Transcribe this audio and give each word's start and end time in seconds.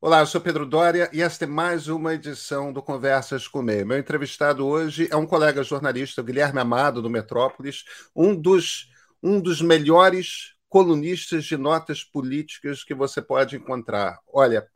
Olá, 0.00 0.20
eu 0.20 0.26
sou 0.26 0.40
Pedro 0.40 0.64
Dória 0.64 1.10
e 1.12 1.20
esta 1.20 1.44
é 1.44 1.48
mais 1.48 1.88
uma 1.88 2.14
edição 2.14 2.72
do 2.72 2.80
Conversas 2.80 3.48
com 3.48 3.60
Meio. 3.60 3.84
Meu 3.84 3.98
entrevistado 3.98 4.64
hoje 4.64 5.08
é 5.10 5.16
um 5.16 5.26
colega 5.26 5.60
jornalista, 5.64 6.22
Guilherme 6.22 6.60
Amado, 6.60 7.02
do 7.02 7.10
Metrópolis, 7.10 7.84
um 8.14 8.32
dos, 8.32 8.92
um 9.20 9.40
dos 9.40 9.60
melhores 9.60 10.54
colunistas 10.68 11.46
de 11.46 11.56
notas 11.56 12.04
políticas 12.04 12.84
que 12.84 12.94
você 12.94 13.20
pode 13.20 13.56
encontrar. 13.56 14.20
Olha, 14.32 14.68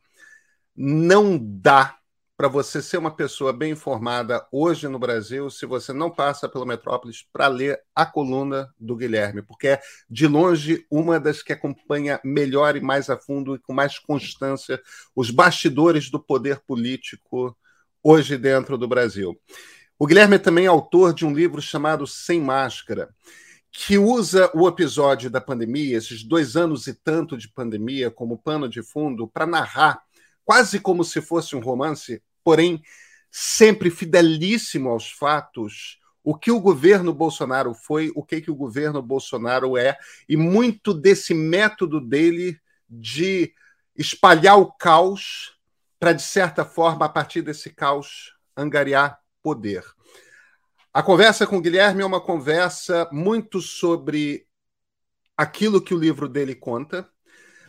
não 0.74 1.38
dá 1.40 1.96
para 2.36 2.48
você 2.48 2.82
ser 2.82 2.96
uma 2.96 3.14
pessoa 3.14 3.52
bem 3.52 3.72
informada 3.72 4.46
hoje 4.50 4.88
no 4.88 4.98
Brasil 4.98 5.48
se 5.50 5.66
você 5.66 5.92
não 5.92 6.10
passa 6.10 6.48
pelo 6.48 6.66
Metrópolis 6.66 7.24
para 7.32 7.46
ler 7.46 7.80
a 7.94 8.04
coluna 8.04 8.72
do 8.78 8.96
Guilherme, 8.96 9.42
porque 9.42 9.68
é 9.68 9.80
de 10.08 10.26
longe 10.26 10.86
uma 10.90 11.20
das 11.20 11.42
que 11.42 11.52
acompanha 11.52 12.20
melhor 12.24 12.76
e 12.76 12.80
mais 12.80 13.08
a 13.10 13.16
fundo 13.16 13.54
e 13.54 13.58
com 13.58 13.72
mais 13.72 13.98
constância 13.98 14.80
os 15.14 15.30
bastidores 15.30 16.10
do 16.10 16.18
poder 16.18 16.60
político 16.60 17.56
hoje 18.02 18.36
dentro 18.36 18.76
do 18.76 18.88
Brasil. 18.88 19.38
O 19.98 20.06
Guilherme 20.06 20.34
é 20.34 20.38
também 20.38 20.66
autor 20.66 21.14
de 21.14 21.24
um 21.24 21.32
livro 21.32 21.62
chamado 21.62 22.06
Sem 22.06 22.40
Máscara, 22.40 23.08
que 23.70 23.96
usa 23.96 24.50
o 24.52 24.66
episódio 24.66 25.30
da 25.30 25.40
pandemia, 25.40 25.96
esses 25.96 26.24
dois 26.24 26.56
anos 26.56 26.86
e 26.88 26.94
tanto 26.94 27.38
de 27.38 27.48
pandemia, 27.48 28.10
como 28.10 28.36
pano 28.36 28.68
de 28.68 28.82
fundo, 28.82 29.28
para 29.28 29.46
narrar, 29.46 30.02
quase 30.44 30.80
como 30.80 31.04
se 31.04 31.22
fosse 31.22 31.54
um 31.54 31.60
romance, 31.60 32.20
porém 32.44 32.82
sempre 33.30 33.90
fidelíssimo 33.90 34.90
aos 34.90 35.10
fatos, 35.10 35.98
o 36.22 36.36
que 36.36 36.50
o 36.50 36.60
governo 36.60 37.12
Bolsonaro 37.12 37.74
foi, 37.74 38.12
o 38.14 38.22
que, 38.22 38.40
que 38.40 38.50
o 38.50 38.54
governo 38.54 39.02
Bolsonaro 39.02 39.76
é, 39.76 39.96
e 40.28 40.36
muito 40.36 40.94
desse 40.94 41.34
método 41.34 42.00
dele 42.00 42.60
de 42.88 43.52
espalhar 43.96 44.58
o 44.58 44.70
caos 44.72 45.58
para, 45.98 46.12
de 46.12 46.22
certa 46.22 46.64
forma, 46.64 47.06
a 47.06 47.08
partir 47.08 47.42
desse 47.42 47.70
caos, 47.70 48.34
angariar 48.56 49.18
poder. 49.42 49.84
A 50.92 51.02
conversa 51.02 51.46
com 51.46 51.56
o 51.56 51.60
Guilherme 51.60 52.02
é 52.02 52.06
uma 52.06 52.20
conversa 52.20 53.08
muito 53.10 53.60
sobre 53.60 54.46
aquilo 55.36 55.80
que 55.80 55.94
o 55.94 55.98
livro 55.98 56.28
dele 56.28 56.54
conta, 56.54 57.08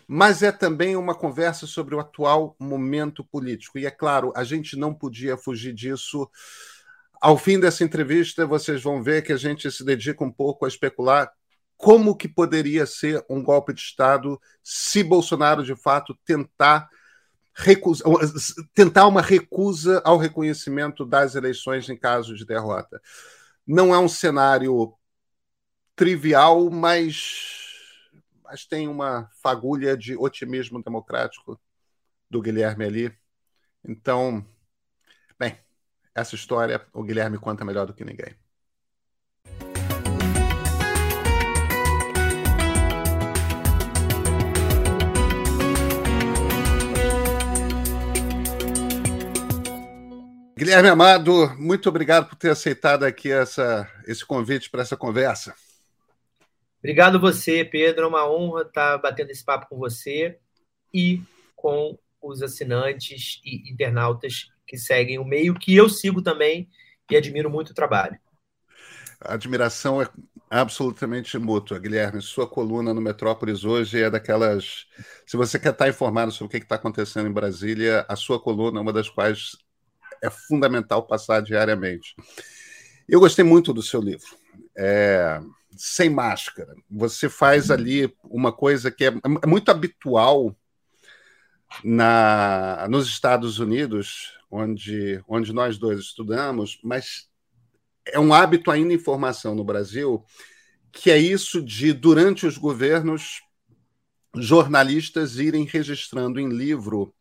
mas 0.08 0.44
é 0.44 0.52
também 0.52 0.96
uma 0.96 1.16
conversa 1.16 1.66
sobre 1.66 1.96
o 1.96 2.00
atual 2.00 2.56
momento 2.59 3.23
político. 3.23 3.78
E 3.78 3.86
é 3.86 3.92
claro, 3.92 4.32
a 4.36 4.44
gente 4.44 4.76
não 4.76 4.94
podia 4.94 5.38
fugir 5.38 5.73
disso. 5.73 6.30
Ao 7.22 7.38
fim 7.38 7.60
dessa 7.60 7.84
entrevista, 7.84 8.45
vocês 8.45 8.82
vão 8.82 9.02
ver 9.02 9.23
que 9.23 9.32
a 9.32 9.38
gente 9.38 9.70
se 9.72 9.84
dedica 9.84 10.23
um 10.23 10.32
pouco 10.32 10.66
a 10.66 10.68
especular 10.68 11.32
como 11.78 12.16
que 12.16 12.28
poderia 12.28 12.86
ser 12.86 13.26
um 13.30 13.44
golpe 13.44 13.73
de 13.73 13.82
Estado 13.82 14.40
se 14.64 15.04
Bolsonaro 15.04 15.64
de 15.64 15.76
fato 15.76 16.17
tentar 16.26 16.88
recusa, 17.56 18.04
tentar 18.73 19.08
uma 19.08 19.22
recusa 19.22 20.02
ao 20.04 20.17
reconhecimento 20.17 21.06
das 21.06 21.36
eleições 21.36 21.90
em 21.90 21.98
caso 21.98 22.36
de 22.36 22.45
derrota. 22.45 23.02
Não 23.66 23.94
é 23.94 24.00
um 24.00 24.10
cenário 24.10 24.94
trivial, 25.95 26.70
mas 26.70 27.62
mas 28.54 28.68
tem 28.68 28.88
uma 28.88 29.28
fagulha 29.42 29.98
de 29.98 30.16
otimismo 30.16 30.84
democrático 30.84 31.59
do 32.30 32.40
Guilherme 32.40 32.86
ali. 32.86 33.18
Então, 33.84 34.45
bem, 35.40 35.58
essa 36.14 36.36
história 36.36 36.86
o 36.94 37.02
Guilherme 37.02 37.40
conta 37.40 37.66
melhor 37.66 37.88
do 37.88 37.95
que 37.95 38.06
ninguém. 38.06 38.36
Guilherme 50.56 50.90
Amado, 50.90 51.56
muito 51.58 51.90
obrigado 51.90 52.30
por 52.30 52.36
ter 52.36 52.52
aceitado 52.52 53.04
aqui 53.04 53.32
essa, 53.32 53.92
esse 54.06 54.23
convite 54.23 54.70
para 54.70 54.84
essa 54.84 54.95
conversa. 54.95 55.56
Obrigado 56.83 57.17
você, 57.17 57.64
Pedro. 57.64 58.04
É 58.04 58.08
uma 58.08 58.30
honra 58.30 58.64
estar 58.64 58.98
batendo 58.98 59.32
esse 59.32 59.44
papo 59.44 59.70
com 59.70 59.77
você 59.77 60.38
e 60.94 61.21
com 61.55 61.98
os 62.21 62.42
assinantes 62.42 63.39
e 63.45 63.71
internautas 63.71 64.49
que 64.67 64.77
seguem 64.77 65.17
o 65.17 65.23
meio, 65.23 65.54
que 65.54 65.73
eu 65.73 65.88
sigo 65.88 66.21
também 66.21 66.70
e 67.10 67.16
admiro 67.16 67.49
muito 67.49 67.70
o 67.70 67.73
trabalho. 67.73 68.20
A 69.21 69.36
admiração 69.36 70.02
é 70.02 70.10
absolutamente 70.49 71.38
mútua, 71.38 71.80
Guilherme. 71.80 72.21
Sua 72.21 72.45
coluna 72.45 72.94
no 72.94 73.00
Metrópolis 73.00 73.64
hoje 73.64 74.02
é 74.02 74.10
daquelas. 74.10 74.86
Se 75.26 75.38
você 75.38 75.58
quer 75.58 75.71
estar 75.71 75.88
informado 75.88 76.33
sobre 76.33 76.48
o 76.48 76.60
que 76.60 76.65
está 76.65 76.76
acontecendo 76.76 77.30
em 77.30 77.33
Brasília, 77.33 78.05
a 78.10 78.17
sua 78.17 78.42
coluna 78.42 78.80
é 78.80 78.82
uma 78.82 78.92
das 78.92 79.10
quais 79.10 79.52
é 80.21 80.30
fundamental 80.30 81.08
passar 81.08 81.42
diariamente. 81.42 82.14
Eu 83.08 83.21
gostei 83.21 83.45
muito 83.45 83.73
do 83.73 83.82
seu 83.82 84.02
livro. 84.02 84.27
É 84.77 85.39
sem 85.78 86.10
máscara. 86.10 86.73
Você 86.89 87.30
faz 87.30 87.70
uhum. 87.70 87.76
ali 87.76 88.16
uma 88.23 88.52
coisa 88.52 88.92
que 88.92 89.06
é, 89.06 89.14
é 89.42 89.48
muito 89.48 89.70
habitual 89.70 90.56
na, 91.84 92.88
nos 92.89 93.08
Estados 93.08 93.60
Unidos, 93.60 94.33
onde, 94.52 95.23
onde 95.28 95.54
nós 95.54 95.78
dois 95.78 96.00
estudamos, 96.00 96.80
mas 96.83 97.28
é 98.06 98.20
um 98.20 98.33
hábito 98.33 98.70
ainda 98.70 98.94
em 98.94 99.00
formação 99.00 99.56
no 99.56 99.64
Brasil, 99.64 100.23
que 100.92 101.10
é 101.10 101.17
isso 101.17 101.62
de, 101.62 101.94
durante 101.94 102.45
os 102.45 102.58
governos, 102.58 103.42
jornalistas 104.36 105.38
irem 105.38 105.66
registrando 105.66 106.39
em 106.39 106.50
livro 106.50 107.14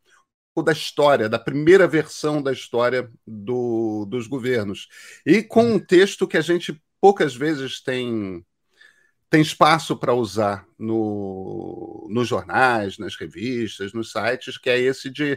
da 0.62 0.73
história, 0.73 1.29
da 1.29 1.39
primeira 1.39 1.89
versão 1.89 2.43
da 2.43 2.53
história 2.53 3.11
do, 3.27 4.05
dos 4.07 4.27
governos. 4.27 4.89
E 5.25 5.43
com 5.43 5.75
um 5.75 5.79
texto 5.79 6.29
que 6.29 6.37
a 6.37 6.43
gente 6.43 6.79
poucas 7.03 7.35
vezes 7.35 7.81
tem, 7.81 8.47
tem 9.29 9.43
espaço 9.43 9.97
para 9.97 10.15
usar 10.15 10.65
no, 10.79 12.07
nos 12.09 12.29
jornais, 12.29 12.97
nas 12.97 13.17
revistas, 13.17 13.93
nos 13.93 14.13
sites, 14.13 14.57
que 14.57 14.71
é 14.71 14.79
esse 14.79 15.11
de, 15.11 15.37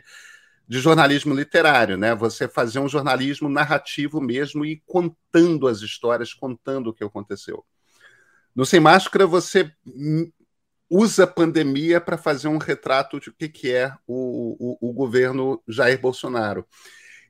de 0.68 0.80
jornalismo 0.80 1.34
literário, 1.34 1.98
né? 1.98 2.14
Você 2.14 2.48
fazer 2.48 2.78
um 2.78 2.88
jornalismo 2.88 3.50
narrativo 3.50 4.22
mesmo 4.22 4.64
e 4.64 4.84
contando 4.86 5.68
as 5.68 5.82
histórias, 5.82 6.36
contando 6.36 6.92
o 6.92 6.94
que 6.94 7.04
aconteceu. 7.04 7.66
No 8.56 8.64
Sem 8.64 8.80
Máscara, 8.80 9.26
você 9.26 9.74
usa 10.88 11.24
a 11.24 11.28
pandemia 11.28 12.00
para 12.00 12.16
fazer 12.16 12.48
um 12.48 12.60
retrato 12.60 13.20
de 13.20 13.30
o 13.30 13.34
que, 13.34 13.50
que 13.50 13.72
é 13.72 13.92
o, 14.06 14.78
o, 14.80 14.90
o 14.92 14.94
governo 14.94 15.60
Jair 15.68 16.00
Bolsonaro. 16.00 16.64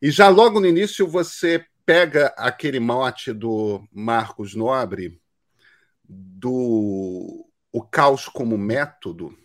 E 0.01 0.11
já 0.11 0.27
logo 0.27 0.59
no 0.59 0.67
início 0.67 1.07
você 1.07 1.65
pega 1.85 2.27
aquele 2.37 2.79
mote 2.79 3.31
do 3.31 3.87
Marcos 3.91 4.55
Nobre, 4.55 5.21
do 6.03 7.47
o 7.71 7.81
caos 7.81 8.27
como 8.27 8.57
método, 8.57 9.37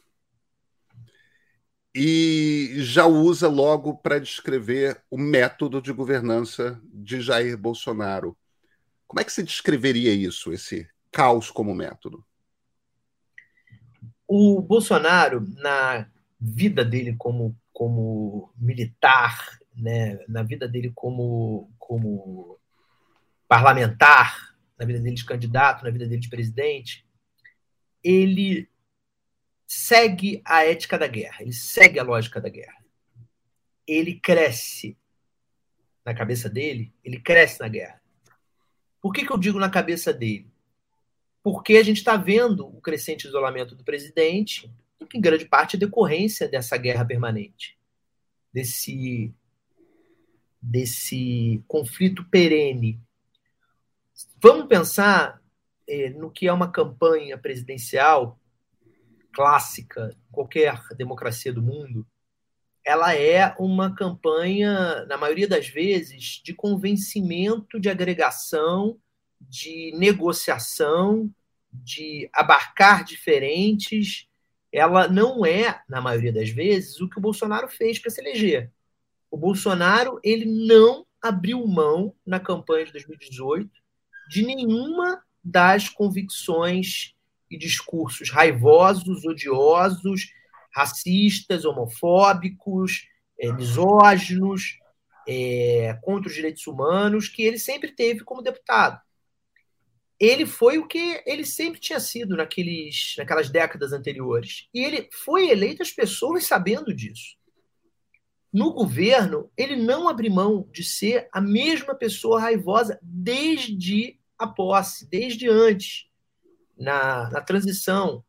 e 1.95 2.75
já 2.79 3.05
usa 3.07 3.49
logo 3.49 3.97
para 3.97 4.21
descrever 4.21 5.03
o 5.11 5.19
método 5.19 5.83
de 5.83 5.93
governança 5.93 6.81
de 6.85 7.21
Jair 7.21 7.59
Bolsonaro. 7.59 8.37
Como 9.07 9.21
é 9.21 9.25
que 9.25 9.33
se 9.33 9.43
descreveria 9.43 10.15
isso, 10.15 10.53
esse 10.53 10.89
caos 11.11 11.51
como 11.51 11.75
método? 11.75 12.25
O 14.29 14.63
Bolsonaro, 14.63 15.45
na 15.57 16.09
vida 16.41 16.85
dele 16.85 17.17
como, 17.19 17.57
como 17.73 18.53
militar, 18.57 19.59
né, 19.75 20.25
na 20.29 20.45
vida 20.45 20.69
dele 20.69 20.93
como, 20.95 21.69
como 21.91 22.57
parlamentar, 23.49 24.55
na 24.79 24.87
vida 24.87 25.01
dele 25.01 25.17
de 25.17 25.25
candidato, 25.25 25.83
na 25.83 25.91
vida 25.91 26.07
dele 26.07 26.21
de 26.21 26.29
presidente, 26.29 27.05
ele 28.01 28.71
segue 29.67 30.41
a 30.45 30.65
ética 30.65 30.97
da 30.97 31.09
guerra, 31.09 31.39
ele 31.41 31.53
segue 31.53 31.99
a 31.99 32.05
lógica 32.05 32.41
da 32.41 32.49
guerra. 32.49 32.79
Ele 33.89 34.21
cresce 34.21 34.97
na 36.05 36.15
cabeça 36.15 36.49
dele, 36.49 36.95
ele 37.03 37.19
cresce 37.19 37.59
na 37.59 37.67
guerra. 37.67 38.01
Por 39.01 39.13
que, 39.13 39.27
que 39.27 39.33
eu 39.33 39.39
digo 39.39 39.59
na 39.59 39.69
cabeça 39.69 40.13
dele? 40.13 40.49
Porque 41.43 41.77
a 41.77 41.83
gente 41.83 41.97
está 41.97 42.17
vendo 42.17 42.69
o 42.69 42.81
crescente 42.81 43.27
isolamento 43.27 43.75
do 43.75 43.83
presidente, 43.83 44.73
que 45.09 45.19
em 45.19 45.21
grande 45.21 45.45
parte 45.45 45.75
é 45.75 45.81
decorrência 45.81 46.47
dessa 46.47 46.77
guerra 46.77 47.05
permanente, 47.05 47.77
desse 48.53 49.35
desse 50.61 51.63
conflito 51.67 52.25
perene. 52.29 53.01
Vamos 54.43 54.67
pensar 54.67 55.41
eh, 55.87 56.11
no 56.11 56.31
que 56.31 56.47
é 56.47 56.53
uma 56.53 56.71
campanha 56.71 57.39
presidencial 57.39 58.39
clássica, 59.33 60.15
qualquer 60.31 60.79
democracia 60.97 61.53
do 61.53 61.63
mundo. 61.63 62.07
Ela 62.85 63.15
é 63.15 63.55
uma 63.59 63.95
campanha, 63.95 65.05
na 65.07 65.17
maioria 65.17 65.47
das 65.47 65.69
vezes, 65.69 66.41
de 66.43 66.55
convencimento, 66.55 67.79
de 67.79 67.89
agregação, 67.89 68.99
de 69.41 69.93
negociação, 69.97 71.31
de 71.73 72.29
abarcar 72.33 73.05
diferentes 73.05 74.29
ela 74.73 75.09
não 75.09 75.45
é, 75.45 75.83
na 75.89 76.01
maioria 76.01 76.33
das 76.33 76.51
vezes, 76.51 77.01
o 77.01 77.09
que 77.09 77.19
o 77.19 77.21
Bolsonaro 77.21 77.69
fez 77.69 77.99
para 77.99 78.11
se 78.11 78.21
eleger. 78.21 78.71
O 79.31 79.37
Bolsonaro 79.37 80.19
ele 80.25 80.45
não 80.45 81.07
abriu 81.23 81.67
mão 81.67 82.15
na 82.27 82.41
campanha 82.41 82.87
de 82.87 82.93
2018 82.93 83.71
de 84.29 84.45
nenhuma 84.45 85.23
das 85.43 85.89
convicções 85.89 87.15
e 87.51 87.59
discursos 87.59 88.31
raivosos, 88.31 89.25
odiosos, 89.25 90.33
racistas, 90.73 91.65
homofóbicos, 91.65 93.09
é, 93.39 93.53
misóginos, 93.53 94.79
é, 95.27 95.99
contra 96.03 96.29
os 96.29 96.35
direitos 96.35 96.67
humanos, 96.67 97.29
que 97.29 97.43
ele 97.43 97.59
sempre 97.59 97.93
teve 97.93 98.21
como 98.21 98.43
deputado. 98.43 99.01
Ele 100.19 100.45
foi 100.45 100.79
o 100.79 100.87
que 100.87 101.23
ele 101.27 101.45
sempre 101.45 101.81
tinha 101.81 101.99
sido 101.99 102.37
naqueles, 102.37 103.15
naquelas 103.17 103.49
décadas 103.49 103.93
anteriores. 103.93 104.69
E 104.73 104.85
ele 104.85 105.09
foi 105.25 105.49
eleito 105.49 105.83
as 105.83 105.91
pessoas 105.91 106.45
sabendo 106.45 106.95
disso. 106.95 107.40
No 108.53 108.73
governo, 108.73 109.51
ele 109.57 109.77
não 109.77 110.09
abriu 110.09 110.33
mão 110.33 110.69
de 110.73 110.83
ser 110.83 111.29
a 111.33 111.41
mesma 111.41 111.95
pessoa 111.95 112.41
raivosa 112.41 112.99
desde 113.03 114.19
a 114.37 114.47
posse, 114.47 115.09
desde 115.09 115.49
antes, 115.49 116.09
na, 116.77 117.31
na 117.31 117.41
transição. 117.41 118.25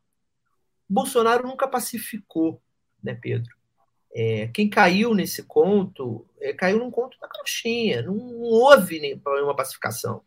Bolsonaro 0.87 1.47
nunca 1.47 1.67
pacificou, 1.67 2.61
né, 3.01 3.15
Pedro? 3.15 3.55
É, 4.13 4.47
quem 4.49 4.69
caiu 4.69 5.15
nesse 5.15 5.41
conto, 5.43 6.27
é, 6.39 6.51
caiu 6.53 6.79
num 6.79 6.91
conto 6.91 7.17
da 7.19 7.29
crochinha, 7.29 8.01
não, 8.01 8.13
não 8.13 8.41
houve 8.41 8.99
nenhuma 8.99 9.55
pacificação. 9.55 10.21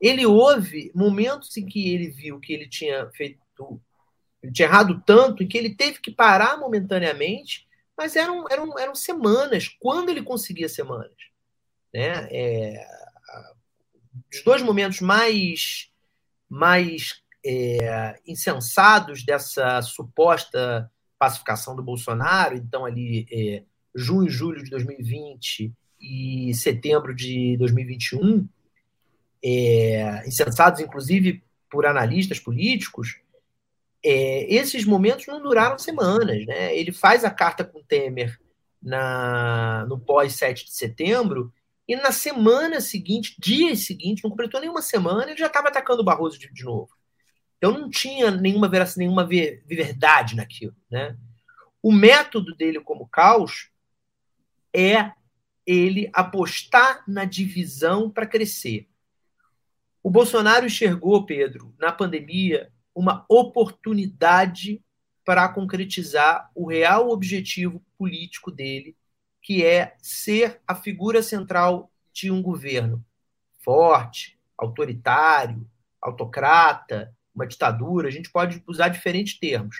Ele 0.00 0.26
houve 0.26 0.90
momentos 0.94 1.56
em 1.56 1.64
que 1.64 1.94
ele 1.94 2.10
viu 2.10 2.40
que 2.40 2.52
ele 2.52 2.68
tinha 2.68 3.08
feito, 3.12 3.40
ele 4.42 4.52
tinha 4.52 4.66
errado 4.66 5.02
tanto, 5.06 5.42
em 5.42 5.48
que 5.48 5.56
ele 5.56 5.74
teve 5.74 6.00
que 6.00 6.10
parar 6.10 6.58
momentaneamente, 6.58 7.63
mas 7.96 8.16
eram, 8.16 8.44
eram, 8.50 8.78
eram 8.78 8.94
semanas, 8.94 9.68
quando 9.80 10.08
ele 10.08 10.22
conseguia 10.22 10.68
semanas. 10.68 11.14
Né? 11.92 12.28
É, 12.30 12.86
os 14.32 14.42
dois 14.42 14.62
momentos 14.62 15.00
mais, 15.00 15.90
mais 16.48 17.22
é, 17.44 18.18
insensados 18.26 19.24
dessa 19.24 19.80
suposta 19.82 20.90
pacificação 21.18 21.76
do 21.76 21.82
Bolsonaro, 21.82 22.56
então 22.56 22.84
ali 22.84 23.26
é, 23.30 23.62
junho 23.94 24.26
e 24.26 24.30
julho 24.30 24.62
de 24.62 24.70
2020 24.70 25.72
e 26.00 26.52
setembro 26.54 27.14
de 27.14 27.56
2021, 27.58 28.46
é, 29.42 30.26
insensados 30.26 30.80
inclusive 30.80 31.42
por 31.70 31.86
analistas 31.86 32.38
políticos, 32.38 33.20
é, 34.04 34.52
esses 34.52 34.84
momentos 34.84 35.26
não 35.26 35.42
duraram 35.42 35.78
semanas. 35.78 36.44
Né? 36.46 36.76
Ele 36.76 36.92
faz 36.92 37.24
a 37.24 37.30
carta 37.30 37.64
com 37.64 37.82
Temer 37.82 38.38
na, 38.82 39.86
no 39.88 39.98
pós-7 39.98 40.64
de 40.64 40.74
setembro, 40.74 41.52
e 41.86 41.96
na 41.96 42.12
semana 42.12 42.80
seguinte, 42.80 43.36
dias 43.38 43.86
seguintes, 43.86 44.22
não 44.22 44.30
completou 44.30 44.60
nenhuma 44.60 44.80
semana, 44.80 45.30
ele 45.30 45.38
já 45.38 45.46
estava 45.46 45.68
atacando 45.68 46.00
o 46.00 46.04
Barroso 46.04 46.38
de, 46.38 46.50
de 46.52 46.64
novo. 46.64 46.90
Então 47.58 47.72
não 47.72 47.90
tinha 47.90 48.30
nenhuma, 48.30 48.70
nenhuma 48.96 49.26
verdade 49.26 50.36
naquilo. 50.36 50.74
Né? 50.90 51.16
O 51.82 51.92
método 51.92 52.54
dele 52.54 52.80
como 52.80 53.08
caos 53.08 53.70
é 54.74 55.12
ele 55.66 56.10
apostar 56.12 57.02
na 57.06 57.24
divisão 57.24 58.10
para 58.10 58.26
crescer. 58.26 58.88
O 60.02 60.10
Bolsonaro 60.10 60.66
enxergou, 60.66 61.24
Pedro, 61.24 61.74
na 61.78 61.90
pandemia, 61.90 62.70
uma 62.94 63.24
oportunidade 63.28 64.82
para 65.24 65.48
concretizar 65.48 66.50
o 66.54 66.68
real 66.68 67.08
objetivo 67.10 67.82
político 67.98 68.50
dele, 68.50 68.96
que 69.42 69.64
é 69.64 69.94
ser 69.98 70.60
a 70.66 70.74
figura 70.74 71.22
central 71.22 71.90
de 72.12 72.30
um 72.30 72.42
governo 72.42 73.04
forte, 73.62 74.38
autoritário, 74.56 75.68
autocrata, 76.00 77.14
uma 77.34 77.46
ditadura, 77.46 78.08
a 78.08 78.10
gente 78.10 78.30
pode 78.30 78.62
usar 78.66 78.88
diferentes 78.88 79.38
termos. 79.38 79.76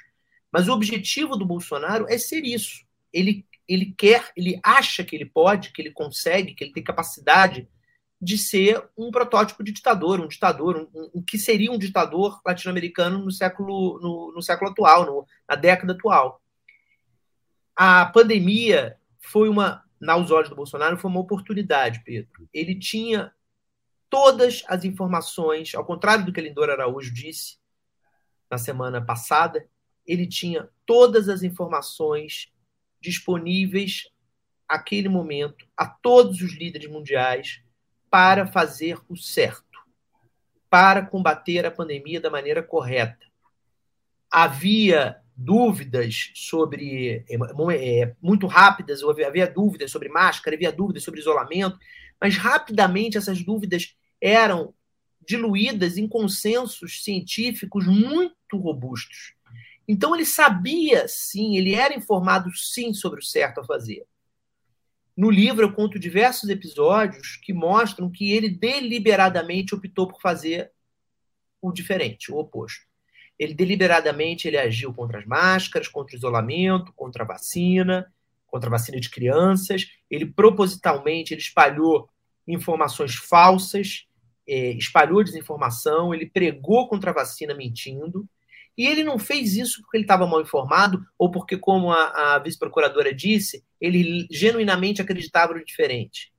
Mas 0.50 0.68
o 0.68 0.72
objetivo 0.72 1.36
do 1.36 1.46
Bolsonaro 1.46 2.06
é 2.08 2.18
ser 2.18 2.44
isso. 2.44 2.84
Ele, 3.12 3.46
ele 3.68 3.94
quer, 3.96 4.32
ele 4.36 4.58
acha 4.62 5.04
que 5.04 5.14
ele 5.14 5.26
pode, 5.26 5.70
que 5.70 5.80
ele 5.82 5.92
consegue, 5.92 6.54
que 6.54 6.64
ele 6.64 6.72
tem 6.72 6.82
capacidade 6.82 7.68
de 8.24 8.38
ser 8.38 8.82
um 8.96 9.10
protótipo 9.10 9.62
de 9.62 9.70
ditador, 9.70 10.18
um 10.18 10.26
ditador, 10.26 10.88
um, 10.94 11.10
um 11.14 11.22
que 11.22 11.38
seria 11.38 11.70
um 11.70 11.78
ditador 11.78 12.40
latino-americano 12.44 13.18
no 13.18 13.30
século, 13.30 14.00
no, 14.00 14.32
no 14.34 14.42
século 14.42 14.70
atual, 14.70 15.04
no, 15.04 15.26
na 15.46 15.54
década 15.54 15.92
atual. 15.92 16.40
A 17.76 18.06
pandemia 18.06 18.96
foi 19.20 19.48
uma, 19.48 19.84
naus 20.00 20.30
olhos 20.30 20.48
do 20.48 20.56
Bolsonaro, 20.56 20.96
foi 20.96 21.10
uma 21.10 21.20
oportunidade, 21.20 22.02
Pedro. 22.02 22.48
Ele 22.52 22.74
tinha 22.78 23.30
todas 24.08 24.64
as 24.68 24.84
informações, 24.84 25.74
ao 25.74 25.84
contrário 25.84 26.24
do 26.24 26.32
que 26.32 26.40
Lindor 26.40 26.70
Araújo 26.70 27.12
disse 27.12 27.58
na 28.50 28.56
semana 28.56 29.04
passada, 29.04 29.68
ele 30.06 30.26
tinha 30.26 30.68
todas 30.86 31.28
as 31.28 31.42
informações 31.42 32.50
disponíveis 33.02 34.08
aquele 34.66 35.10
momento 35.10 35.66
a 35.76 35.86
todos 35.86 36.40
os 36.40 36.54
líderes 36.54 36.90
mundiais 36.90 37.63
para 38.14 38.46
fazer 38.46 38.96
o 39.08 39.16
certo, 39.16 39.80
para 40.70 41.04
combater 41.04 41.66
a 41.66 41.70
pandemia 41.70 42.20
da 42.20 42.30
maneira 42.30 42.62
correta. 42.62 43.26
Havia 44.30 45.16
dúvidas 45.36 46.30
sobre 46.32 47.24
é, 47.28 47.34
é, 47.72 48.14
muito 48.22 48.46
rápidas, 48.46 49.00
havia 49.02 49.50
dúvidas 49.50 49.90
sobre 49.90 50.08
máscara, 50.08 50.54
havia 50.54 50.70
dúvidas 50.70 51.02
sobre 51.02 51.18
isolamento, 51.18 51.76
mas 52.20 52.36
rapidamente 52.36 53.18
essas 53.18 53.42
dúvidas 53.42 53.96
eram 54.20 54.72
diluídas 55.26 55.98
em 55.98 56.06
consensos 56.06 57.02
científicos 57.02 57.84
muito 57.84 58.56
robustos. 58.56 59.34
Então 59.88 60.14
ele 60.14 60.24
sabia 60.24 61.08
sim, 61.08 61.56
ele 61.56 61.74
era 61.74 61.92
informado 61.92 62.48
sim 62.56 62.94
sobre 62.94 63.18
o 63.18 63.24
certo 63.24 63.58
a 63.60 63.64
fazer. 63.64 64.06
No 65.16 65.30
livro 65.30 65.64
eu 65.64 65.72
conto 65.72 65.98
diversos 65.98 66.48
episódios 66.48 67.36
que 67.42 67.52
mostram 67.52 68.10
que 68.10 68.32
ele 68.32 68.48
deliberadamente 68.48 69.74
optou 69.74 70.08
por 70.08 70.20
fazer 70.20 70.72
o 71.62 71.72
diferente, 71.72 72.32
o 72.32 72.36
oposto. 72.36 72.84
Ele 73.38 73.54
deliberadamente 73.54 74.46
ele 74.46 74.58
agiu 74.58 74.92
contra 74.92 75.18
as 75.18 75.26
máscaras, 75.26 75.88
contra 75.88 76.14
o 76.14 76.18
isolamento, 76.18 76.92
contra 76.94 77.24
a 77.24 77.26
vacina, 77.26 78.12
contra 78.46 78.68
a 78.68 78.72
vacina 78.72 79.00
de 79.00 79.10
crianças. 79.10 79.88
Ele 80.10 80.26
propositalmente 80.26 81.34
ele 81.34 81.40
espalhou 81.40 82.08
informações 82.46 83.14
falsas 83.14 84.06
é, 84.46 84.72
espalhou 84.72 85.24
desinformação, 85.24 86.14
ele 86.14 86.26
pregou 86.26 86.88
contra 86.88 87.10
a 87.10 87.14
vacina 87.14 87.54
mentindo, 87.54 88.28
e 88.76 88.86
ele 88.86 89.04
não 89.04 89.18
fez 89.18 89.56
isso 89.56 89.82
porque 89.82 89.96
ele 89.96 90.04
estava 90.04 90.26
mal 90.26 90.40
informado 90.40 91.06
ou 91.16 91.30
porque, 91.30 91.56
como 91.56 91.92
a, 91.92 92.34
a 92.34 92.38
vice-procuradora 92.38 93.14
disse, 93.14 93.64
ele 93.80 94.26
genuinamente 94.30 95.00
acreditava 95.00 95.54
no 95.54 95.64
diferente. 95.64 96.32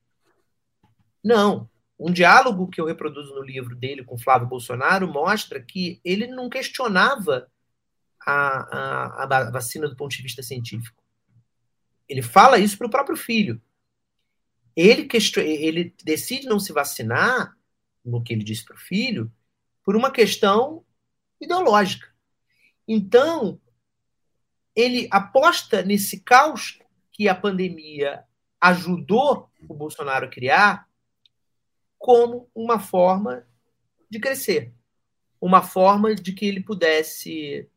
Não. 1.24 1.70
Um 1.98 2.12
diálogo 2.12 2.68
que 2.68 2.82
eu 2.82 2.86
reproduzo 2.86 3.34
no 3.34 3.42
livro 3.42 3.74
dele 3.76 4.04
com 4.04 4.18
Flávio 4.18 4.48
Bolsonaro 4.48 5.08
mostra 5.08 5.62
que 5.62 6.02
ele 6.04 6.28
não 6.28 6.50
questionava 6.50 7.50
a, 8.26 9.24
a, 9.24 9.24
a 9.24 9.52
vacina 9.52 9.88
do 9.88 9.96
ponto 9.96 10.12
de 10.12 10.22
vista 10.22 10.44
científico. 10.44 11.02
Ele 12.08 12.22
fala 12.22 12.60
isso 12.60 12.78
para 12.78 12.88
o 12.88 12.92
próprio 12.92 13.16
filho. 13.16 13.62
Ele, 14.76 15.08
ele 15.38 15.96
decide 16.04 16.48
não 16.48 16.60
se 16.60 16.74
vacinar 16.74 17.56
no 18.04 18.22
que 18.22 18.34
ele 18.34 18.44
disse 18.44 18.66
para 18.66 18.76
o 18.76 18.80
filho, 18.80 19.32
por 19.84 19.96
uma 19.96 20.12
questão 20.12 20.86
ideológica. 21.40 22.15
Então, 22.88 23.60
ele 24.76 25.08
aposta 25.12 25.82
nesse 25.82 26.20
caos 26.22 26.80
que 27.12 27.28
a 27.30 27.36
pandemia 27.36 28.24
ajudou 28.60 29.50
o 29.68 29.74
Bolsonaro 29.74 30.26
a 30.26 30.30
criar 30.30 30.88
como 31.98 32.50
uma 32.54 32.80
forma 32.80 33.48
de 34.10 34.20
crescer, 34.20 34.74
uma 35.40 35.62
forma 35.62 36.14
de 36.14 36.34
que 36.34 36.46
ele 36.46 36.62
pudesse 36.62 37.70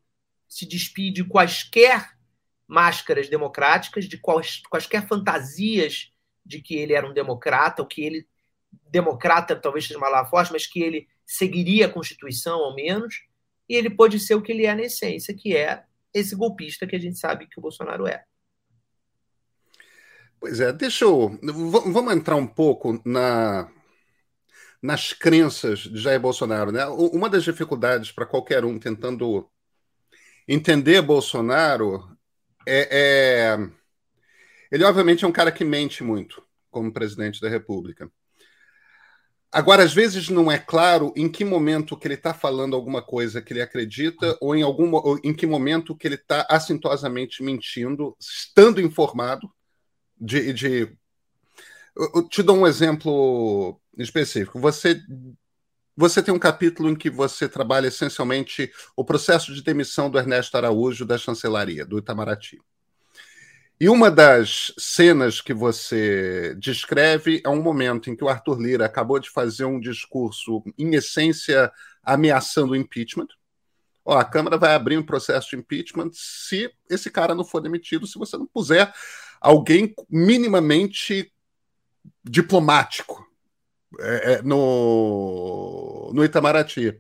se 0.49 0.67
despir 0.67 1.13
de 1.13 1.25
quaisquer 1.25 2.19
máscaras 2.67 3.29
democráticas, 3.29 4.07
de 4.07 4.19
quais, 4.19 4.63
quaisquer 4.69 5.07
fantasias 5.07 6.13
de 6.45 6.61
que 6.61 6.75
ele 6.75 6.93
era 6.93 7.09
um 7.09 7.15
democrata, 7.15 7.83
ou 7.83 7.89
que 7.89 8.03
ele 8.03 8.29
democrata, 8.91 9.57
talvez 9.57 9.87
seja 9.87 9.99
uma 9.99 10.07
palavra 10.07 10.31
forte, 10.31 10.53
mas 10.53 10.67
que 10.67 10.81
ele 10.81 11.09
seguiria 11.25 11.87
a 11.87 11.93
Constituição, 11.93 12.61
ao 12.61 12.75
menos, 12.75 13.28
e 13.69 13.75
ele 13.77 13.91
pode 13.91 14.19
ser 14.19 14.35
o 14.35 14.43
que 14.43 14.53
ele 14.53 14.67
é 14.67 14.75
na 14.75 14.83
essência, 14.83 15.35
que 15.35 15.57
é 15.57 15.85
esse 16.13 16.35
golpista 16.35 16.87
que 16.87 16.97
a 16.97 16.99
gente 16.99 17.19
sabe 17.19 17.47
que 17.47 17.59
o 17.59 17.63
Bolsonaro 17.63 18.07
é. 18.07 18.25
Pois 20.41 20.61
é, 20.61 20.73
deixa 20.73 21.05
eu. 21.05 21.39
Vamos 21.43 22.15
entrar 22.15 22.37
um 22.37 22.47
pouco 22.47 23.01
na, 23.05 23.69
nas 24.81 25.13
crenças 25.13 25.81
de 25.81 25.99
Jair 25.99 26.21
Bolsonaro. 26.21 26.71
Né? 26.71 26.87
Uma 26.87 27.29
das 27.29 27.45
dificuldades 27.45 28.13
para 28.13 28.27
qualquer 28.27 28.65
um 28.65 28.79
tentando 28.79 29.51
entender 30.47 31.03
Bolsonaro 31.03 32.17
é, 32.67 32.89
é, 32.91 33.71
Ele, 34.71 34.85
obviamente, 34.85 35.25
é 35.25 35.29
um 35.29 35.33
cara 35.33 35.53
que 35.53 35.65
mente 35.65 36.05
muito 36.05 36.43
como 36.71 36.93
presidente 36.93 37.41
da 37.41 37.49
República. 37.49 38.11
Agora, 39.51 39.83
às 39.83 39.95
vezes 39.95 40.29
não 40.29 40.53
é 40.53 40.59
claro 40.59 41.13
em 41.17 41.29
que 41.29 41.45
momento 41.45 41.97
que 41.97 42.07
ele 42.07 42.15
está 42.15 42.35
falando 42.35 42.77
alguma 42.77 43.01
coisa 43.01 43.41
que 43.41 43.53
ele 43.53 43.63
acredita 43.63 44.37
ou 44.41 44.55
em, 44.55 44.63
algum, 44.63 44.95
ou 44.95 45.19
em 45.25 45.33
que 45.33 45.47
momento 45.47 45.97
que 45.97 46.07
ele 46.07 46.17
está 46.17 46.47
assintosamente 46.51 47.43
mentindo, 47.43 48.15
estando 48.21 48.81
informado 48.81 49.51
de, 50.21 50.53
de... 50.53 50.97
Eu 52.15 52.29
te 52.29 52.43
dou 52.43 52.59
um 52.59 52.67
exemplo 52.67 53.81
específico. 53.97 54.61
Você 54.61 55.01
você 56.01 56.23
tem 56.23 56.33
um 56.33 56.39
capítulo 56.39 56.89
em 56.89 56.95
que 56.95 57.11
você 57.11 57.49
trabalha 57.49 57.89
essencialmente 57.89 58.71
o 58.97 59.05
processo 59.05 59.53
de 59.53 59.65
demissão 59.65 60.09
do 60.09 60.17
Ernesto 60.17 60.57
Araújo 60.57 61.05
da 61.05 61.19
chancelaria, 61.19 61.85
do 61.85 61.99
Itamaraty. 61.99 62.57
E 63.81 63.89
uma 63.89 64.11
das 64.11 64.73
cenas 64.77 65.41
que 65.41 65.55
você 65.55 66.55
descreve 66.59 67.41
é 67.45 67.49
um 67.49 67.63
momento 67.63 68.11
em 68.11 68.17
que 68.17 68.25
o 68.25 68.29
Arthur 68.29 68.61
Lira 68.61 68.85
acabou 68.85 69.21
de 69.21 69.31
fazer 69.31 69.67
um 69.67 69.79
discurso, 69.79 70.65
em 70.77 70.97
essência, 70.97 71.71
ameaçando 72.03 72.73
o 72.73 72.77
impeachment. 72.77 73.29
Ó, 74.05 74.19
a 74.19 74.25
Câmara 74.25 74.57
vai 74.57 74.75
abrir 74.75 74.99
um 74.99 75.07
processo 75.07 75.51
de 75.51 75.57
impeachment 75.57 76.11
se 76.13 76.69
esse 76.91 77.09
cara 77.09 77.37
não 77.37 77.45
for 77.45 77.61
demitido, 77.61 78.07
se 78.07 78.19
você 78.19 78.37
não 78.37 78.47
puser 78.47 78.93
alguém 79.41 79.95
minimamente 80.11 81.33
diplomático 82.25 83.25
é, 84.01 84.33
é, 84.33 84.43
no, 84.43 86.11
no 86.13 86.25
Itamaraty. 86.25 86.99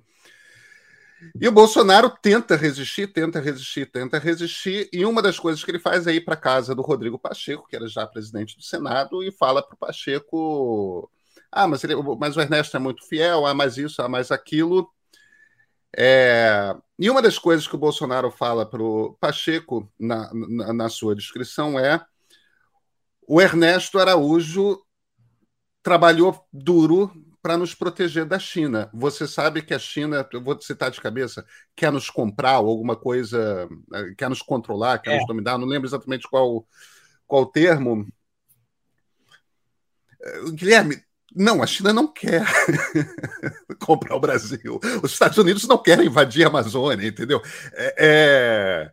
E 1.40 1.48
o 1.48 1.52
Bolsonaro 1.52 2.10
tenta 2.22 2.56
resistir, 2.56 3.08
tenta 3.08 3.40
resistir, 3.40 3.86
tenta 3.86 4.18
resistir, 4.18 4.88
e 4.92 5.04
uma 5.04 5.20
das 5.20 5.38
coisas 5.38 5.64
que 5.64 5.70
ele 5.70 5.78
faz 5.78 6.06
é 6.06 6.12
ir 6.12 6.20
para 6.20 6.36
casa 6.36 6.74
do 6.74 6.82
Rodrigo 6.82 7.18
Pacheco, 7.18 7.66
que 7.68 7.74
era 7.74 7.88
já 7.88 8.06
presidente 8.06 8.56
do 8.56 8.62
Senado, 8.62 9.22
e 9.22 9.32
fala 9.32 9.62
para 9.62 9.74
o 9.74 9.78
Pacheco: 9.78 11.10
ah, 11.50 11.66
mas, 11.66 11.82
ele, 11.82 11.94
mas 12.18 12.36
o 12.36 12.40
Ernesto 12.40 12.76
é 12.76 12.80
muito 12.80 13.06
fiel, 13.06 13.46
ah, 13.46 13.54
mais 13.54 13.76
isso, 13.76 14.00
ah, 14.00 14.08
mais 14.08 14.30
aquilo. 14.30 14.88
É... 15.96 16.76
E 16.98 17.08
uma 17.10 17.22
das 17.22 17.38
coisas 17.38 17.66
que 17.66 17.74
o 17.74 17.78
Bolsonaro 17.78 18.30
fala 18.30 18.66
para 18.66 18.82
o 18.82 19.16
Pacheco 19.20 19.90
na, 19.98 20.30
na, 20.34 20.72
na 20.72 20.88
sua 20.88 21.14
descrição 21.16 21.78
é: 21.78 22.04
o 23.26 23.40
Ernesto 23.40 23.98
Araújo 23.98 24.82
trabalhou 25.82 26.46
duro 26.52 27.10
para 27.42 27.56
nos 27.56 27.74
proteger 27.74 28.24
da 28.24 28.38
China. 28.38 28.90
Você 28.92 29.26
sabe 29.26 29.62
que 29.62 29.72
a 29.72 29.78
China, 29.78 30.26
eu 30.32 30.42
vou 30.42 30.60
citar 30.60 30.90
de 30.90 31.00
cabeça, 31.00 31.44
quer 31.74 31.92
nos 31.92 32.10
comprar 32.10 32.52
alguma 32.52 32.96
coisa, 32.96 33.68
eh, 33.94 34.14
quer 34.16 34.28
nos 34.28 34.42
controlar, 34.42 34.98
quer 34.98 35.14
é. 35.14 35.16
nos 35.16 35.26
dominar, 35.26 35.58
não 35.58 35.66
lembro 35.66 35.88
exatamente 35.88 36.28
qual 36.28 36.66
qual 37.26 37.46
termo. 37.46 38.06
Eh, 40.20 40.50
Guilherme, 40.52 41.02
não, 41.34 41.62
a 41.62 41.66
China 41.66 41.92
não 41.92 42.06
quer 42.08 42.44
comprar 43.80 44.16
o 44.16 44.20
Brasil. 44.20 44.80
Os 45.02 45.12
Estados 45.12 45.38
Unidos 45.38 45.68
não 45.68 45.78
querem 45.78 46.06
invadir 46.06 46.44
a 46.44 46.48
Amazônia, 46.48 47.06
entendeu? 47.06 47.40
É, 47.72 47.94
é 47.98 48.92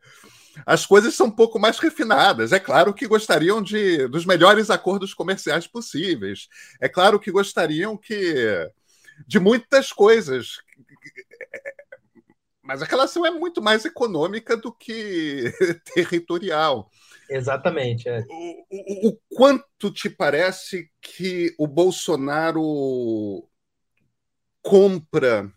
as 0.65 0.85
coisas 0.85 1.15
são 1.15 1.27
um 1.27 1.31
pouco 1.31 1.59
mais 1.59 1.79
refinadas. 1.79 2.51
É 2.51 2.59
claro 2.59 2.93
que 2.93 3.07
gostariam 3.07 3.61
de 3.61 4.07
dos 4.07 4.25
melhores 4.25 4.69
acordos 4.69 5.13
comerciais 5.13 5.65
possíveis. 5.65 6.47
É 6.79 6.87
claro 6.87 7.19
que 7.19 7.31
gostariam 7.31 7.97
que 7.97 8.69
de 9.27 9.39
muitas 9.39 9.91
coisas. 9.91 10.57
Mas 12.61 12.81
a 12.81 12.85
relação 12.85 13.25
é 13.25 13.31
muito 13.31 13.61
mais 13.61 13.85
econômica 13.85 14.57
do 14.57 14.71
que 14.71 15.51
territorial. 15.93 16.89
Exatamente. 17.29 18.09
É. 18.09 18.23
O, 18.29 18.65
o, 18.71 19.09
o 19.09 19.19
quanto 19.33 19.91
te 19.91 20.09
parece 20.09 20.89
que 21.01 21.53
o 21.57 21.67
Bolsonaro 21.67 23.47
compra 24.61 25.51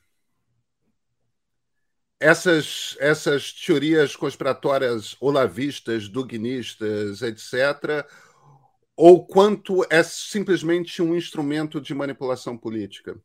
essas, 2.20 2.96
essas 2.98 3.52
teorias 3.52 4.16
conspiratórias 4.16 5.16
olavistas, 5.20 6.08
dognistas, 6.08 7.22
etc., 7.22 8.06
ou 8.96 9.24
quanto 9.24 9.86
é 9.88 10.02
simplesmente 10.02 11.00
um 11.00 11.14
instrumento 11.14 11.80
de 11.80 11.94
manipulação 11.94 12.58
política? 12.58 13.16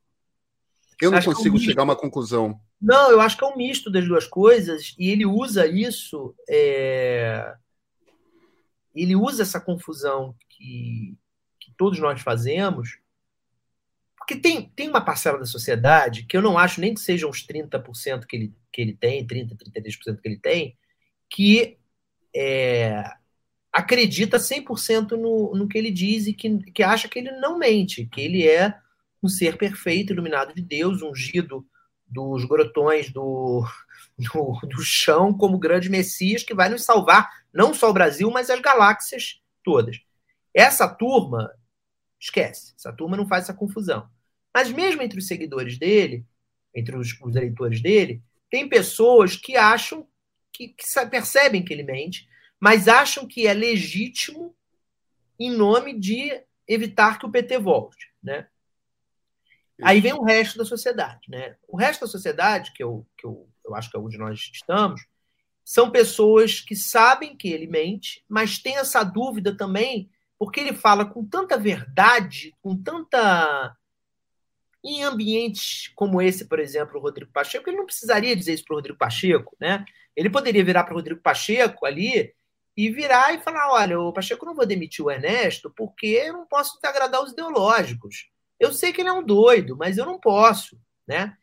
Eu 1.01 1.09
não 1.09 1.17
acho 1.17 1.33
consigo 1.33 1.55
é 1.57 1.59
um 1.59 1.61
chegar 1.63 1.81
a 1.81 1.85
uma 1.85 1.95
conclusão. 1.95 2.59
Não, 2.79 3.09
eu 3.09 3.19
acho 3.19 3.35
que 3.35 3.43
é 3.43 3.47
um 3.47 3.57
misto 3.57 3.89
das 3.89 4.07
duas 4.07 4.27
coisas, 4.27 4.93
e 4.99 5.09
ele 5.09 5.25
usa 5.25 5.65
isso. 5.65 6.35
É... 6.47 7.55
Ele 8.93 9.15
usa 9.15 9.41
essa 9.41 9.59
confusão 9.59 10.35
que, 10.47 11.17
que 11.59 11.73
todos 11.75 11.97
nós 11.97 12.21
fazemos 12.21 12.99
porque 14.23 14.37
tem, 14.37 14.71
tem 14.73 14.89
uma 14.89 15.03
parcela 15.03 15.37
da 15.37 15.45
sociedade 15.45 16.23
que 16.23 16.37
eu 16.37 16.41
não 16.41 16.57
acho 16.57 16.79
nem 16.79 16.93
que 16.93 17.01
sejam 17.01 17.29
os 17.29 17.45
30% 17.45 18.25
que 18.25 18.37
ele, 18.37 18.53
que 18.71 18.81
ele 18.81 18.95
tem, 18.95 19.27
30%, 19.27 19.57
33% 19.75 20.21
que 20.21 20.27
ele 20.29 20.39
tem, 20.39 20.77
que 21.29 21.77
é, 22.33 23.03
acredita 23.71 24.37
100% 24.37 25.11
no, 25.11 25.53
no 25.53 25.67
que 25.67 25.77
ele 25.77 25.91
diz 25.91 26.25
e 26.25 26.33
que, 26.33 26.57
que 26.71 26.81
acha 26.81 27.09
que 27.09 27.19
ele 27.19 27.31
não 27.31 27.59
mente, 27.59 28.05
que 28.05 28.21
ele 28.21 28.47
é 28.47 28.73
um 29.21 29.27
ser 29.27 29.57
perfeito, 29.57 30.13
iluminado 30.13 30.53
de 30.55 30.61
Deus, 30.61 31.01
ungido 31.01 31.65
dos 32.07 32.45
grotões 32.45 33.11
do, 33.11 33.65
do, 34.17 34.59
do 34.69 34.81
chão 34.81 35.33
como 35.33 35.59
grande 35.59 35.89
Messias 35.89 36.43
que 36.43 36.53
vai 36.53 36.69
nos 36.69 36.85
salvar, 36.85 37.29
não 37.53 37.73
só 37.73 37.89
o 37.89 37.93
Brasil, 37.93 38.31
mas 38.31 38.49
as 38.49 38.61
galáxias 38.61 39.41
todas. 39.63 39.99
Essa 40.53 40.87
turma 40.87 41.51
Esquece. 42.23 42.73
Essa 42.77 42.93
turma 42.93 43.17
não 43.17 43.27
faz 43.27 43.43
essa 43.43 43.53
confusão. 43.53 44.09
Mas 44.53 44.71
mesmo 44.71 45.01
entre 45.01 45.19
os 45.19 45.27
seguidores 45.27 45.77
dele, 45.77 46.25
entre 46.73 46.95
os, 46.95 47.17
os 47.21 47.35
eleitores 47.35 47.81
dele, 47.81 48.21
tem 48.49 48.67
pessoas 48.67 49.35
que 49.35 49.55
acham, 49.55 50.07
que, 50.51 50.69
que 50.69 50.85
percebem 51.09 51.63
que 51.63 51.73
ele 51.73 51.83
mente, 51.83 52.27
mas 52.59 52.87
acham 52.87 53.27
que 53.27 53.47
é 53.47 53.53
legítimo 53.53 54.55
em 55.39 55.51
nome 55.51 55.97
de 55.99 56.31
evitar 56.67 57.19
que 57.19 57.25
o 57.25 57.31
PT 57.31 57.57
volte, 57.57 58.11
né? 58.21 58.47
Aí 59.81 59.99
vem 59.99 60.13
o 60.13 60.23
resto 60.23 60.57
da 60.57 60.65
sociedade, 60.65 61.29
né? 61.29 61.57
O 61.67 61.75
resto 61.75 62.01
da 62.01 62.07
sociedade, 62.07 62.71
que 62.73 62.83
eu, 62.83 63.05
que 63.17 63.25
eu, 63.25 63.49
eu 63.65 63.75
acho 63.75 63.89
que 63.89 63.97
é 63.97 63.99
onde 63.99 64.17
nós 64.17 64.49
estamos, 64.53 65.01
são 65.65 65.89
pessoas 65.89 66.59
que 66.59 66.75
sabem 66.75 67.35
que 67.35 67.49
ele 67.49 67.67
mente, 67.67 68.23
mas 68.29 68.59
tem 68.59 68.77
essa 68.77 69.03
dúvida 69.03 69.55
também 69.55 70.09
porque 70.37 70.59
ele 70.59 70.73
fala 70.73 71.05
com 71.05 71.25
tanta 71.25 71.57
verdade, 71.57 72.53
com 72.61 72.75
tanta. 72.75 73.75
Em 74.83 75.03
ambientes 75.03 75.91
como 75.95 76.21
esse, 76.21 76.45
por 76.45 76.59
exemplo, 76.59 76.99
o 76.99 77.01
Rodrigo 77.01 77.31
Pacheco, 77.31 77.69
ele 77.69 77.77
não 77.77 77.85
precisaria 77.85 78.35
dizer 78.35 78.53
isso 78.53 78.65
para 78.65 78.73
o 78.73 78.77
Rodrigo 78.77 78.97
Pacheco, 78.97 79.55
né? 79.59 79.85
Ele 80.15 80.29
poderia 80.29 80.63
virar 80.63 80.83
para 80.83 80.93
o 80.93 80.97
Rodrigo 80.97 81.21
Pacheco 81.21 81.85
ali 81.85 82.33
e 82.75 82.89
virar 82.89 83.33
e 83.33 83.39
falar: 83.39 83.71
olha, 83.71 83.99
o 83.99 84.11
Pacheco 84.11 84.45
não 84.45 84.55
vou 84.55 84.65
demitir 84.65 85.03
o 85.05 85.11
Ernesto 85.11 85.71
porque 85.75 86.07
eu 86.07 86.33
não 86.33 86.45
posso 86.45 86.77
agradar 86.83 87.23
os 87.23 87.31
ideológicos. 87.31 88.29
Eu 88.59 88.71
sei 88.73 88.91
que 88.93 89.01
ele 89.01 89.09
é 89.09 89.13
um 89.13 89.23
doido, 89.23 89.75
mas 89.77 89.97
eu 89.97 90.05
não 90.05 90.19
posso, 90.19 90.79
né? 91.07 91.35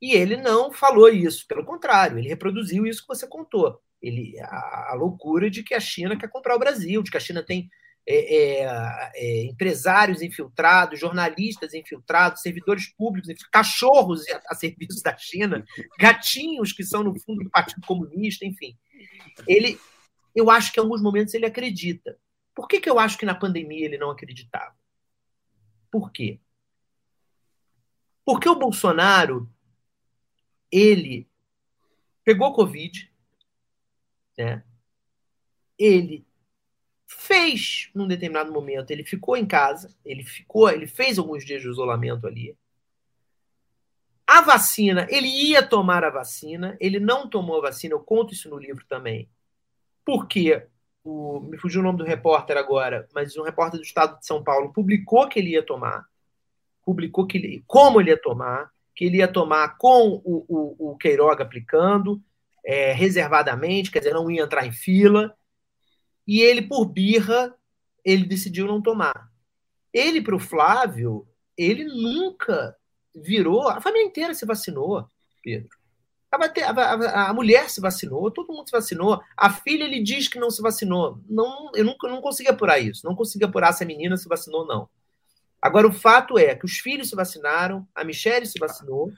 E 0.00 0.12
ele 0.14 0.36
não 0.36 0.72
falou 0.72 1.08
isso, 1.08 1.46
pelo 1.46 1.64
contrário, 1.64 2.18
ele 2.18 2.28
reproduziu 2.28 2.86
isso 2.86 3.02
que 3.02 3.08
você 3.08 3.26
contou. 3.26 3.80
Ele, 4.00 4.38
a, 4.40 4.92
a 4.92 4.94
loucura 4.94 5.50
de 5.50 5.62
que 5.62 5.74
a 5.74 5.80
China 5.80 6.16
quer 6.16 6.28
comprar 6.28 6.54
o 6.54 6.58
Brasil, 6.58 7.02
de 7.02 7.10
que 7.10 7.16
a 7.16 7.20
China 7.20 7.42
tem 7.42 7.68
é, 8.10 8.62
é, 8.62 9.12
é, 9.16 9.42
empresários 9.44 10.22
infiltrados, 10.22 10.98
jornalistas 10.98 11.74
infiltrados, 11.74 12.40
servidores 12.40 12.88
públicos, 12.88 13.30
cachorros 13.52 14.24
a, 14.48 14.54
serviço 14.54 15.02
da 15.02 15.14
China, 15.14 15.62
gatinhos 16.00 16.72
que 16.72 16.82
são 16.82 17.04
no 17.04 17.20
fundo 17.20 17.44
do 17.44 17.50
Partido 17.50 17.86
Comunista, 17.86 18.46
enfim. 18.46 18.74
Ele, 19.46 19.78
eu 20.34 20.50
acho 20.50 20.72
que 20.72 20.80
em 20.80 20.82
alguns 20.82 21.02
momentos 21.02 21.34
ele 21.34 21.44
acredita. 21.44 22.18
Por 22.54 22.66
que, 22.66 22.80
que 22.80 22.88
eu 22.88 22.98
acho 22.98 23.18
que 23.18 23.26
na 23.26 23.34
pandemia 23.34 23.84
ele 23.84 23.98
não 23.98 24.10
acreditava? 24.10 24.74
Por 25.90 26.10
quê? 26.10 26.40
Porque 28.24 28.48
o 28.48 28.58
Bolsonaro, 28.58 29.52
ele 30.72 31.28
pegou 32.24 32.54
Covid, 32.54 33.12
né? 34.38 34.64
ele 35.78 36.27
fez 37.08 37.88
num 37.94 38.06
determinado 38.06 38.52
momento, 38.52 38.90
ele 38.90 39.02
ficou 39.02 39.34
em 39.34 39.46
casa, 39.46 39.96
ele 40.04 40.22
ficou, 40.22 40.68
ele 40.68 40.86
fez 40.86 41.18
alguns 41.18 41.42
dias 41.42 41.62
de 41.62 41.68
isolamento 41.68 42.26
ali. 42.26 42.54
A 44.26 44.42
vacina, 44.42 45.06
ele 45.08 45.26
ia 45.26 45.66
tomar 45.66 46.04
a 46.04 46.10
vacina, 46.10 46.76
ele 46.78 47.00
não 47.00 47.26
tomou 47.26 47.56
a 47.58 47.62
vacina, 47.62 47.94
eu 47.94 48.00
conto 48.00 48.34
isso 48.34 48.50
no 48.50 48.58
livro 48.58 48.84
também. 48.86 49.26
Porque 50.04 50.66
o, 51.02 51.40
me 51.40 51.56
fugiu 51.56 51.80
o 51.80 51.84
nome 51.84 51.96
do 51.96 52.04
repórter 52.04 52.58
agora, 52.58 53.08
mas 53.14 53.34
um 53.38 53.42
repórter 53.42 53.80
do 53.80 53.86
estado 53.86 54.18
de 54.18 54.26
São 54.26 54.44
Paulo 54.44 54.70
publicou 54.70 55.26
que 55.28 55.38
ele 55.38 55.52
ia 55.52 55.62
tomar, 55.62 56.06
publicou 56.84 57.26
que 57.26 57.38
ele, 57.38 57.64
como 57.66 58.02
ele 58.02 58.10
ia 58.10 58.20
tomar, 58.20 58.70
que 58.94 59.06
ele 59.06 59.16
ia 59.18 59.28
tomar 59.28 59.78
com 59.78 60.20
o, 60.22 60.44
o, 60.46 60.90
o 60.90 60.96
Queiroga 60.98 61.42
aplicando, 61.42 62.22
é, 62.62 62.92
reservadamente, 62.92 63.90
quer 63.90 64.00
dizer, 64.00 64.12
não 64.12 64.30
ia 64.30 64.42
entrar 64.42 64.66
em 64.66 64.72
fila. 64.72 65.34
E 66.28 66.42
ele, 66.42 66.60
por 66.60 66.84
birra, 66.84 67.54
ele 68.04 68.26
decidiu 68.26 68.66
não 68.66 68.82
tomar. 68.82 69.30
Ele, 69.90 70.20
para 70.20 70.36
o 70.36 70.38
Flávio, 70.38 71.26
ele 71.56 71.84
nunca 71.84 72.76
virou. 73.14 73.66
A 73.66 73.80
família 73.80 74.06
inteira 74.06 74.34
se 74.34 74.44
vacinou, 74.44 75.08
Pedro. 75.42 75.70
A, 76.30 76.36
a, 76.36 77.30
a, 77.30 77.32
mulher 77.32 77.70
se 77.70 77.80
vacinou, 77.80 78.30
todo 78.30 78.52
mundo 78.52 78.66
se 78.66 78.72
vacinou. 78.72 79.18
A 79.34 79.50
filha, 79.50 79.84
ele 79.84 80.02
diz 80.02 80.28
que 80.28 80.38
não 80.38 80.50
se 80.50 80.60
vacinou. 80.60 81.18
Não, 81.26 81.70
eu 81.74 81.86
nunca 81.86 82.06
não 82.06 82.20
consegui 82.20 82.50
apurar 82.50 82.78
isso. 82.78 83.06
Não 83.06 83.14
consegui 83.14 83.46
apurar 83.46 83.72
se 83.72 83.82
a 83.82 83.86
menina 83.86 84.14
se 84.18 84.28
vacinou, 84.28 84.66
não. 84.66 84.86
Agora, 85.62 85.88
o 85.88 85.92
fato 85.92 86.38
é 86.38 86.54
que 86.54 86.66
os 86.66 86.78
filhos 86.78 87.08
se 87.08 87.16
vacinaram, 87.16 87.88
a 87.94 88.04
Michelle 88.04 88.44
se 88.44 88.58
vacinou. 88.58 89.10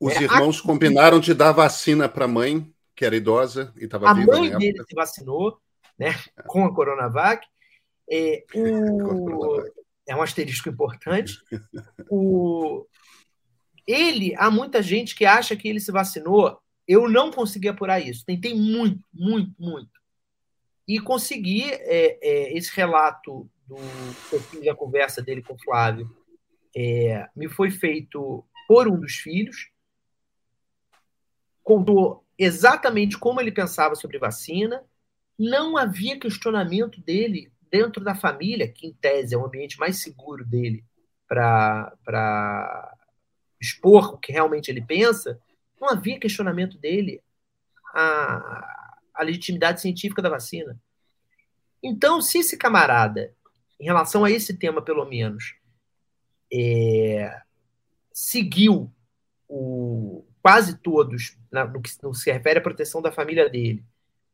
Os 0.00 0.14
é, 0.14 0.22
irmãos 0.22 0.60
a... 0.60 0.62
combinaram 0.62 1.20
de 1.20 1.34
dar 1.34 1.52
vacina 1.52 2.08
para 2.08 2.24
a 2.24 2.28
mãe, 2.28 2.72
que 2.96 3.04
era 3.04 3.14
idosa 3.14 3.70
e 3.76 3.84
estava 3.84 4.14
viva. 4.14 4.34
A 4.34 4.38
mãe 4.38 4.56
dele 4.56 4.82
se 4.88 4.94
vacinou, 4.94 5.60
né, 5.98 6.14
com 6.46 6.64
a 6.64 6.74
Coronavac. 6.74 7.46
É, 8.10 8.44
o... 8.54 9.62
é 10.06 10.16
um 10.16 10.22
asterisco 10.22 10.68
importante. 10.68 11.34
O... 12.10 12.86
Ele, 13.86 14.34
há 14.36 14.50
muita 14.50 14.82
gente 14.82 15.14
que 15.14 15.26
acha 15.26 15.56
que 15.56 15.68
ele 15.68 15.80
se 15.80 15.90
vacinou. 15.90 16.58
Eu 16.86 17.08
não 17.08 17.30
consegui 17.30 17.68
apurar 17.68 18.00
isso. 18.00 18.24
Tentei 18.24 18.54
muito, 18.54 19.02
muito, 19.12 19.54
muito. 19.58 19.90
E 20.86 20.98
consegui 20.98 21.64
é, 21.70 22.18
é, 22.22 22.56
esse 22.56 22.74
relato 22.74 23.50
do 23.66 23.76
da 24.64 24.74
conversa 24.74 25.20
dele 25.20 25.42
com 25.42 25.54
o 25.54 25.62
Flávio. 25.62 26.10
É, 26.74 27.28
me 27.36 27.48
foi 27.48 27.70
feito 27.70 28.44
por 28.66 28.88
um 28.88 28.98
dos 28.98 29.16
filhos. 29.16 29.70
Contou 31.62 32.24
exatamente 32.38 33.18
como 33.18 33.40
ele 33.40 33.52
pensava 33.52 33.94
sobre 33.94 34.18
vacina. 34.18 34.82
Não 35.38 35.76
havia 35.76 36.18
questionamento 36.18 37.00
dele 37.00 37.52
dentro 37.70 38.02
da 38.02 38.14
família, 38.14 38.68
que 38.68 38.86
em 38.86 38.92
tese 38.92 39.34
é 39.34 39.38
o 39.38 39.44
ambiente 39.44 39.78
mais 39.78 40.02
seguro 40.02 40.44
dele 40.44 40.84
para 41.28 42.96
expor 43.60 44.14
o 44.14 44.18
que 44.18 44.32
realmente 44.32 44.70
ele 44.70 44.80
pensa, 44.80 45.40
não 45.80 45.90
havia 45.90 46.18
questionamento 46.18 46.78
dele 46.78 47.22
a, 47.94 48.90
a 49.14 49.22
legitimidade 49.22 49.80
científica 49.80 50.22
da 50.22 50.30
vacina. 50.30 50.80
Então, 51.82 52.20
se 52.20 52.38
esse 52.38 52.56
camarada, 52.56 53.34
em 53.78 53.84
relação 53.84 54.24
a 54.24 54.30
esse 54.30 54.56
tema, 54.56 54.82
pelo 54.82 55.04
menos, 55.04 55.54
é, 56.52 57.40
seguiu 58.12 58.92
o, 59.48 60.24
quase 60.42 60.78
todos, 60.78 61.36
na, 61.50 61.64
no 61.64 61.80
que 61.80 61.90
no 62.02 62.14
se 62.14 62.32
refere 62.32 62.58
à 62.58 62.62
proteção 62.62 63.00
da 63.00 63.12
família 63.12 63.48
dele, 63.48 63.84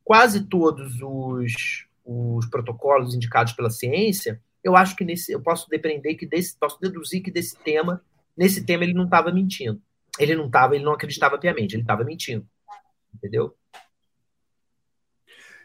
quase 0.04 0.44
todos 0.44 1.00
os, 1.00 1.86
os 2.04 2.46
protocolos 2.46 3.14
indicados 3.14 3.52
pela 3.54 3.70
ciência, 3.70 4.40
eu 4.62 4.76
acho 4.76 4.94
que 4.94 5.04
nesse, 5.04 5.32
eu 5.32 5.40
posso 5.40 5.68
depreender 5.68 6.16
que 6.16 6.26
desse, 6.26 6.56
posso 6.58 6.78
deduzir 6.80 7.22
que 7.22 7.30
desse 7.30 7.56
tema 7.58 8.02
Nesse 8.36 8.64
tema, 8.64 8.84
ele 8.84 8.94
não 8.94 9.04
estava 9.04 9.30
mentindo. 9.30 9.80
Ele 10.18 10.34
não 10.34 10.46
estava, 10.46 10.74
ele 10.74 10.84
não 10.84 10.92
acreditava 10.92 11.38
piamente, 11.38 11.74
ele 11.74 11.82
estava 11.82 12.04
mentindo. 12.04 12.46
Entendeu? 13.14 13.54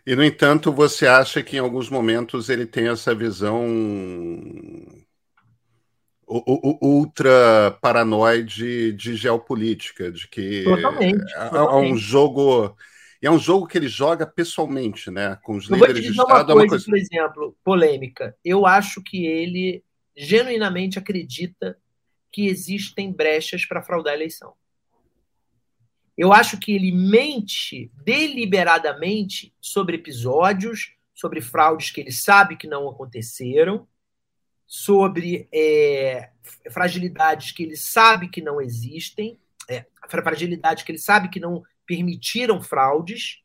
E, 0.05 0.15
no 0.15 0.24
entanto, 0.24 0.72
você 0.72 1.08
acha 1.08 1.43
que 1.43 1.58
em 1.58 1.60
alguns 1.60 1.89
momentos 1.89 2.50
ele 2.50 2.65
tem 2.65 2.88
essa 2.88 3.13
visão 3.13 3.65
ultra 6.27 7.75
paranoide 7.81 8.93
de 8.93 9.15
geopolítica, 9.15 10.12
de 10.12 10.27
que 10.27 10.63
totalmente, 10.63 11.34
é 11.36 11.75
um 11.75 11.98
jogo 11.98 12.75
é 13.27 13.31
um 13.31 13.39
jogo 13.39 13.67
que 13.67 13.77
ele 13.77 13.88
joga 13.88 14.25
pessoalmente, 14.25 15.11
né, 15.11 15.38
com 15.43 15.55
os 15.57 15.65
líderes 15.65 16.03
de 16.03 16.11
Estado. 16.11 16.23
Uma 16.27 16.35
coisa, 16.35 16.51
é 16.51 16.55
uma 16.55 16.67
coisa... 16.67 16.85
Por 16.85 16.97
exemplo, 16.97 17.57
polêmica. 17.63 18.38
Eu 18.43 18.65
acho 18.65 19.01
que 19.03 19.25
ele 19.25 19.83
genuinamente 20.15 20.97
acredita 20.97 21.77
que 22.31 22.48
existem 22.48 23.11
brechas 23.11 23.65
para 23.65 23.81
fraudar 23.81 24.13
a 24.13 24.15
eleição. 24.15 24.53
Eu 26.17 26.33
acho 26.33 26.59
que 26.59 26.74
ele 26.74 26.91
mente 26.91 27.91
deliberadamente 28.03 29.53
sobre 29.61 29.96
episódios, 29.96 30.94
sobre 31.13 31.41
fraudes 31.41 31.91
que 31.91 32.01
ele 32.01 32.11
sabe 32.11 32.57
que 32.57 32.67
não 32.67 32.89
aconteceram, 32.89 33.87
sobre 34.67 35.48
é, 35.53 36.29
fragilidades 36.72 37.51
que 37.51 37.63
ele 37.63 37.75
sabe 37.75 38.29
que 38.29 38.41
não 38.41 38.61
existem, 38.61 39.39
é, 39.67 39.85
fragilidades 40.09 40.83
que 40.83 40.91
ele 40.91 41.00
sabe 41.00 41.29
que 41.29 41.39
não 41.39 41.63
permitiram 41.89 42.61
fraudes, 42.61 43.41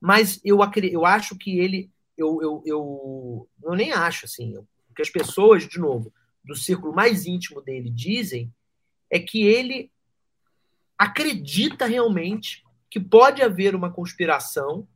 mas 0.00 0.40
eu, 0.44 0.58
eu 0.90 1.06
acho 1.06 1.38
que 1.38 1.60
ele. 1.60 1.92
Eu, 2.18 2.42
eu, 2.42 2.62
eu, 2.66 3.48
eu 3.62 3.74
nem 3.76 3.92
acho 3.92 4.24
assim, 4.24 4.60
que 4.96 5.00
as 5.02 5.10
pessoas, 5.10 5.68
de 5.68 5.78
novo, 5.78 6.12
do 6.44 6.56
círculo 6.56 6.92
mais 6.92 7.24
íntimo 7.24 7.60
dele 7.60 7.88
dizem 7.88 8.52
é 9.08 9.20
que 9.20 9.46
ele 9.46 9.92
acredita 10.98 11.86
realmente 11.86 12.64
que 12.90 12.98
pode 12.98 13.42
haver 13.42 13.76
uma 13.76 13.92
conspiração, 13.92 14.88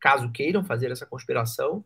caso 0.00 0.32
queiram 0.32 0.64
fazer 0.64 0.90
essa 0.90 1.06
conspiração, 1.06 1.84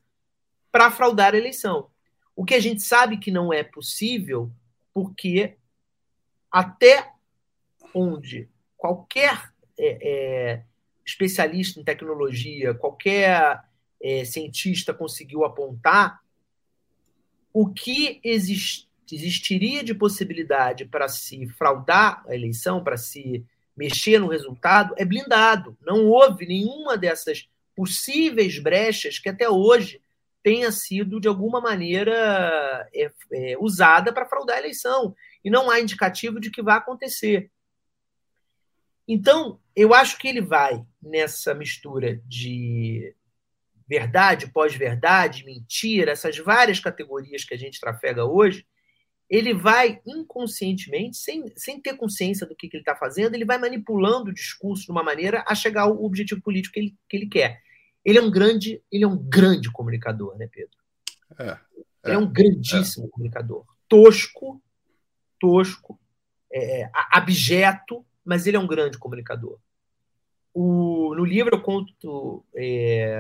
para 0.72 0.90
fraudar 0.90 1.34
a 1.34 1.38
eleição. 1.38 1.90
O 2.34 2.42
que 2.42 2.54
a 2.54 2.60
gente 2.60 2.82
sabe 2.82 3.18
que 3.18 3.30
não 3.30 3.52
é 3.52 3.62
possível, 3.62 4.50
porque 4.94 5.58
até 6.50 7.12
onde 7.94 8.48
qualquer 8.78 9.53
é, 9.78 9.98
é, 10.02 10.62
especialista 11.04 11.80
em 11.80 11.84
tecnologia, 11.84 12.74
qualquer 12.74 13.62
é, 14.02 14.24
cientista 14.24 14.94
conseguiu 14.94 15.44
apontar, 15.44 16.20
o 17.52 17.68
que 17.68 18.20
existe 18.24 18.88
existiria 19.12 19.84
de 19.84 19.94
possibilidade 19.94 20.86
para 20.86 21.08
se 21.08 21.46
fraudar 21.48 22.24
a 22.26 22.34
eleição, 22.34 22.82
para 22.82 22.96
se 22.96 23.44
mexer 23.76 24.18
no 24.18 24.28
resultado, 24.28 24.94
é 24.96 25.04
blindado. 25.04 25.76
Não 25.84 26.06
houve 26.06 26.46
nenhuma 26.46 26.96
dessas 26.96 27.48
possíveis 27.76 28.58
brechas 28.58 29.18
que 29.18 29.28
até 29.28 29.48
hoje 29.48 30.00
tenha 30.42 30.70
sido, 30.70 31.20
de 31.20 31.26
alguma 31.26 31.60
maneira, 31.60 32.88
é, 32.94 33.10
é, 33.32 33.56
usada 33.58 34.12
para 34.12 34.26
fraudar 34.26 34.56
a 34.56 34.60
eleição. 34.60 35.14
E 35.44 35.50
não 35.50 35.70
há 35.70 35.80
indicativo 35.80 36.38
de 36.38 36.50
que 36.50 36.62
vai 36.62 36.76
acontecer. 36.76 37.50
Então, 39.06 39.60
eu 39.76 39.92
acho 39.92 40.18
que 40.18 40.28
ele 40.28 40.40
vai 40.40 40.82
nessa 41.02 41.54
mistura 41.54 42.20
de 42.26 43.14
verdade, 43.86 44.50
pós-verdade, 44.50 45.44
mentira, 45.44 46.12
essas 46.12 46.38
várias 46.38 46.80
categorias 46.80 47.44
que 47.44 47.54
a 47.54 47.58
gente 47.58 47.78
trafega 47.78 48.24
hoje, 48.24 48.66
ele 49.28 49.52
vai 49.52 50.00
inconscientemente, 50.06 51.16
sem, 51.16 51.44
sem 51.56 51.80
ter 51.80 51.96
consciência 51.96 52.46
do 52.46 52.54
que, 52.54 52.68
que 52.68 52.76
ele 52.76 52.82
está 52.82 52.94
fazendo, 52.94 53.34
ele 53.34 53.44
vai 53.44 53.58
manipulando 53.58 54.30
o 54.30 54.34
discurso 54.34 54.84
de 54.84 54.90
uma 54.90 55.02
maneira 55.02 55.44
a 55.46 55.54
chegar 55.54 55.82
ao 55.82 56.04
objetivo 56.04 56.40
político 56.40 56.74
que 56.74 56.80
ele, 56.80 56.96
que 57.08 57.16
ele 57.16 57.26
quer. 57.26 57.60
Ele 58.04 58.18
é 58.18 58.22
um 58.22 58.30
grande, 58.30 58.82
ele 58.92 59.04
é 59.04 59.06
um 59.06 59.16
grande 59.16 59.70
comunicador, 59.70 60.36
né, 60.36 60.48
Pedro? 60.50 60.76
É, 61.38 61.48
é, 61.48 61.58
ele 62.04 62.14
é 62.14 62.18
um 62.18 62.30
grandíssimo 62.30 63.06
é. 63.06 63.10
comunicador. 63.10 63.64
Tosco, 63.88 64.62
tosco, 65.40 65.98
é, 66.52 66.88
abjeto, 67.10 68.04
mas 68.24 68.46
ele 68.46 68.56
é 68.56 68.60
um 68.60 68.66
grande 68.66 68.98
comunicador. 68.98 69.58
O, 70.52 71.14
no 71.16 71.24
livro 71.24 71.56
eu 71.56 71.60
conto, 71.60 72.44
é, 72.54 73.16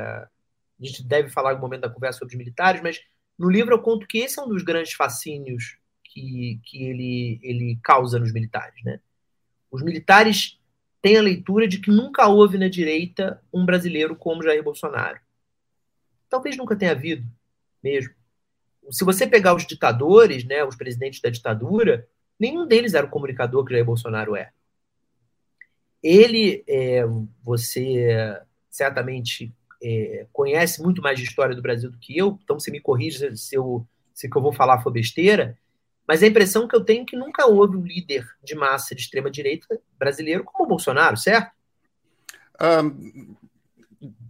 a 0.80 0.84
gente 0.84 1.02
deve 1.02 1.30
falar 1.30 1.54
no 1.54 1.60
momento 1.60 1.82
da 1.82 1.90
conversa 1.90 2.20
sobre 2.20 2.34
os 2.34 2.38
militares, 2.38 2.80
mas 2.80 3.00
no 3.38 3.50
livro 3.50 3.74
eu 3.74 3.82
conto 3.82 4.06
que 4.06 4.18
esse 4.18 4.38
é 4.38 4.42
um 4.42 4.48
dos 4.48 4.62
grandes 4.62 4.92
fascínios 4.92 5.76
que, 6.04 6.60
que 6.64 6.84
ele, 6.84 7.40
ele 7.42 7.78
causa 7.82 8.18
nos 8.18 8.32
militares. 8.32 8.82
Né? 8.84 9.00
Os 9.70 9.82
militares 9.82 10.60
têm 11.02 11.16
a 11.16 11.22
leitura 11.22 11.66
de 11.66 11.80
que 11.80 11.90
nunca 11.90 12.28
houve 12.28 12.56
na 12.56 12.68
direita 12.68 13.42
um 13.52 13.66
brasileiro 13.66 14.14
como 14.14 14.42
Jair 14.42 14.62
Bolsonaro. 14.62 15.20
Talvez 16.30 16.56
nunca 16.56 16.76
tenha 16.76 16.92
havido, 16.92 17.26
mesmo. 17.82 18.14
Se 18.90 19.04
você 19.04 19.26
pegar 19.26 19.54
os 19.54 19.66
ditadores, 19.66 20.44
né, 20.44 20.64
os 20.64 20.76
presidentes 20.76 21.20
da 21.20 21.30
ditadura, 21.30 22.08
nenhum 22.38 22.66
deles 22.66 22.94
era 22.94 23.06
o 23.06 23.10
comunicador 23.10 23.64
que 23.64 23.72
Jair 23.72 23.84
Bolsonaro 23.84 24.36
é. 24.36 24.52
Ele, 26.04 26.62
é, 26.68 27.02
você 27.42 28.38
certamente 28.70 29.50
é, 29.82 30.26
conhece 30.30 30.82
muito 30.82 31.00
mais 31.00 31.18
de 31.18 31.24
história 31.24 31.56
do 31.56 31.62
Brasil 31.62 31.90
do 31.90 31.98
que 31.98 32.16
eu, 32.16 32.38
então 32.44 32.60
você 32.60 32.70
me 32.70 32.78
corrija 32.78 33.34
se 33.34 33.54
eu, 33.54 33.86
se 34.12 34.26
o 34.26 34.30
que 34.30 34.36
eu 34.36 34.42
vou 34.42 34.52
falar 34.52 34.82
for 34.82 34.92
besteira, 34.92 35.58
mas 36.06 36.22
a 36.22 36.26
impressão 36.26 36.68
que 36.68 36.76
eu 36.76 36.84
tenho 36.84 37.02
é 37.02 37.06
que 37.06 37.16
nunca 37.16 37.46
houve 37.46 37.76
um 37.76 37.82
líder 37.82 38.26
de 38.42 38.54
massa 38.54 38.94
de 38.94 39.00
extrema-direita 39.00 39.80
brasileiro 39.98 40.44
como 40.44 40.64
o 40.64 40.68
Bolsonaro, 40.68 41.16
certo? 41.16 41.50
Um... 42.60 43.34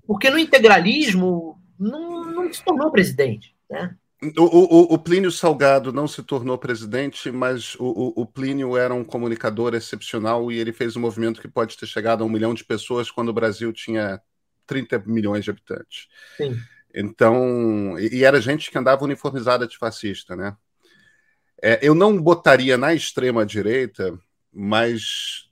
Porque 0.06 0.30
no 0.30 0.38
integralismo 0.38 1.60
não, 1.78 2.24
não 2.24 2.52
se 2.52 2.62
tornou 2.62 2.92
presidente. 2.92 3.56
Né? 3.68 3.96
O, 4.38 4.42
o, 4.42 4.94
o, 4.94 4.98
Plínio 4.98 5.30
Salgado 5.30 5.92
não 5.92 6.06
se 6.06 6.22
tornou 6.22 6.56
presidente, 6.56 7.30
mas 7.30 7.74
o, 7.76 8.12
o, 8.22 8.26
Plínio 8.26 8.76
era 8.76 8.94
um 8.94 9.04
comunicador 9.04 9.74
excepcional 9.74 10.50
e 10.52 10.58
ele 10.58 10.72
fez 10.72 10.96
um 10.96 11.00
movimento 11.00 11.40
que 11.40 11.48
pode 11.48 11.76
ter 11.76 11.86
chegado 11.86 12.22
a 12.22 12.26
um 12.26 12.30
milhão 12.30 12.54
de 12.54 12.64
pessoas 12.64 13.10
quando 13.10 13.28
o 13.28 13.32
Brasil 13.32 13.72
tinha 13.72 14.20
30 14.66 15.02
milhões 15.06 15.44
de 15.44 15.50
habitantes. 15.50 16.08
Sim. 16.36 16.56
Então, 16.94 17.98
e, 17.98 18.18
e 18.18 18.24
era 18.24 18.40
gente 18.40 18.70
que 18.70 18.78
andava 18.78 19.04
uniformizada 19.04 19.66
de 19.66 19.76
fascista, 19.76 20.36
né? 20.36 20.56
É, 21.62 21.80
eu 21.82 21.94
não 21.94 22.20
botaria 22.20 22.76
na 22.76 22.94
extrema 22.94 23.44
direita, 23.44 24.16
mas 24.52 25.48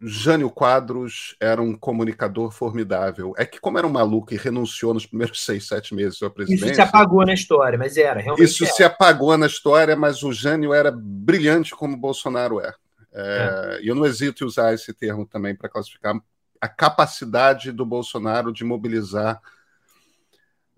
Jânio 0.00 0.50
Quadros 0.50 1.36
era 1.40 1.62
um 1.62 1.74
comunicador 1.74 2.50
formidável. 2.50 3.34
É 3.36 3.44
que, 3.44 3.60
como 3.60 3.78
era 3.78 3.86
um 3.86 3.90
maluco 3.90 4.34
e 4.34 4.36
renunciou 4.36 4.92
nos 4.92 5.06
primeiros 5.06 5.42
seis, 5.44 5.66
sete 5.66 5.94
meses 5.94 6.18
da 6.18 6.28
presidência. 6.28 6.66
Isso 6.66 6.74
se 6.74 6.80
apagou 6.80 7.24
na 7.24 7.34
história, 7.34 7.78
mas 7.78 7.96
era, 7.96 8.20
realmente. 8.20 8.44
Isso 8.44 8.64
era. 8.64 8.72
se 8.72 8.84
apagou 8.84 9.36
na 9.36 9.46
história, 9.46 9.94
mas 9.94 10.22
o 10.22 10.32
Jânio 10.32 10.74
era 10.74 10.90
brilhante 10.90 11.74
como 11.74 11.96
Bolsonaro 11.96 12.60
é. 12.60 12.74
é, 13.12 13.76
é. 13.78 13.80
E 13.82 13.88
eu 13.88 13.94
não 13.94 14.04
hesito 14.04 14.42
em 14.42 14.46
usar 14.46 14.74
esse 14.74 14.92
termo 14.92 15.24
também 15.26 15.54
para 15.54 15.68
classificar 15.68 16.14
a 16.60 16.68
capacidade 16.68 17.70
do 17.70 17.86
Bolsonaro 17.86 18.52
de 18.52 18.64
mobilizar 18.64 19.40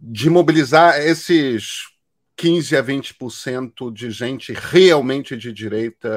de 0.00 0.30
mobilizar 0.30 1.00
esses 1.00 1.88
15 2.36 2.76
a 2.76 2.82
20% 2.84 3.92
de 3.92 4.10
gente 4.10 4.52
realmente 4.52 5.36
de 5.36 5.52
direita 5.52 6.08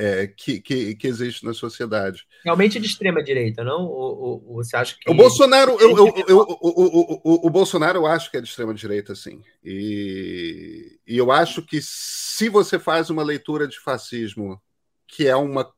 é, 0.00 0.26
que, 0.26 0.60
que, 0.62 0.94
que, 0.94 1.06
existe 1.06 1.44
na 1.44 1.52
sociedade. 1.52 2.26
Realmente 2.42 2.80
de 2.80 2.86
extrema 2.86 3.22
direita, 3.22 3.62
não? 3.62 3.82
Ou, 3.82 4.42
ou, 4.46 4.54
você 4.54 4.74
acha 4.74 4.96
que. 4.98 5.10
O 5.10 5.14
Bolsonaro, 5.14 5.76
eu, 5.78 5.94
eu, 5.94 6.24
eu, 6.26 6.38
o, 6.38 7.20
o, 7.22 7.46
o, 7.46 7.50
Bolsonaro 7.50 7.98
eu 7.98 8.06
acho 8.06 8.30
que 8.30 8.38
é 8.38 8.40
de 8.40 8.48
extrema 8.48 8.72
direita, 8.72 9.14
sim. 9.14 9.42
E, 9.62 10.98
e 11.06 11.18
eu 11.18 11.30
acho 11.30 11.60
que 11.60 11.80
se 11.82 12.48
você 12.48 12.78
faz 12.78 13.10
uma 13.10 13.22
leitura 13.22 13.68
de 13.68 13.78
fascismo, 13.78 14.58
que 15.06 15.28
é 15.28 15.36
uma, 15.36 15.70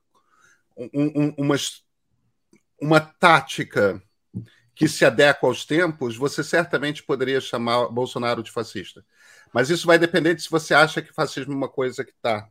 um, 0.76 1.35
uma, 1.37 1.56
uma 2.80 3.00
tática 3.00 4.00
que 4.72 4.87
se 4.87 5.04
adequa 5.04 5.48
aos 5.48 5.64
tempos, 5.64 6.16
você 6.16 6.44
certamente 6.44 7.02
poderia 7.02 7.40
chamar 7.40 7.88
Bolsonaro 7.88 8.40
de 8.40 8.52
fascista. 8.52 9.04
Mas 9.52 9.68
isso 9.68 9.87
vai 9.87 9.98
depender 9.98 10.35
de 10.35 10.42
se 10.42 10.50
você 10.50 10.74
acha 10.74 11.02
que 11.02 11.12
fascismo 11.12 11.52
é 11.52 11.56
uma 11.56 11.68
coisa 11.68 12.04
que 12.04 12.12
está 12.12 12.48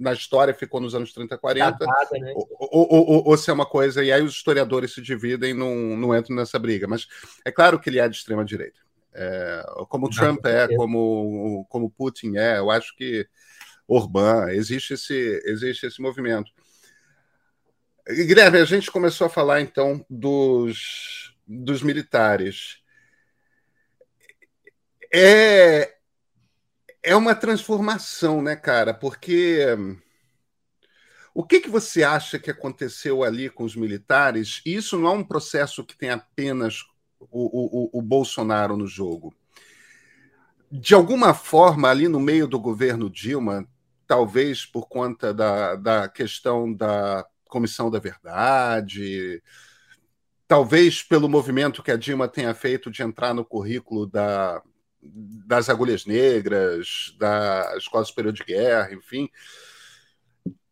na 0.00 0.14
história 0.14 0.54
ficou 0.54 0.80
nos 0.80 0.94
anos 0.94 1.12
30, 1.12 1.36
40, 1.36 1.78
Datada, 1.78 2.18
né? 2.18 2.32
ou, 2.34 2.48
ou, 2.58 2.88
ou, 2.90 3.28
ou, 3.28 3.36
se 3.36 3.50
é 3.50 3.52
uma 3.52 3.66
coisa, 3.66 4.02
e 4.02 4.10
aí 4.10 4.22
os 4.22 4.32
historiadores 4.32 4.94
se 4.94 5.02
dividem, 5.02 5.52
não, 5.52 5.74
não 5.96 6.16
entram 6.16 6.34
nessa 6.34 6.58
briga. 6.58 6.88
Mas 6.88 7.06
é 7.44 7.52
claro 7.52 7.78
que 7.78 7.90
ele 7.90 7.98
é 7.98 8.08
de 8.08 8.16
extrema 8.16 8.44
direita. 8.44 8.80
É, 9.12 9.62
como 9.88 10.06
não, 10.06 10.10
Trump 10.10 10.46
é, 10.46 10.68
como, 10.76 11.66
como 11.68 11.90
Putin 11.90 12.36
é, 12.36 12.58
eu 12.58 12.70
acho 12.70 12.94
que 12.96 13.28
Orbán, 13.86 14.50
existe 14.52 14.94
esse, 14.94 15.42
existe 15.44 15.84
esse 15.86 16.00
movimento. 16.00 16.50
Guilherme, 18.08 18.58
a 18.58 18.64
gente 18.64 18.90
começou 18.90 19.26
a 19.26 19.30
falar 19.30 19.60
então 19.60 20.04
dos, 20.08 21.36
dos 21.46 21.82
militares. 21.82 22.78
É, 25.12 25.92
é 27.02 27.16
uma 27.16 27.34
transformação, 27.34 28.42
né, 28.42 28.56
cara? 28.56 28.92
Porque 28.92 29.64
o 31.34 31.44
que, 31.44 31.60
que 31.60 31.70
você 31.70 32.02
acha 32.02 32.38
que 32.38 32.50
aconteceu 32.50 33.22
ali 33.22 33.48
com 33.48 33.64
os 33.64 33.76
militares? 33.76 34.60
Isso 34.64 34.98
não 34.98 35.08
é 35.08 35.12
um 35.12 35.24
processo 35.24 35.84
que 35.84 35.96
tem 35.96 36.10
apenas 36.10 36.84
o, 37.18 37.88
o, 37.96 37.98
o 37.98 38.02
Bolsonaro 38.02 38.76
no 38.76 38.86
jogo. 38.86 39.34
De 40.70 40.94
alguma 40.94 41.34
forma, 41.34 41.88
ali 41.88 42.08
no 42.08 42.20
meio 42.20 42.46
do 42.46 42.58
governo 42.58 43.10
Dilma, 43.10 43.66
talvez 44.06 44.64
por 44.64 44.88
conta 44.88 45.32
da, 45.32 45.76
da 45.76 46.08
questão 46.08 46.72
da 46.72 47.26
Comissão 47.46 47.90
da 47.90 47.98
Verdade, 47.98 49.42
talvez 50.46 51.02
pelo 51.02 51.28
movimento 51.28 51.82
que 51.82 51.90
a 51.90 51.96
Dilma 51.96 52.28
tenha 52.28 52.54
feito 52.54 52.90
de 52.90 53.02
entrar 53.02 53.34
no 53.34 53.44
currículo 53.44 54.06
da, 54.06 54.62
das 55.02 55.68
agulhas 55.68 56.04
negras, 56.04 57.14
da 57.18 57.74
Escola 57.76 58.04
Superior 58.04 58.32
de 58.32 58.44
Guerra, 58.44 58.92
enfim. 58.92 59.28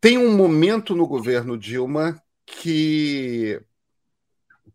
Tem 0.00 0.18
um 0.18 0.36
momento 0.36 0.94
no 0.94 1.06
governo 1.06 1.58
Dilma 1.58 2.20
que, 2.46 3.60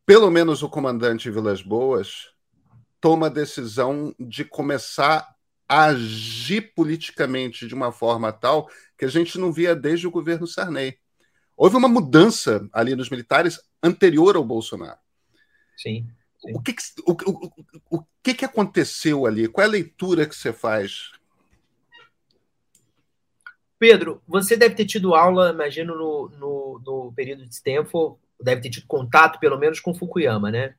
pelo 0.05 0.29
menos 0.29 0.63
o 0.63 0.69
comandante 0.69 1.29
Vilas 1.29 1.61
Boas, 1.61 2.33
toma 2.99 3.27
a 3.27 3.29
decisão 3.29 4.13
de 4.19 4.43
começar 4.43 5.27
a 5.67 5.85
agir 5.85 6.73
politicamente 6.75 7.67
de 7.67 7.73
uma 7.73 7.91
forma 7.91 8.31
tal 8.31 8.69
que 8.97 9.05
a 9.05 9.07
gente 9.07 9.37
não 9.37 9.51
via 9.51 9.75
desde 9.75 10.07
o 10.07 10.11
governo 10.11 10.47
Sarney. 10.47 10.97
Houve 11.55 11.75
uma 11.77 11.87
mudança 11.87 12.67
ali 12.73 12.95
nos 12.95 13.09
militares 13.09 13.59
anterior 13.81 14.35
ao 14.35 14.43
Bolsonaro. 14.43 14.99
Sim. 15.77 16.07
O, 16.43 16.61
que, 16.61 16.73
que 16.73 16.83
o, 17.05 17.11
o, 17.11 17.97
o 17.97 18.03
que, 18.21 18.33
que 18.33 18.45
aconteceu 18.45 19.25
ali? 19.25 19.47
Qual 19.47 19.63
é 19.63 19.67
a 19.67 19.71
leitura 19.71 20.25
que 20.25 20.35
você 20.35 20.51
faz? 20.51 21.11
Pedro, 23.79 24.21
você 24.27 24.55
deve 24.55 24.75
ter 24.75 24.85
tido 24.85 25.13
aula, 25.13 25.51
imagino, 25.51 25.95
no, 25.95 26.29
no, 26.37 26.81
no 26.85 27.13
período 27.13 27.45
de 27.45 27.53
Stanford, 27.53 28.17
deve 28.41 28.61
ter 28.61 28.69
tido 28.69 28.87
contato, 28.87 29.39
pelo 29.39 29.57
menos, 29.57 29.79
com 29.79 29.93
Fukuyama, 29.93 30.49
né? 30.49 30.75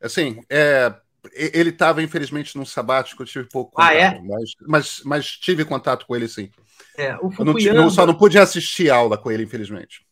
Assim, 0.00 0.40
é, 0.48 0.94
ele 1.34 1.70
estava, 1.70 2.02
infelizmente, 2.02 2.56
num 2.56 2.64
sabático, 2.64 3.22
eu 3.22 3.26
tive 3.26 3.48
pouco 3.48 3.72
contato, 3.72 3.92
ah, 3.92 3.94
é? 3.94 4.20
mas, 4.20 4.50
mas, 4.66 5.02
mas, 5.04 5.26
tive 5.26 5.64
contato 5.64 6.06
com 6.06 6.16
ele, 6.16 6.26
sim. 6.26 6.50
É, 6.96 7.16
o 7.16 7.30
Fukuyama... 7.30 7.80
não, 7.80 7.90
só 7.90 8.06
não 8.06 8.14
pude 8.14 8.38
assistir 8.38 8.90
aula 8.90 9.18
com 9.18 9.30
ele, 9.30 9.44
infelizmente. 9.44 10.04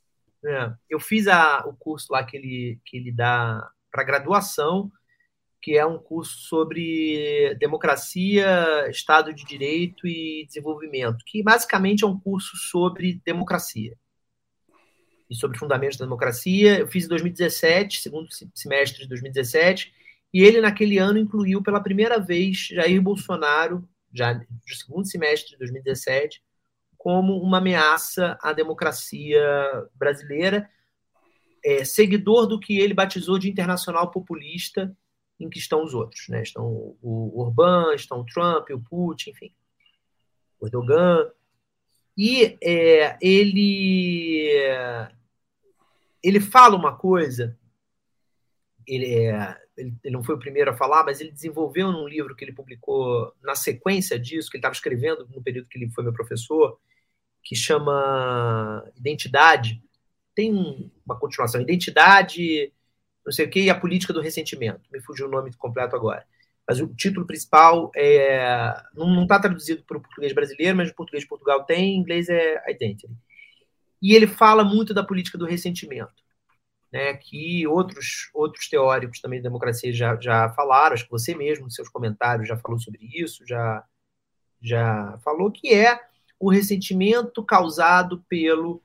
É, 0.45 0.71
eu 0.89 1.01
fiz 1.01 1.27
a, 1.27 1.65
o 1.67 1.75
curso 1.75 2.13
lá 2.13 2.25
que 2.25 2.37
ele, 2.37 2.79
que 2.85 2.97
ele 2.97 3.13
dá 3.13 3.67
para 3.91 4.05
graduação, 4.05 4.91
que 5.61 5.77
é 5.77 5.85
um 5.85 5.99
curso 5.99 6.39
sobre 6.39 7.55
democracia, 7.59 8.89
Estado 8.89 9.33
de 9.35 9.45
Direito 9.45 10.07
e 10.07 10.47
desenvolvimento, 10.47 11.25
que 11.27 11.43
basicamente 11.43 12.03
é 12.03 12.07
um 12.07 12.19
curso 12.19 12.57
sobre 12.57 13.21
democracia 13.25 13.97
e 15.29 15.35
sobre 15.35 15.59
fundamentos 15.59 15.99
da 15.99 16.07
democracia. 16.07 16.79
Eu 16.79 16.89
fiz 16.89 17.05
em 17.05 17.09
2017, 17.09 18.01
segundo 18.01 18.29
semestre 18.55 19.03
de 19.03 19.09
2017, 19.09 19.93
e 20.33 20.43
ele 20.43 20.61
naquele 20.61 20.99
ano 20.99 21.19
incluiu 21.19 21.63
pela 21.63 21.83
primeira 21.83 22.19
vez 22.19 22.69
Jair 22.73 23.03
Bolsonaro, 23.03 23.87
já 24.13 24.35
no 24.35 24.75
segundo 24.75 25.07
semestre 25.07 25.53
de 25.53 25.59
2017, 25.59 26.43
como 26.97 27.41
uma 27.41 27.59
ameaça 27.59 28.39
à 28.43 28.53
democracia 28.53 29.43
brasileira 29.95 30.69
é, 31.65 31.85
seguidor 31.85 32.47
do 32.47 32.59
que 32.59 32.79
ele 32.79 32.95
batizou 32.95 33.39
de 33.39 33.51
internacional 33.51 34.11
populista, 34.11 34.97
em 35.39 35.49
que 35.49 35.59
estão 35.59 35.83
os 35.83 35.95
outros. 35.95 36.29
Né? 36.29 36.43
Estão 36.43 36.97
o 37.03 37.41
Orbán, 37.41 37.95
estão 37.95 38.21
o 38.21 38.27
Trump, 38.27 38.71
o 38.71 38.81
Putin, 38.81 39.31
enfim, 39.31 39.53
o 40.61 40.67
Erdogan. 40.67 41.31
E 42.17 42.59
é, 42.63 43.17
ele, 43.23 44.51
ele 46.23 46.41
fala 46.41 46.77
uma 46.77 46.95
coisa, 46.95 47.57
ele, 48.87 49.15
é, 49.15 49.57
ele, 49.77 49.95
ele, 50.05 50.15
não 50.15 50.23
foi 50.23 50.35
o 50.35 50.39
primeiro 50.39 50.71
a 50.71 50.77
falar, 50.77 51.05
mas 51.05 51.21
ele 51.21 51.31
desenvolveu 51.31 51.91
num 51.91 52.07
livro 52.07 52.37
que 52.37 52.45
ele 52.45 52.53
publicou 52.53 53.33
na 53.43 53.55
sequência 53.55 54.19
disso, 54.19 54.51
que 54.51 54.57
ele 54.57 54.61
estava 54.61 54.75
escrevendo 54.75 55.27
no 55.35 55.43
período 55.43 55.69
que 55.69 55.79
ele 55.79 55.91
foi 55.91 56.05
meu 56.05 56.13
professor, 56.13 56.79
que 57.43 57.57
chama 57.57 58.85
Identidade, 58.97 59.83
tem 60.41 60.91
uma 61.05 61.19
continuação. 61.19 61.61
Identidade, 61.61 62.73
não 63.25 63.33
sei 63.33 63.45
o 63.45 63.51
que, 63.51 63.61
e 63.61 63.71
a 63.71 63.79
política 63.79 64.13
do 64.13 64.23
ressentimento. 64.23 64.89
Me 64.91 65.01
fugiu 65.01 65.27
o 65.27 65.31
nome 65.31 65.53
completo 65.55 65.95
agora. 65.95 66.27
Mas 66.67 66.81
o 66.81 66.87
título 66.95 67.27
principal 67.27 67.91
é, 67.95 68.75
não 68.95 69.23
está 69.23 69.39
traduzido 69.39 69.83
para 69.85 69.99
o 69.99 70.01
português 70.01 70.33
brasileiro, 70.33 70.77
mas 70.77 70.91
o 70.91 70.95
português 70.95 71.25
de 71.25 71.29
Portugal 71.29 71.65
tem, 71.65 71.95
em 71.95 71.99
inglês 71.99 72.29
é 72.29 72.63
Identity. 72.71 73.13
E 74.01 74.15
ele 74.15 74.27
fala 74.27 74.65
muito 74.65 74.95
da 74.95 75.05
política 75.05 75.37
do 75.37 75.45
ressentimento, 75.45 76.23
né, 76.91 77.13
que 77.15 77.67
outros, 77.67 78.31
outros 78.33 78.67
teóricos 78.69 79.21
também 79.21 79.41
de 79.41 79.43
democracia 79.43 79.93
já, 79.93 80.19
já 80.19 80.49
falaram, 80.51 80.95
acho 80.95 81.05
que 81.05 81.11
você 81.11 81.35
mesmo, 81.35 81.65
nos 81.65 81.75
seus 81.75 81.89
comentários, 81.89 82.49
já 82.49 82.57
falou 82.57 82.79
sobre 82.79 83.01
isso, 83.13 83.45
já, 83.47 83.85
já 84.63 85.19
falou 85.23 85.51
que 85.51 85.75
é 85.75 86.01
o 86.39 86.51
ressentimento 86.51 87.45
causado 87.45 88.25
pelo 88.27 88.83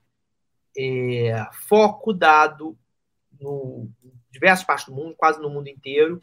é, 0.78 1.48
foco 1.68 2.14
dado 2.14 2.78
no 3.40 3.90
diversas 4.32 4.66
partes 4.66 4.86
do 4.86 4.94
mundo, 4.94 5.16
quase 5.16 5.42
no 5.42 5.50
mundo 5.50 5.70
inteiro, 5.70 6.22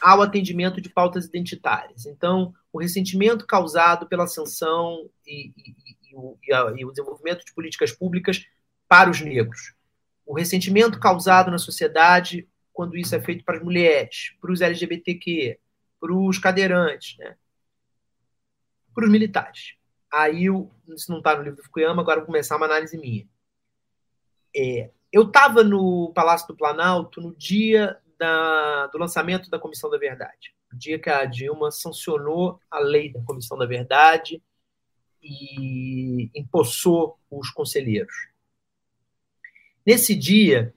ao 0.00 0.22
atendimento 0.22 0.80
de 0.80 0.88
pautas 0.88 1.26
identitárias. 1.26 2.06
Então, 2.06 2.54
o 2.72 2.80
ressentimento 2.80 3.46
causado 3.46 4.06
pela 4.06 4.26
sanção 4.26 5.08
e, 5.26 5.52
e, 5.56 6.10
e, 6.10 6.16
o, 6.16 6.38
e, 6.76 6.84
o, 6.84 6.90
desenvolvimento 6.90 7.44
de 7.44 7.52
políticas 7.52 7.92
públicas 7.92 8.46
para 8.88 9.10
os 9.10 9.20
negros. 9.20 9.74
O 10.24 10.34
ressentimento 10.34 10.98
causado 10.98 11.50
na 11.50 11.58
sociedade 11.58 12.48
quando 12.72 12.96
isso 12.96 13.14
é 13.14 13.20
feito 13.20 13.44
para 13.44 13.58
as 13.58 13.62
mulheres, 13.62 14.34
para 14.40 14.50
os 14.50 14.62
LGBTQ, 14.62 15.58
para 16.00 16.14
os 16.14 16.38
cadeirantes, 16.38 17.18
né? 17.18 17.36
para 18.94 19.04
os 19.04 19.10
militares. 19.10 19.74
Aí, 20.10 20.46
isso 20.88 21.10
não 21.10 21.18
está 21.18 21.36
no 21.36 21.42
livro 21.42 21.58
do 21.58 21.64
Fukuyama, 21.64 22.02
agora 22.02 22.20
vou 22.20 22.26
começar 22.26 22.56
uma 22.56 22.66
análise 22.66 22.96
minha. 22.98 23.26
É, 24.54 24.90
eu 25.12 25.22
estava 25.22 25.62
no 25.62 26.12
Palácio 26.14 26.48
do 26.48 26.56
Planalto 26.56 27.20
no 27.20 27.34
dia 27.34 27.98
da, 28.18 28.86
do 28.88 28.98
lançamento 28.98 29.50
da 29.50 29.58
Comissão 29.58 29.90
da 29.90 29.98
Verdade, 29.98 30.54
o 30.72 30.76
dia 30.76 30.98
que 30.98 31.10
a 31.10 31.24
Dilma 31.24 31.70
sancionou 31.70 32.60
a 32.70 32.78
lei 32.78 33.12
da 33.12 33.22
Comissão 33.22 33.58
da 33.58 33.66
Verdade 33.66 34.42
e 35.22 36.30
empossou 36.34 37.18
os 37.30 37.50
conselheiros. 37.50 38.14
Nesse 39.84 40.14
dia, 40.14 40.74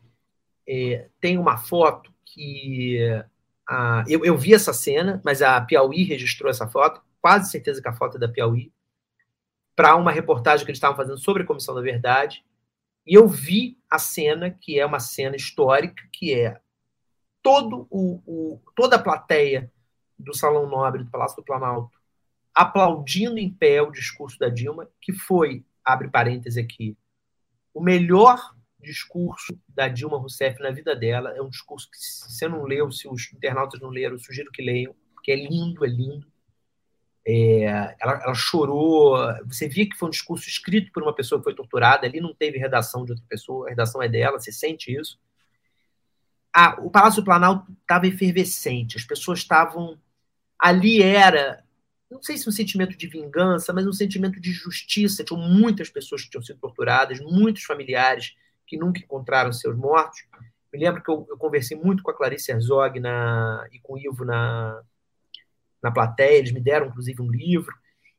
é, 0.68 1.10
tem 1.20 1.38
uma 1.38 1.58
foto 1.58 2.14
que. 2.24 3.00
A, 3.68 4.04
eu, 4.08 4.24
eu 4.24 4.38
vi 4.38 4.54
essa 4.54 4.74
cena, 4.74 5.22
mas 5.24 5.42
a 5.42 5.60
Piauí 5.62 6.04
registrou 6.04 6.50
essa 6.50 6.68
foto, 6.68 7.02
quase 7.22 7.50
certeza 7.50 7.82
que 7.82 7.88
a 7.88 7.94
foto 7.94 8.18
é 8.18 8.20
da 8.20 8.28
Piauí, 8.28 8.72
para 9.76 9.96
uma 9.96 10.12
reportagem 10.12 10.66
que 10.66 10.72
eles 10.72 10.78
estavam 10.78 10.96
fazendo 10.96 11.18
sobre 11.18 11.44
a 11.44 11.46
Comissão 11.46 11.74
da 11.74 11.82
Verdade. 11.82 12.44
E 13.06 13.14
eu 13.14 13.28
vi 13.28 13.78
a 13.90 14.00
cena, 14.00 14.50
que 14.50 14.80
é 14.80 14.86
uma 14.86 15.00
cena 15.00 15.36
histórica, 15.36 16.04
que 16.12 16.34
é 16.34 16.60
todo 17.42 17.88
o, 17.90 18.22
o, 18.26 18.62
toda 18.76 18.96
a 18.96 19.02
plateia 19.02 19.72
do 20.18 20.34
Salão 20.34 20.68
Nobre 20.68 21.04
do 21.04 21.12
Palácio 21.12 21.38
do 21.38 21.44
Planalto 21.44 21.96
aplaudindo 22.56 23.38
em 23.38 23.52
pé 23.52 23.82
o 23.82 23.92
discurso 23.92 24.40
da 24.40 24.48
Dilma, 24.48 24.90
que 25.02 25.12
foi, 25.12 25.66
abre 25.84 26.08
parênteses 26.08 26.58
aqui, 26.58 26.98
o 27.74 27.82
melhor 27.82 28.56
discurso 28.80 29.60
da 29.68 29.90
Dilma 29.90 30.18
Rousseff 30.18 30.62
na 30.62 30.72
vida 30.72 30.96
dela. 30.96 31.36
É 31.36 31.42
um 31.42 31.50
discurso 31.50 31.90
que, 31.92 31.98
se 31.98 32.32
você 32.32 32.48
não 32.48 32.64
leu, 32.64 32.90
se 32.92 33.10
os 33.10 33.34
internautas 33.34 33.82
não 33.82 33.90
leram, 33.90 34.16
eu 34.16 34.20
sugiro 34.20 34.52
que 34.52 34.62
leiam, 34.62 34.96
porque 35.14 35.32
é 35.32 35.36
lindo, 35.36 35.84
é 35.84 35.90
lindo. 35.90 36.26
É, 37.28 37.96
ela, 38.00 38.22
ela, 38.24 38.34
chorou. 38.36 39.18
Você 39.48 39.68
via 39.68 39.90
que 39.90 39.98
foi 39.98 40.08
um 40.08 40.12
discurso 40.12 40.48
escrito 40.48 40.92
por 40.92 41.02
uma 41.02 41.14
pessoa 41.14 41.40
que 41.40 41.46
foi 41.46 41.56
torturada. 41.56 42.06
Ali 42.06 42.22
não 42.22 42.34
teve 42.34 42.60
redação 42.60 43.04
de 43.04 43.12
outra 43.14 43.26
pessoa, 43.28 43.68
a 43.68 43.70
redação 43.72 44.02
é 44.02 44.08
dela, 44.08 44.40
você 44.40 44.52
sente 44.52 44.96
isso. 44.96 45.20
Ah, 46.54 46.78
o 46.80 46.90
Palácio 46.90 47.22
do 47.22 47.26
Planalto 47.26 47.70
estava 47.82 48.08
efervescente, 48.08 48.98
as 48.98 49.04
pessoas 49.04 49.40
estavam. 49.40 50.00
Ali 50.58 51.02
era, 51.02 51.64
não 52.10 52.22
sei 52.24 52.38
se 52.38 52.48
um 52.48 52.52
sentimento 52.52 52.96
de 52.96 53.08
vingança, 53.08 53.74
mas 53.74 53.86
um 53.88 53.92
sentimento 53.92 54.40
de 54.40 54.52
justiça. 54.52 55.24
Tinham 55.24 55.42
muitas 55.42 55.90
pessoas 55.90 56.24
que 56.24 56.30
tinham 56.30 56.44
sido 56.44 56.60
torturadas, 56.60 57.20
muitos 57.20 57.64
familiares 57.64 58.36
que 58.68 58.78
nunca 58.78 59.00
encontraram 59.00 59.52
seus 59.52 59.76
mortos. 59.76 60.24
Me 60.72 60.80
lembro 60.80 61.04
que 61.04 61.10
eu, 61.10 61.26
eu 61.30 61.38
conversei 61.38 61.78
muito 61.78 62.04
com 62.04 62.12
a 62.12 62.14
Clarice 62.14 62.52
Herzog 62.52 63.00
na, 63.00 63.68
e 63.72 63.80
com 63.80 63.94
o 63.94 63.98
Ivo 63.98 64.24
na, 64.24 64.82
na 65.82 65.92
plateia, 65.92 66.38
eles 66.38 66.52
me 66.52 66.60
deram, 66.60 66.88
inclusive, 66.88 67.22
um 67.22 67.32
livro. 67.32 67.74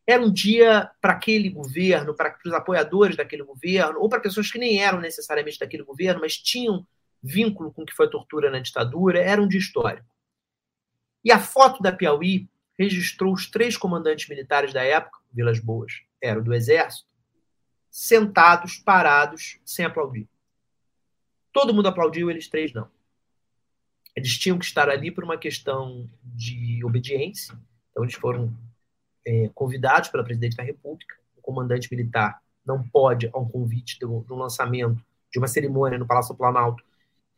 Era 0.07 0.23
um 0.23 0.33
dia 0.33 0.91
para 1.01 1.13
aquele 1.13 1.51
governo, 1.51 2.15
para 2.15 2.37
os 2.45 2.53
apoiadores 2.53 3.17
daquele 3.17 3.43
governo, 3.43 4.01
ou 4.01 4.09
para 4.09 4.21
pessoas 4.21 4.51
que 4.51 4.59
nem 4.59 4.81
eram 4.81 5.01
necessariamente 5.01 5.59
daquele 5.59 5.83
governo, 5.83 6.21
mas 6.21 6.37
tinham 6.37 6.87
vínculo 7.23 7.73
com 7.73 7.83
o 7.83 7.87
que 7.87 7.95
foi 7.95 8.09
tortura 8.09 8.51
na 8.51 8.61
ditadura, 8.61 9.21
era 9.21 9.43
um 9.43 9.49
dia 9.49 9.59
histórico. 9.59 10.07
E 11.25 11.33
a 11.33 11.41
foto 11.41 11.83
da 11.83 11.91
Piauí 11.91 12.49
registrou 12.79 13.33
os 13.33 13.51
três 13.51 13.77
comandantes 13.77 14.29
militares 14.29 14.73
da 14.73 14.85
época, 14.85 15.19
Vilas 15.33 15.59
Boas, 15.59 16.03
era 16.23 16.41
do 16.41 16.55
Exército, 16.55 17.09
sentados, 17.91 18.77
parados, 18.77 19.59
sem 19.65 19.85
aplaudir. 19.85 20.29
Todo 21.53 21.75
mundo 21.75 21.89
aplaudiu, 21.89 22.31
eles 22.31 22.49
três 22.49 22.73
não. 22.73 22.89
Eles 24.17 24.39
tinham 24.39 24.59
que 24.59 24.65
estar 24.65 24.89
ali 24.89 25.11
por 25.11 25.23
uma 25.23 25.37
questão 25.37 26.09
de 26.25 26.83
obediência. 26.83 27.55
Então, 27.91 28.03
eles 28.03 28.15
foram 28.15 28.51
é, 29.27 29.51
convidados 29.55 30.09
pela 30.09 30.25
presidente 30.25 30.57
da 30.57 30.63
República. 30.63 31.15
O 31.37 31.43
comandante 31.43 31.95
militar 31.95 32.41
não 32.65 32.83
pode, 32.83 33.29
a 33.31 33.39
um 33.39 33.47
convite 33.47 33.99
de 33.99 34.07
um, 34.07 34.25
lançamento 34.31 35.05
de 35.31 35.39
uma 35.39 35.47
cerimônia 35.47 35.99
no 35.99 36.07
Palácio 36.07 36.33
do 36.33 36.39
Planalto, 36.39 36.83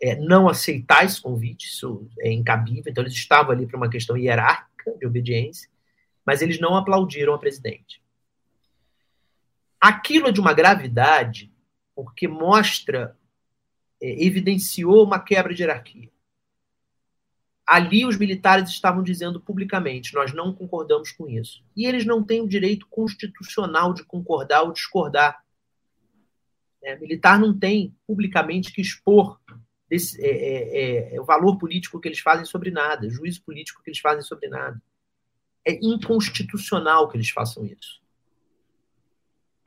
é, 0.01 0.15
não 0.15 0.49
aceitar 0.49 1.05
esse 1.05 1.21
convite. 1.21 1.67
Isso 1.67 2.09
é 2.21 2.31
incabível. 2.31 2.85
Então, 2.87 3.03
eles 3.03 3.15
estavam 3.15 3.51
ali 3.51 3.67
por 3.67 3.75
uma 3.75 3.91
questão 3.91 4.17
hierárquica 4.17 4.97
de 4.97 5.05
obediência, 5.05 5.69
mas 6.25 6.43
eles 6.43 6.61
não 6.61 6.77
aplaudiram 6.77 7.35
a 7.35 7.39
presidente. 7.39 8.01
Aquilo 9.81 10.29
é 10.29 10.33
de 10.33 10.41
uma 10.41 10.55
gravidade 10.55 11.53
porque 11.93 12.29
mostra, 12.29 13.17
é, 14.01 14.25
evidenciou 14.25 15.03
uma 15.03 15.19
quebra 15.19 15.53
de 15.53 15.63
hierarquia 15.65 16.09
ali 17.69 18.07
os 18.07 18.17
militares 18.17 18.71
estavam 18.71 19.03
dizendo 19.03 19.39
publicamente: 19.39 20.15
nós 20.15 20.33
não 20.33 20.55
concordamos 20.55 21.13
com 21.13 21.29
isso. 21.29 21.63
E 21.77 21.85
eles 21.85 22.07
não 22.07 22.25
têm 22.25 22.41
o 22.41 22.49
direito 22.49 22.87
constitucional 22.89 23.93
de 23.93 24.03
concordar 24.05 24.63
ou 24.63 24.73
discordar. 24.73 25.45
É, 26.83 26.99
militar 26.99 27.39
não 27.39 27.57
tem 27.57 27.95
publicamente 28.07 28.73
que 28.73 28.81
expor 28.81 29.39
desse, 29.91 30.25
é, 30.25 30.31
é, 30.31 30.79
é, 31.11 31.17
é, 31.17 31.21
o 31.21 31.25
valor 31.25 31.59
político 31.59 32.01
que 32.01 32.09
eles 32.09 32.21
fazem 32.21 32.47
sobre 32.47 32.71
nada, 32.71 33.11
juízo 33.11 33.43
político 33.43 33.83
que 33.83 33.91
eles 33.91 34.01
fazem 34.01 34.23
sobre 34.23 34.49
nada. 34.49 34.81
É 35.63 35.75
inconstitucional 35.85 37.09
que 37.09 37.19
eles 37.19 37.29
façam 37.29 37.67
isso. 37.67 38.01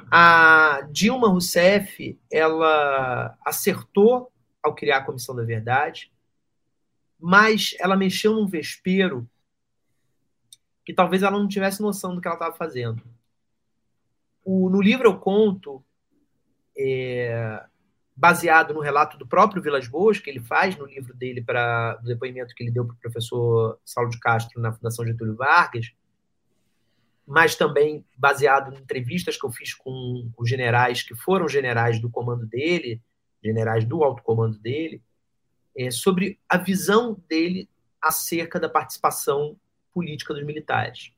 A 0.10 0.88
Dilma 0.92 1.28
Rousseff, 1.28 2.20
ela 2.32 3.38
acertou 3.46 4.32
ao 4.64 4.74
criar 4.74 4.98
a 4.98 5.04
Comissão 5.04 5.36
da 5.36 5.44
Verdade, 5.44 6.11
mas 7.22 7.76
ela 7.80 7.96
mexeu 7.96 8.34
num 8.34 8.48
vespeiro 8.48 9.30
que 10.84 10.94
talvez 10.94 11.22
ela 11.22 11.38
não 11.38 11.48
tivesse 11.48 11.82
noção 11.82 12.16
do 12.16 12.22
que 12.22 12.28
ela 12.28 12.36
estava 12.36 12.56
fazendo. 12.56 13.04
O, 14.44 14.70
no 14.70 14.82
livro 14.82 15.08
eu 15.08 15.20
conto, 15.20 15.84
é, 16.76 17.64
baseado 18.16 18.74
no 18.74 18.80
relato 18.80 19.18
do 19.18 19.28
próprio 19.28 19.62
Vilas 19.62 19.88
Boas, 19.88 20.20
que 20.20 20.30
ele 20.30 20.40
faz 20.40 20.76
no 20.76 20.86
livro 20.86 21.14
dele, 21.14 21.44
para 21.44 22.00
o 22.02 22.06
depoimento 22.06 22.56
que 22.56 22.64
ele 22.64 22.72
deu 22.72 22.86
para 22.86 22.96
o 22.96 23.00
professor 23.00 23.80
Saulo 23.86 24.10
de 24.10 24.20
Castro 24.20 24.60
na 24.60 24.74
Fundação 24.74 25.06
Getúlio 25.06 25.36
Vargas, 25.36 25.94
mas 27.26 27.56
também 27.56 28.04
baseado 28.18 28.74
em 28.74 28.80
entrevistas 28.80 29.38
que 29.38 29.46
eu 29.46 29.52
fiz 29.52 29.76
com, 29.76 30.32
com 30.36 30.46
generais 30.46 31.04
que 31.04 31.16
foram 31.16 31.48
generais 31.48 32.02
do 32.02 32.10
comando 32.10 32.48
dele, 32.48 33.00
generais 33.44 33.86
do 33.86 34.04
alto 34.04 34.24
comando 34.24 34.58
dele, 34.58 35.02
é, 35.76 35.92
sobre 35.92 36.40
a 36.48 36.58
visão 36.58 37.22
dele 37.28 37.70
acerca 38.02 38.60
da 38.60 38.70
participação 38.70 39.60
política 39.94 40.34
dos 40.34 40.44
militares. 40.44 41.12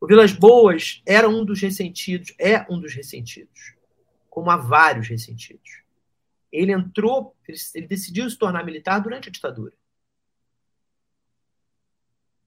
O 0.00 0.06
Vilas 0.06 0.32
Boas 0.32 1.02
era 1.06 1.28
um 1.28 1.44
dos 1.44 1.60
ressentidos, 1.60 2.34
é 2.38 2.66
um 2.70 2.78
dos 2.78 2.94
ressentidos, 2.94 3.74
como 4.28 4.50
há 4.50 4.56
vários 4.56 5.08
ressentidos. 5.08 5.82
Ele 6.52 6.72
entrou, 6.72 7.34
ele, 7.74 7.86
decidiu 7.86 8.28
se 8.28 8.36
tornar 8.36 8.64
militar 8.64 8.98
durante 9.00 9.28
a 9.28 9.32
ditadura. 9.32 9.74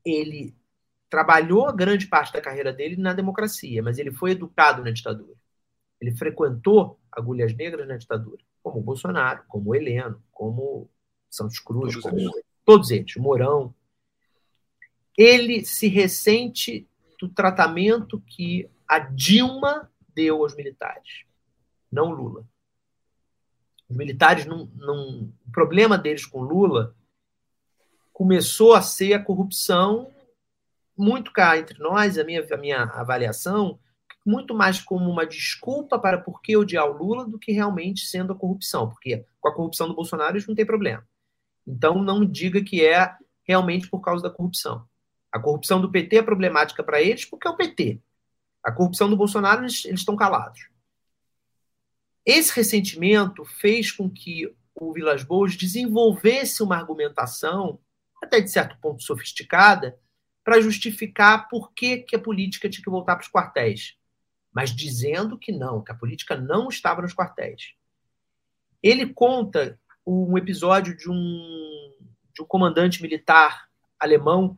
Ele 0.05 0.55
trabalhou 1.09 1.73
grande 1.73 2.07
parte 2.07 2.33
da 2.33 2.41
carreira 2.41 2.71
dele 2.71 2.95
na 2.95 3.13
democracia, 3.13 3.81
mas 3.81 3.97
ele 3.97 4.11
foi 4.11 4.31
educado 4.31 4.83
na 4.83 4.91
ditadura. 4.91 5.35
Ele 5.99 6.15
frequentou 6.15 6.99
agulhas 7.11 7.53
negras 7.53 7.87
na 7.87 7.97
ditadura 7.97 8.41
como 8.71 8.81
o 8.81 8.85
Bolsonaro, 8.85 9.43
como 9.47 9.69
o 9.69 9.75
Heleno, 9.75 10.21
como 10.31 10.89
Santos 11.29 11.59
Cruz, 11.59 11.93
todos, 11.93 12.03
como, 12.03 12.19
eles. 12.19 12.43
todos 12.65 12.91
eles, 12.91 13.15
Mourão. 13.15 13.73
Ele 15.17 15.65
se 15.65 15.87
ressente 15.87 16.87
do 17.19 17.27
tratamento 17.27 18.21
que 18.21 18.69
a 18.87 18.99
Dilma 18.99 19.91
deu 20.13 20.43
aos 20.43 20.55
militares, 20.55 21.25
não 21.91 22.11
Lula. 22.11 22.47
Os 23.89 23.95
militares 23.95 24.45
não, 24.45 24.69
não. 24.75 25.31
O 25.47 25.51
problema 25.51 25.97
deles 25.97 26.25
com 26.25 26.41
Lula 26.41 26.95
começou 28.11 28.73
a 28.73 28.81
ser 28.81 29.13
a 29.13 29.23
corrupção, 29.23 30.11
muito 30.97 31.31
cá 31.31 31.57
entre 31.57 31.79
nós, 31.79 32.17
a 32.17 32.23
minha, 32.23 32.45
a 32.51 32.57
minha 32.57 32.83
avaliação, 32.83 33.79
muito 34.27 34.53
mais 34.53 34.81
como 34.81 35.09
uma 35.09 35.25
desculpa 35.25 35.97
para 35.97 36.17
por 36.17 36.41
que 36.41 36.57
odiar 36.57 36.85
o 36.85 36.97
Lula 36.97 37.25
do 37.25 37.39
que 37.39 37.53
realmente 37.53 38.05
sendo 38.05 38.33
a 38.33 38.35
corrupção, 38.35 38.89
porque 38.89 39.25
com 39.39 39.47
a 39.47 39.55
corrupção 39.55 39.87
do 39.87 39.95
Bolsonaro 39.95 40.37
isso 40.37 40.49
não 40.49 40.55
tem 40.55 40.65
problema. 40.65 41.07
Então 41.65 42.03
não 42.03 42.25
diga 42.25 42.61
que 42.61 42.85
é 42.85 43.15
realmente 43.43 43.87
por 43.89 44.01
causa 44.01 44.21
da 44.21 44.29
corrupção. 44.29 44.85
A 45.31 45.39
corrupção 45.39 45.79
do 45.79 45.89
PT 45.89 46.17
é 46.17 46.21
problemática 46.21 46.83
para 46.83 47.01
eles 47.01 47.23
porque 47.23 47.47
é 47.47 47.51
o 47.51 47.55
PT. 47.55 48.01
A 48.61 48.69
corrupção 48.69 49.09
do 49.09 49.15
Bolsonaro 49.15 49.61
eles, 49.61 49.85
eles 49.85 50.01
estão 50.01 50.17
calados. 50.17 50.67
Esse 52.25 52.53
ressentimento 52.53 53.45
fez 53.45 53.93
com 53.93 54.09
que 54.09 54.53
o 54.75 54.91
Vilas 54.91 55.23
Boas 55.23 55.55
desenvolvesse 55.55 56.61
uma 56.61 56.75
argumentação, 56.75 57.79
até 58.21 58.41
de 58.41 58.51
certo 58.51 58.77
ponto 58.81 59.01
sofisticada, 59.01 59.97
para 60.43 60.59
justificar 60.59 61.47
por 61.47 61.71
que, 61.71 61.99
que 61.99 62.15
a 62.15 62.19
política 62.19 62.69
tinha 62.69 62.83
que 62.83 62.89
voltar 62.89 63.15
para 63.15 63.23
os 63.23 63.31
quartéis 63.31 63.96
mas 64.57 64.75
dizendo 64.75 65.37
que 65.37 65.51
não, 65.51 65.83
que 65.83 65.91
a 65.91 65.95
política 65.95 66.35
não 66.35 66.67
estava 66.67 67.03
nos 67.03 67.13
quartéis. 67.13 67.75
Ele 68.81 69.13
conta 69.13 69.79
um 70.03 70.35
episódio 70.35 70.97
de 70.97 71.07
um, 71.11 71.93
de 72.33 72.41
um 72.41 72.45
comandante 72.45 72.99
militar 72.99 73.69
alemão 73.99 74.57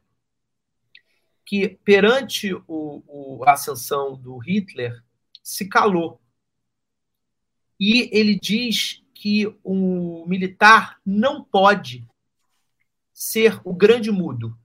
que, 1.46 1.78
perante 1.84 2.54
o, 2.54 2.64
o, 2.66 3.44
a 3.46 3.52
ascensão 3.52 4.16
do 4.16 4.38
Hitler, 4.38 5.04
se 5.44 5.68
calou. 5.68 6.22
E 7.78 8.10
ele 8.18 8.40
diz 8.40 9.04
que 9.14 9.54
o 9.62 10.26
militar 10.26 11.02
não 11.06 11.44
pode 11.44 12.08
ser 13.14 13.60
o 13.66 13.74
grande 13.74 14.10
mudo, 14.14 14.58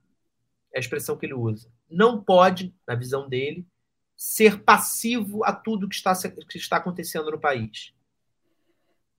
é 0.73 0.79
a 0.79 0.81
expressão 0.81 1.17
que 1.17 1.27
ele 1.27 1.35
usa. 1.35 1.73
Não 1.91 2.23
pode, 2.23 2.73
na 2.87 2.95
visão 2.95 3.29
dele, 3.29 3.67
ser 4.25 4.65
passivo 4.65 5.45
a 5.45 5.53
tudo 5.53 5.87
que 5.87 5.95
está, 5.95 6.15
que 6.49 6.57
está 6.57 6.79
acontecendo 6.79 7.31
no 7.31 7.39
país. 7.39 7.95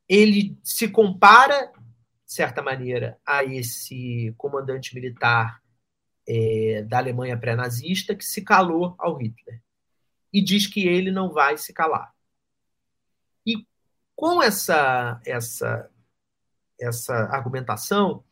Ele 0.10 0.58
se 0.63 0.88
compara, 0.88 1.72
de 2.26 2.34
certa 2.34 2.60
maneira, 2.63 3.20
a 3.24 3.44
esse 3.44 4.34
comandante 4.36 4.96
militar 4.96 5.62
é, 6.28 6.82
da 6.82 6.98
Alemanha 6.98 7.38
pré-nazista 7.38 8.15
que 8.15 8.26
se 8.26 8.41
calou 8.44 8.96
ao 8.98 9.15
Hitler. 9.18 9.62
E 10.34 10.44
diz 10.44 10.65
que 10.65 10.88
ele 10.88 11.12
não 11.12 11.32
vai 11.32 11.56
se 11.56 11.72
calar. 11.72 12.12
E 13.46 13.63
com 14.15 14.41
essa, 14.41 15.22
essa, 15.24 15.88
essa 16.80 17.13
argumentação, 17.26 18.24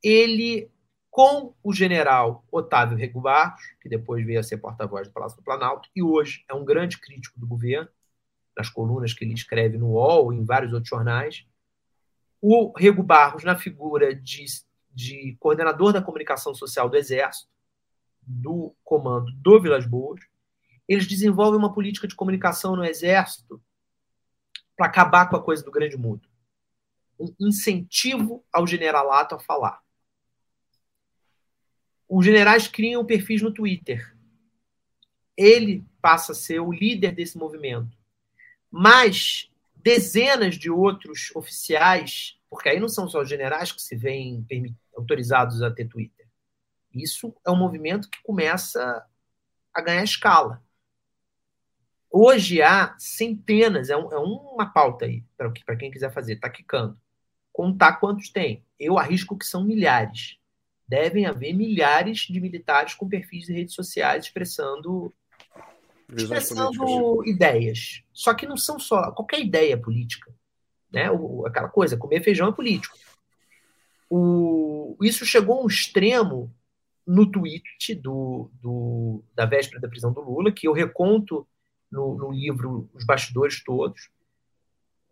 ele 0.00 0.70
com 1.18 1.52
o 1.64 1.74
general 1.74 2.46
Otávio 2.48 2.96
Rego 2.96 3.20
Barros, 3.20 3.60
que 3.80 3.88
depois 3.88 4.24
veio 4.24 4.38
a 4.38 4.42
ser 4.44 4.58
porta-voz 4.58 5.08
do 5.08 5.12
Palácio 5.12 5.36
do 5.36 5.42
Planalto, 5.42 5.88
e 5.92 6.00
hoje 6.00 6.44
é 6.48 6.54
um 6.54 6.64
grande 6.64 6.96
crítico 6.96 7.40
do 7.40 7.44
governo, 7.44 7.88
nas 8.56 8.70
colunas 8.70 9.12
que 9.12 9.24
ele 9.24 9.34
escreve 9.34 9.76
no 9.76 9.88
UOL 9.94 10.32
e 10.32 10.36
em 10.36 10.44
vários 10.44 10.72
outros 10.72 10.88
jornais. 10.88 11.44
O 12.40 12.72
Rego 12.78 13.02
Barros, 13.02 13.42
na 13.42 13.56
figura 13.56 14.14
de, 14.14 14.44
de 14.92 15.36
coordenador 15.40 15.92
da 15.92 16.00
comunicação 16.00 16.54
social 16.54 16.88
do 16.88 16.96
Exército, 16.96 17.50
do 18.22 18.72
comando 18.84 19.32
do 19.32 19.60
Vilas 19.60 19.86
Boas, 19.86 20.20
eles 20.86 21.08
desenvolvem 21.08 21.58
uma 21.58 21.74
política 21.74 22.06
de 22.06 22.14
comunicação 22.14 22.76
no 22.76 22.84
Exército 22.84 23.60
para 24.76 24.86
acabar 24.86 25.28
com 25.28 25.34
a 25.34 25.42
coisa 25.42 25.64
do 25.64 25.72
grande 25.72 25.96
mundo. 25.96 26.28
Um 27.18 27.34
incentivo 27.40 28.44
ao 28.52 28.64
generalato 28.68 29.34
a 29.34 29.40
falar 29.40 29.82
os 32.08 32.24
generais 32.24 32.66
criam 32.66 33.04
perfis 33.04 33.42
no 33.42 33.52
Twitter. 33.52 34.16
Ele 35.36 35.84
passa 36.00 36.32
a 36.32 36.34
ser 36.34 36.60
o 36.60 36.72
líder 36.72 37.12
desse 37.12 37.36
movimento. 37.36 37.96
Mas 38.70 39.50
dezenas 39.76 40.56
de 40.56 40.70
outros 40.70 41.30
oficiais, 41.34 42.38
porque 42.48 42.68
aí 42.68 42.80
não 42.80 42.88
são 42.88 43.08
só 43.08 43.20
os 43.20 43.28
generais 43.28 43.70
que 43.70 43.82
se 43.82 43.94
veem 43.94 44.44
autorizados 44.96 45.62
a 45.62 45.70
ter 45.70 45.86
Twitter. 45.86 46.26
Isso 46.92 47.34
é 47.46 47.50
um 47.50 47.56
movimento 47.56 48.08
que 48.08 48.22
começa 48.22 49.04
a 49.72 49.80
ganhar 49.80 50.02
escala. 50.02 50.62
Hoje 52.10 52.62
há 52.62 52.96
centenas, 52.98 53.90
é, 53.90 53.96
um, 53.96 54.12
é 54.12 54.18
uma 54.18 54.72
pauta 54.72 55.04
aí, 55.04 55.22
para 55.36 55.76
quem 55.76 55.90
quiser 55.90 56.12
fazer, 56.12 56.34
está 56.34 56.48
quicando. 56.48 56.98
Contar 57.52 57.96
quantos 57.96 58.30
tem. 58.30 58.64
Eu 58.78 58.98
arrisco 58.98 59.36
que 59.36 59.44
são 59.44 59.62
milhares 59.62 60.38
devem 60.88 61.26
haver 61.26 61.52
milhares 61.52 62.20
de 62.20 62.40
militares 62.40 62.94
com 62.94 63.08
perfis 63.08 63.44
de 63.44 63.52
redes 63.52 63.74
sociais 63.74 64.24
expressando, 64.24 65.12
expressando 66.16 67.26
ideias. 67.26 68.02
Só 68.12 68.32
que 68.32 68.46
não 68.46 68.56
são 68.56 68.78
só 68.78 69.12
qualquer 69.12 69.40
ideia 69.40 69.76
política. 69.76 70.34
Né? 70.90 71.10
Aquela 71.44 71.68
coisa, 71.68 71.98
comer 71.98 72.22
feijão 72.22 72.48
é 72.48 72.52
político. 72.52 72.96
O, 74.08 74.96
isso 75.02 75.26
chegou 75.26 75.60
a 75.60 75.64
um 75.64 75.66
extremo 75.66 76.50
no 77.06 77.30
tweet 77.30 77.94
do, 77.94 78.50
do, 78.62 79.22
da 79.34 79.44
véspera 79.44 79.80
da 79.80 79.88
prisão 79.88 80.12
do 80.12 80.22
Lula, 80.22 80.50
que 80.50 80.66
eu 80.66 80.72
reconto 80.72 81.46
no, 81.90 82.16
no 82.16 82.30
livro 82.30 82.88
Os 82.94 83.04
Bastidores 83.04 83.62
Todos. 83.62 84.08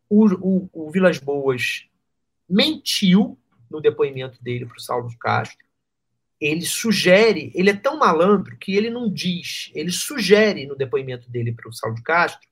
O, 0.09 0.25
o, 0.25 0.71
o 0.73 0.91
Vilas 0.91 1.19
Boas 1.19 1.87
mentiu 2.49 3.39
no 3.71 3.81
depoimento 3.81 4.43
dele 4.43 4.65
para 4.65 4.77
o 4.77 4.81
Saulo 4.81 5.11
Castro 5.19 5.66
ele 6.41 6.63
sugere, 6.63 7.51
ele 7.55 7.71
é 7.71 7.77
tão 7.77 7.99
malandro 7.99 8.57
que 8.59 8.75
ele 8.75 8.91
não 8.91 9.11
diz, 9.11 9.71
ele 9.75 9.91
sugere 9.91 10.67
no 10.67 10.77
depoimento 10.77 11.31
dele 11.31 11.53
para 11.53 11.69
o 11.69 11.73
Saulo 11.73 11.97
de 11.97 12.03
Castro 12.03 12.47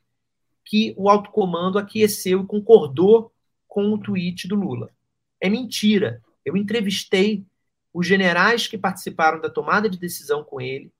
que 0.64 0.94
o 0.96 1.10
alto 1.10 1.30
comando 1.30 1.78
aqueceu 1.78 2.42
e 2.42 2.46
concordou 2.46 3.30
com 3.68 3.92
o 3.92 3.98
tweet 3.98 4.48
do 4.48 4.54
Lula. 4.54 4.90
É 5.38 5.50
mentira. 5.50 6.22
Eu 6.42 6.56
entrevistei 6.56 7.44
os 7.92 8.06
generais 8.06 8.66
que 8.66 8.78
participaram 8.78 9.40
da 9.40 9.50
tomada 9.50 9.88
de 9.90 9.98
decisão 9.98 10.42
com 10.42 10.60
ele 10.60 10.90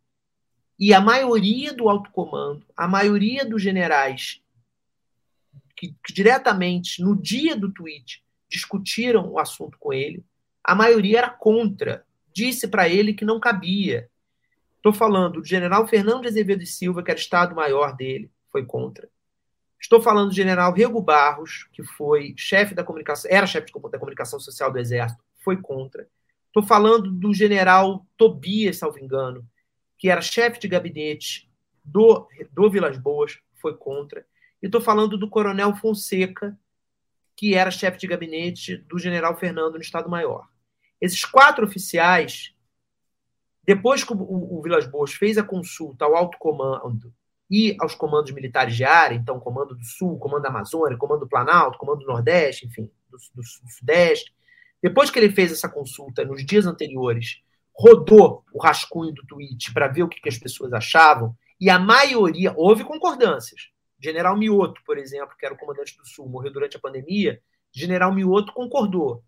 e 0.78 0.92
a 0.92 1.00
maioria 1.00 1.72
do 1.72 1.88
alto 1.88 2.10
comando, 2.10 2.66
a 2.76 2.86
maioria 2.86 3.44
dos 3.44 3.62
generais 3.62 4.42
que, 5.76 5.94
que 6.04 6.12
diretamente 6.12 7.02
no 7.02 7.16
dia 7.16 7.56
do 7.56 7.72
tweet 7.72 8.22
discutiram 8.48 9.30
o 9.30 9.38
assunto 9.38 9.78
com 9.78 9.92
ele, 9.92 10.24
a 10.62 10.74
maioria 10.74 11.18
era 11.18 11.30
contra 11.30 12.04
disse 12.34 12.66
para 12.68 12.88
ele 12.88 13.14
que 13.14 13.24
não 13.24 13.38
cabia. 13.38 14.10
Estou 14.76 14.92
falando 14.92 15.40
do 15.40 15.44
general 15.44 15.86
Fernando 15.86 16.22
de 16.22 16.28
Azevedo 16.28 16.62
e 16.62 16.66
Silva, 16.66 17.02
que 17.02 17.10
era 17.10 17.18
Estado-Maior 17.18 17.96
dele, 17.96 18.30
foi 18.50 18.66
contra. 18.66 19.08
Estou 19.80 20.00
falando 20.00 20.28
do 20.28 20.34
general 20.34 20.72
Rego 20.72 21.00
Barros, 21.00 21.68
que 21.72 21.82
foi 21.82 22.34
chefe 22.36 22.74
da 22.74 22.84
comunicação, 22.84 23.30
era 23.30 23.46
chefe 23.46 23.72
da 23.90 23.98
comunicação 23.98 24.40
social 24.40 24.72
do 24.72 24.78
Exército, 24.78 25.22
foi 25.40 25.56
contra. 25.56 26.08
Estou 26.48 26.62
falando 26.62 27.10
do 27.10 27.32
general 27.32 28.06
Tobias, 28.16 28.78
salvo 28.78 28.98
engano, 28.98 29.46
que 29.98 30.08
era 30.08 30.20
chefe 30.20 30.58
de 30.58 30.68
gabinete 30.68 31.50
do, 31.84 32.28
do 32.52 32.70
Vilas 32.70 32.98
Boas, 32.98 33.38
foi 33.54 33.76
contra. 33.76 34.26
E 34.62 34.66
estou 34.66 34.80
falando 34.80 35.18
do 35.18 35.28
coronel 35.28 35.74
Fonseca, 35.76 36.58
que 37.36 37.54
era 37.54 37.70
chefe 37.70 37.98
de 37.98 38.06
gabinete 38.06 38.76
do 38.76 38.98
general 38.98 39.36
Fernando 39.36 39.74
no 39.74 39.80
Estado-Maior. 39.80 40.48
Esses 41.04 41.22
quatro 41.22 41.66
oficiais, 41.66 42.54
depois 43.62 44.02
que 44.02 44.14
o, 44.14 44.16
o 44.18 44.62
Vilas 44.62 44.86
Boas 44.86 45.12
fez 45.12 45.36
a 45.36 45.42
consulta 45.42 46.06
ao 46.06 46.16
alto 46.16 46.38
comando 46.38 47.12
e 47.50 47.76
aos 47.78 47.94
comandos 47.94 48.32
militares 48.32 48.74
de 48.74 48.84
área, 48.84 49.14
então 49.14 49.38
Comando 49.38 49.74
do 49.74 49.84
Sul, 49.84 50.18
Comando 50.18 50.46
Amazônia, 50.46 50.96
Comando 50.96 51.20
do 51.20 51.28
Planalto, 51.28 51.76
Comando 51.76 51.98
do 51.98 52.06
Nordeste, 52.06 52.66
enfim, 52.66 52.90
do, 53.10 53.18
do, 53.18 53.42
do 53.42 53.70
Sudeste, 53.70 54.34
depois 54.82 55.10
que 55.10 55.18
ele 55.18 55.30
fez 55.30 55.52
essa 55.52 55.68
consulta 55.68 56.24
nos 56.24 56.42
dias 56.42 56.64
anteriores, 56.64 57.42
rodou 57.74 58.42
o 58.50 58.58
rascunho 58.58 59.12
do 59.12 59.26
tweet 59.26 59.74
para 59.74 59.88
ver 59.88 60.04
o 60.04 60.08
que, 60.08 60.22
que 60.22 60.28
as 60.30 60.38
pessoas 60.38 60.72
achavam, 60.72 61.36
e 61.60 61.68
a 61.68 61.78
maioria, 61.78 62.54
houve 62.56 62.82
concordâncias. 62.82 63.68
General 64.00 64.34
Mioto, 64.38 64.80
por 64.86 64.96
exemplo, 64.96 65.36
que 65.38 65.44
era 65.44 65.54
o 65.54 65.58
comandante 65.58 65.94
do 65.98 66.06
Sul, 66.08 66.30
morreu 66.30 66.50
durante 66.50 66.78
a 66.78 66.80
pandemia, 66.80 67.42
General 67.70 68.10
Mioto 68.10 68.54
concordou. 68.54 69.22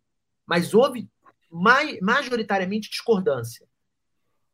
Mas 0.46 0.72
houve 0.72 1.10
majoritariamente 1.50 2.90
discordância. 2.90 3.66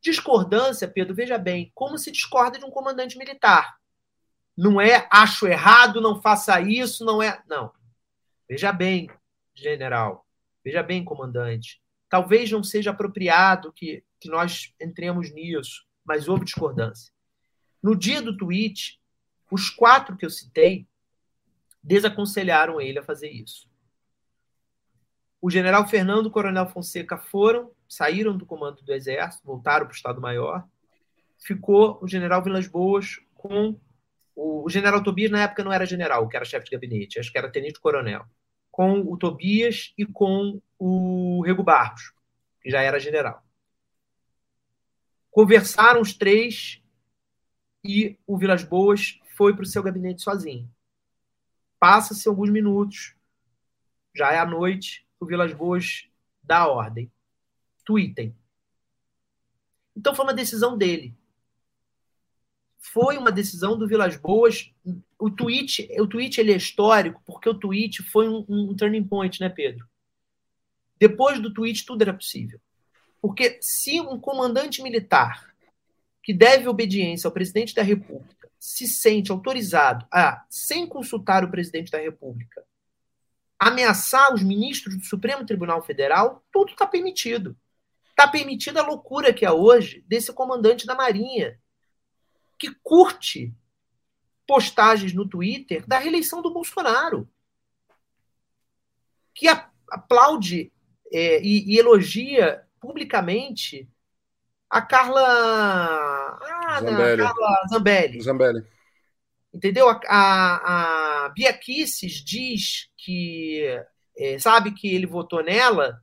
Discordância, 0.00 0.88
Pedro, 0.88 1.14
veja 1.14 1.38
bem, 1.38 1.70
como 1.74 1.96
se 1.96 2.10
discorda 2.10 2.58
de 2.58 2.64
um 2.64 2.70
comandante 2.70 3.16
militar. 3.16 3.76
Não 4.56 4.80
é 4.80 5.08
acho 5.10 5.46
errado, 5.46 6.00
não 6.00 6.20
faça 6.20 6.60
isso, 6.60 7.04
não 7.04 7.22
é. 7.22 7.42
Não. 7.48 7.72
Veja 8.48 8.72
bem, 8.72 9.08
general. 9.54 10.26
Veja 10.64 10.82
bem, 10.82 11.04
comandante. 11.04 11.80
Talvez 12.08 12.50
não 12.50 12.62
seja 12.62 12.90
apropriado 12.90 13.72
que, 13.72 14.04
que 14.20 14.28
nós 14.28 14.74
entremos 14.80 15.32
nisso, 15.32 15.86
mas 16.04 16.28
houve 16.28 16.44
discordância. 16.44 17.12
No 17.82 17.96
dia 17.96 18.20
do 18.20 18.36
tweet, 18.36 19.00
os 19.50 19.70
quatro 19.70 20.16
que 20.16 20.26
eu 20.26 20.30
citei 20.30 20.86
desaconselharam 21.82 22.80
ele 22.80 22.98
a 22.98 23.02
fazer 23.02 23.30
isso. 23.30 23.68
O 25.42 25.50
general 25.50 25.88
Fernando 25.88 26.26
e 26.26 26.28
o 26.28 26.30
coronel 26.30 26.68
Fonseca 26.68 27.18
foram, 27.18 27.72
saíram 27.88 28.36
do 28.38 28.46
comando 28.46 28.80
do 28.80 28.92
Exército, 28.92 29.44
voltaram 29.44 29.86
para 29.86 29.92
o 29.92 29.96
Estado-Maior. 29.96 30.64
Ficou 31.36 31.98
o 32.00 32.06
general 32.06 32.44
Vilas 32.44 32.68
Boas 32.68 33.18
com. 33.34 33.76
O, 34.36 34.70
general 34.70 35.02
Tobias, 35.02 35.32
na 35.32 35.42
época, 35.42 35.64
não 35.64 35.72
era 35.72 35.84
general, 35.84 36.28
que 36.28 36.36
era 36.36 36.44
chefe 36.44 36.66
de 36.66 36.70
gabinete, 36.70 37.18
acho 37.18 37.32
que 37.32 37.36
era 37.36 37.50
tenente-coronel. 37.50 38.24
Com 38.70 39.00
o 39.00 39.18
Tobias 39.18 39.92
e 39.98 40.06
com 40.06 40.62
o 40.78 41.42
Rego 41.44 41.64
Barros, 41.64 42.14
que 42.62 42.70
já 42.70 42.80
era 42.80 43.00
general. 43.00 43.44
Conversaram 45.28 46.00
os 46.00 46.14
três 46.14 46.80
e 47.84 48.16
o 48.26 48.38
Vilas 48.38 48.62
Boas 48.62 49.18
foi 49.36 49.54
para 49.54 49.64
o 49.64 49.66
seu 49.66 49.82
gabinete 49.82 50.22
sozinho. 50.22 50.70
Passa-se 51.80 52.28
alguns 52.28 52.48
minutos, 52.48 53.16
já 54.14 54.32
é 54.32 54.38
a 54.38 54.46
noite, 54.46 55.04
o 55.22 55.26
Vilas 55.26 55.54
Boas 55.54 56.08
dá 56.42 56.66
ordem. 56.66 57.10
Tweetem. 57.84 58.34
Então 59.96 60.14
foi 60.14 60.24
uma 60.24 60.34
decisão 60.34 60.76
dele. 60.76 61.14
Foi 62.78 63.16
uma 63.16 63.30
decisão 63.30 63.78
do 63.78 63.86
Vilas 63.86 64.16
Boas. 64.16 64.72
O 65.16 65.30
tweet, 65.30 65.88
o 66.00 66.08
tweet 66.08 66.40
ele 66.40 66.52
é 66.52 66.56
histórico 66.56 67.22
porque 67.24 67.48
o 67.48 67.54
tweet 67.54 68.02
foi 68.02 68.28
um, 68.28 68.44
um 68.48 68.74
turning 68.74 69.04
point, 69.04 69.40
né, 69.40 69.48
Pedro? 69.48 69.88
Depois 70.98 71.40
do 71.40 71.54
tweet 71.54 71.86
tudo 71.86 72.02
era 72.02 72.12
possível. 72.12 72.60
Porque 73.20 73.58
se 73.60 74.00
um 74.00 74.18
comandante 74.18 74.82
militar 74.82 75.54
que 76.20 76.34
deve 76.34 76.68
obediência 76.68 77.28
ao 77.28 77.32
presidente 77.32 77.74
da 77.74 77.82
República 77.82 78.50
se 78.58 78.88
sente 78.88 79.30
autorizado 79.30 80.04
a, 80.10 80.44
sem 80.50 80.86
consultar 80.86 81.44
o 81.44 81.50
presidente 81.50 81.92
da 81.92 81.98
República, 81.98 82.64
ameaçar 83.62 84.34
os 84.34 84.42
ministros 84.42 84.96
do 84.96 85.04
Supremo 85.04 85.46
Tribunal 85.46 85.80
Federal, 85.82 86.44
tudo 86.50 86.72
está 86.72 86.84
permitido. 86.84 87.56
Está 88.10 88.26
permitida 88.26 88.80
a 88.80 88.86
loucura 88.86 89.32
que 89.32 89.46
é 89.46 89.52
hoje 89.52 90.04
desse 90.08 90.32
comandante 90.32 90.84
da 90.84 90.96
Marinha, 90.96 91.56
que 92.58 92.74
curte 92.82 93.54
postagens 94.46 95.12
no 95.12 95.28
Twitter 95.28 95.86
da 95.86 95.96
reeleição 95.98 96.42
do 96.42 96.52
Bolsonaro, 96.52 97.28
que 99.32 99.46
aplaude 99.88 100.72
é, 101.12 101.40
e, 101.40 101.72
e, 101.72 101.78
elogia 101.78 102.66
publicamente 102.80 103.88
a 104.68 104.82
Carla, 104.82 105.22
ah, 105.22 106.80
Zambelli. 106.80 107.22
Carla 107.22 107.66
Zambelli. 107.70 108.20
Zambelli. 108.22 108.66
Entendeu? 109.52 109.88
A, 109.88 110.00
a, 110.06 111.24
a 111.26 111.28
Bia 111.30 111.52
Kisses 111.52 112.14
diz 112.24 112.88
que 112.96 113.64
é, 114.16 114.38
sabe 114.38 114.72
que 114.72 114.94
ele 114.94 115.06
votou 115.06 115.42
nela, 115.42 116.00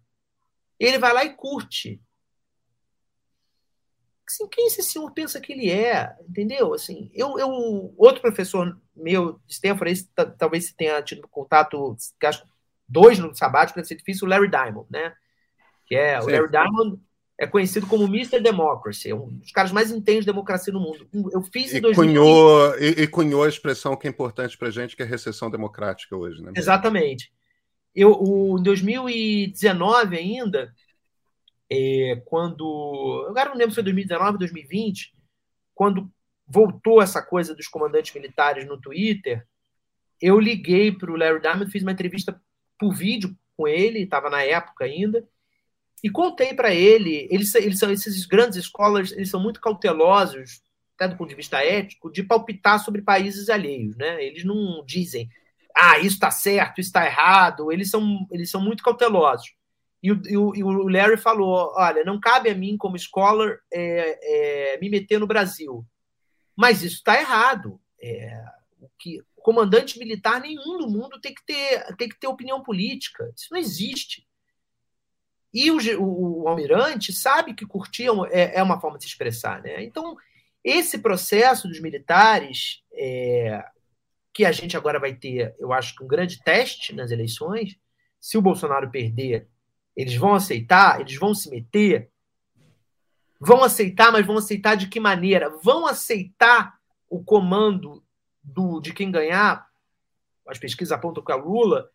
ele 0.80 1.00
vai 1.00 1.14
lá 1.14 1.26
e 1.26 1.36
curte 1.36 2.02
assim, 4.30 4.48
quem 4.48 4.68
esse 4.68 4.84
senhor 4.84 5.12
pensa 5.12 5.42
que 5.42 5.52
ele 5.52 5.72
é? 5.72 6.16
Entendeu? 6.28 6.74
Assim, 6.74 7.10
eu, 7.14 7.38
eu 7.40 7.94
outro 7.98 8.22
professor 8.22 8.80
meu 8.96 9.40
de 9.46 9.54
Stanford, 9.54 9.92
esse, 9.92 10.10
talvez 10.38 10.68
você 10.68 10.74
tenha 10.76 11.02
tido 11.02 11.28
contato, 11.28 11.96
acho 12.24 12.46
dois 12.88 13.18
no 13.20 13.36
sabático, 13.36 13.78
deve 13.78 13.88
ser 13.88 13.96
difícil, 13.96 14.28
o 14.28 14.30
Larry 14.30 14.50
Diamond, 14.50 14.88
né? 14.90 15.14
Que 15.86 15.96
é, 15.96 16.22
Sim. 16.22 16.28
o 16.28 16.32
Larry 16.32 16.52
Diamond 16.52 17.02
é 17.40 17.48
conhecido 17.48 17.88
como 17.88 18.04
Mr. 18.04 18.42
Democracy, 18.42 19.10
é 19.10 19.16
um 19.16 19.30
dos 19.30 19.52
caras 19.54 19.72
mais 19.72 19.92
intensos 19.92 20.26
de 20.26 20.32
democracia 20.32 20.74
no 20.74 20.82
mundo. 20.82 21.08
Eu 21.32 21.42
fiz 21.42 21.74
em 21.74 21.80
2015... 21.80 21.96
Cunhou, 21.96 22.78
e, 22.78 23.04
e 23.04 23.08
cunhou 23.08 23.44
a 23.44 23.48
expressão 23.48 23.96
que 23.96 24.08
é 24.08 24.10
importante 24.10 24.58
para 24.58 24.70
gente, 24.70 24.94
que 24.94 25.02
é 25.02 25.06
recessão 25.06 25.50
democrática 25.50 26.18
hoje, 26.18 26.44
né? 26.44 26.52
Exatamente. 26.54 27.32
Eu, 27.96 28.12
o, 28.12 28.60
em 28.60 28.64
2019 28.64 30.18
ainda, 30.18 30.74
é, 31.72 32.22
quando. 32.26 33.26
Agora 33.30 33.50
não 33.50 33.56
lembro 33.56 33.72
se 33.72 33.76
foi 33.76 33.84
2019 33.84 34.32
ou 34.34 34.38
2020, 34.40 35.16
quando 35.74 36.12
voltou 36.46 37.02
essa 37.02 37.22
coisa 37.22 37.56
dos 37.56 37.70
comandantes 37.70 38.14
militares 38.14 38.68
no 38.68 38.80
Twitter, 38.80 39.48
eu 40.22 40.38
liguei 40.42 40.92
para 40.92 41.10
o 41.10 41.16
Larry 41.16 41.40
Diamond, 41.40 41.72
fiz 41.72 41.84
uma 41.84 41.94
entrevista 41.94 42.40
por 42.78 42.94
vídeo 42.94 43.34
com 43.56 43.66
ele, 43.66 44.00
estava 44.00 44.30
na 44.30 44.44
época 44.44 44.84
ainda, 44.84 45.26
e 46.04 46.10
contei 46.10 46.54
para 46.54 46.74
ele, 46.74 47.28
eles, 47.30 47.54
eles 47.56 47.80
são 47.80 47.92
esses 47.92 48.26
grandes 48.26 48.64
scholars, 48.66 49.12
eles 49.12 49.30
são 49.30 49.42
muito 49.42 49.60
cautelosos, 49.60 50.62
até 50.96 51.08
do 51.08 51.18
ponto 51.18 51.30
de 51.30 51.36
vista 51.36 51.64
ético, 51.64 52.12
de 52.12 52.24
palpitar 52.24 52.84
sobre 52.84 53.02
países 53.02 53.50
alheios, 53.50 53.96
né? 53.96 54.24
Eles 54.24 54.44
não 54.44 54.84
dizem, 54.86 55.30
ah, 55.76 55.98
isso 56.00 56.16
está 56.16 56.32
certo, 56.32 56.80
isso 56.80 56.90
está 56.90 57.06
errado, 57.06 57.72
eles 57.72 57.90
são, 57.90 58.28
eles 58.32 58.50
são 58.50 58.62
muito 58.62 58.84
cautelosos. 58.84 59.54
E 60.02 60.12
o, 60.12 60.56
e, 60.56 60.64
o, 60.64 60.88
Larry 60.88 61.18
falou: 61.18 61.74
olha, 61.76 62.04
não 62.06 62.20
cabe 62.20 62.50
a 62.50 62.56
mim, 62.56 62.78
como 62.78 62.98
scholar, 62.98 63.60
é, 63.72 64.76
é, 64.76 64.80
me 64.80 64.90
meter 64.90 65.20
no 65.20 65.28
Brasil. 65.28 65.86
Mas 66.56 66.84
isso 66.84 66.98
está 66.98 67.20
errado. 67.20 67.80
É, 68.02 68.44
o, 68.80 68.90
que, 68.98 69.22
comandante 69.38 70.00
militar 70.00 70.40
nenhum 70.40 70.78
do 70.78 70.90
mundo 70.90 71.20
tem 71.20 71.34
que, 71.34 71.46
ter, 71.46 71.96
tem 71.98 72.08
que 72.08 72.20
ter 72.20 72.28
opinião 72.28 72.64
política. 72.64 73.30
Isso 73.36 73.48
não 73.52 73.60
existe. 73.60 74.26
E 75.54 75.72
o, 75.72 75.78
o, 76.00 76.44
o 76.44 76.48
almirante 76.48 77.12
sabe 77.12 77.54
que 77.54 77.66
curtir 77.66 78.08
é, 78.32 78.58
é, 78.58 78.64
uma 78.64 78.80
forma 78.80 78.98
de 78.98 79.06
se 79.06 79.10
expressar. 79.10 79.62
Né? 79.62 79.84
Então, 79.84 80.16
esse 80.64 81.00
processo 81.00 81.68
dos 81.68 81.80
militares, 81.80 82.84
é, 82.94 83.64
que 84.34 84.46
a 84.46 84.52
gente 84.52 84.78
agora 84.78 85.00
vai 85.00 85.14
ter, 85.14 85.56
eu 85.60 85.74
acho 85.74 85.96
que 85.96 86.04
um 86.04 86.08
grande 86.08 86.42
teste 86.44 86.94
nas 86.94 87.12
eleições, 87.12 87.78
se 88.20 88.38
o 88.38 88.42
Bolsonaro 88.42 88.90
perder 88.92 89.48
eles 90.00 90.16
vão 90.16 90.34
aceitar? 90.34 91.02
Eles 91.02 91.18
vão 91.18 91.36
se 91.36 91.50
meter? 91.50 92.10
Vão 93.38 93.62
aceitar, 93.62 94.14
mas 94.14 94.26
vão 94.26 94.38
aceitar 94.38 94.76
de 94.76 94.88
que 94.88 94.98
maneira? 94.98 95.50
Vão 95.62 95.86
aceitar 95.86 96.80
o 97.10 97.22
comando 97.22 98.02
do, 98.42 98.80
de 98.80 98.94
quem 98.94 99.12
ganhar? 99.12 99.68
As 100.48 100.58
pesquisas 100.58 100.94
apontam 100.94 101.22
que 101.22 101.34
é 101.34 101.36
Lula, 101.36 101.90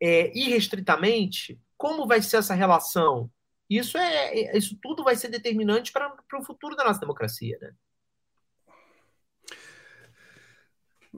é, 0.00 0.30
irrestritamente. 0.32 1.60
Como 1.80 2.06
vai 2.06 2.20
ser 2.20 2.36
essa 2.36 2.52
relação? 2.52 3.30
Isso 3.66 3.96
é, 3.96 4.54
isso 4.54 4.78
tudo 4.82 5.02
vai 5.02 5.16
ser 5.16 5.28
determinante 5.28 5.90
para 5.90 6.14
o 6.38 6.44
futuro 6.44 6.76
da 6.76 6.84
nossa 6.84 7.00
democracia, 7.00 7.56
né? 7.58 7.72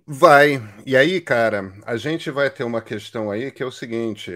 Vai. 0.07 0.63
E 0.87 0.97
aí, 0.97 1.21
cara, 1.21 1.73
a 1.85 1.97
gente 1.97 2.31
vai 2.31 2.49
ter 2.49 2.63
uma 2.63 2.81
questão 2.81 3.29
aí 3.29 3.51
que 3.51 3.61
é 3.61 3.67
o 3.67 3.73
seguinte: 3.73 4.31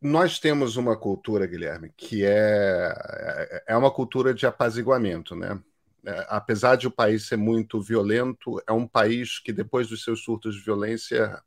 nós 0.00 0.38
temos 0.38 0.78
uma 0.78 0.96
cultura, 0.96 1.46
Guilherme, 1.46 1.92
que 1.94 2.24
é, 2.24 2.94
é, 2.96 3.64
é 3.74 3.76
uma 3.76 3.90
cultura 3.90 4.32
de 4.32 4.46
apaziguamento, 4.46 5.36
né? 5.36 5.62
É, 6.06 6.26
apesar 6.30 6.76
de 6.76 6.86
o 6.86 6.90
país 6.90 7.28
ser 7.28 7.36
muito 7.36 7.78
violento, 7.82 8.58
é 8.66 8.72
um 8.72 8.88
país 8.88 9.38
que 9.38 9.52
depois 9.52 9.86
dos 9.86 10.02
seus 10.02 10.24
surtos 10.24 10.54
de 10.54 10.62
violência 10.62 11.38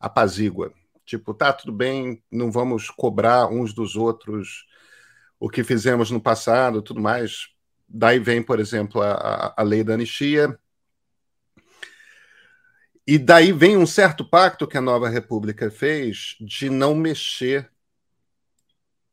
apazigua. 0.00 0.72
Tipo, 1.04 1.34
tá 1.34 1.52
tudo 1.52 1.72
bem, 1.72 2.22
não 2.30 2.50
vamos 2.50 2.88
cobrar 2.90 3.48
uns 3.48 3.72
dos 3.72 3.96
outros 3.96 4.66
o 5.38 5.48
que 5.50 5.64
fizemos 5.64 6.10
no 6.10 6.20
passado, 6.20 6.82
tudo 6.82 7.00
mais. 7.00 7.48
Daí 7.88 8.18
vem, 8.18 8.42
por 8.42 8.60
exemplo, 8.60 9.02
a, 9.02 9.54
a 9.56 9.62
lei 9.62 9.82
da 9.82 9.94
anistia, 9.94 10.58
e 13.06 13.18
daí 13.18 13.52
vem 13.52 13.76
um 13.76 13.86
certo 13.86 14.24
pacto 14.24 14.66
que 14.66 14.78
a 14.78 14.80
nova 14.80 15.08
república 15.08 15.70
fez 15.70 16.36
de 16.40 16.70
não 16.70 16.94
mexer 16.94 17.68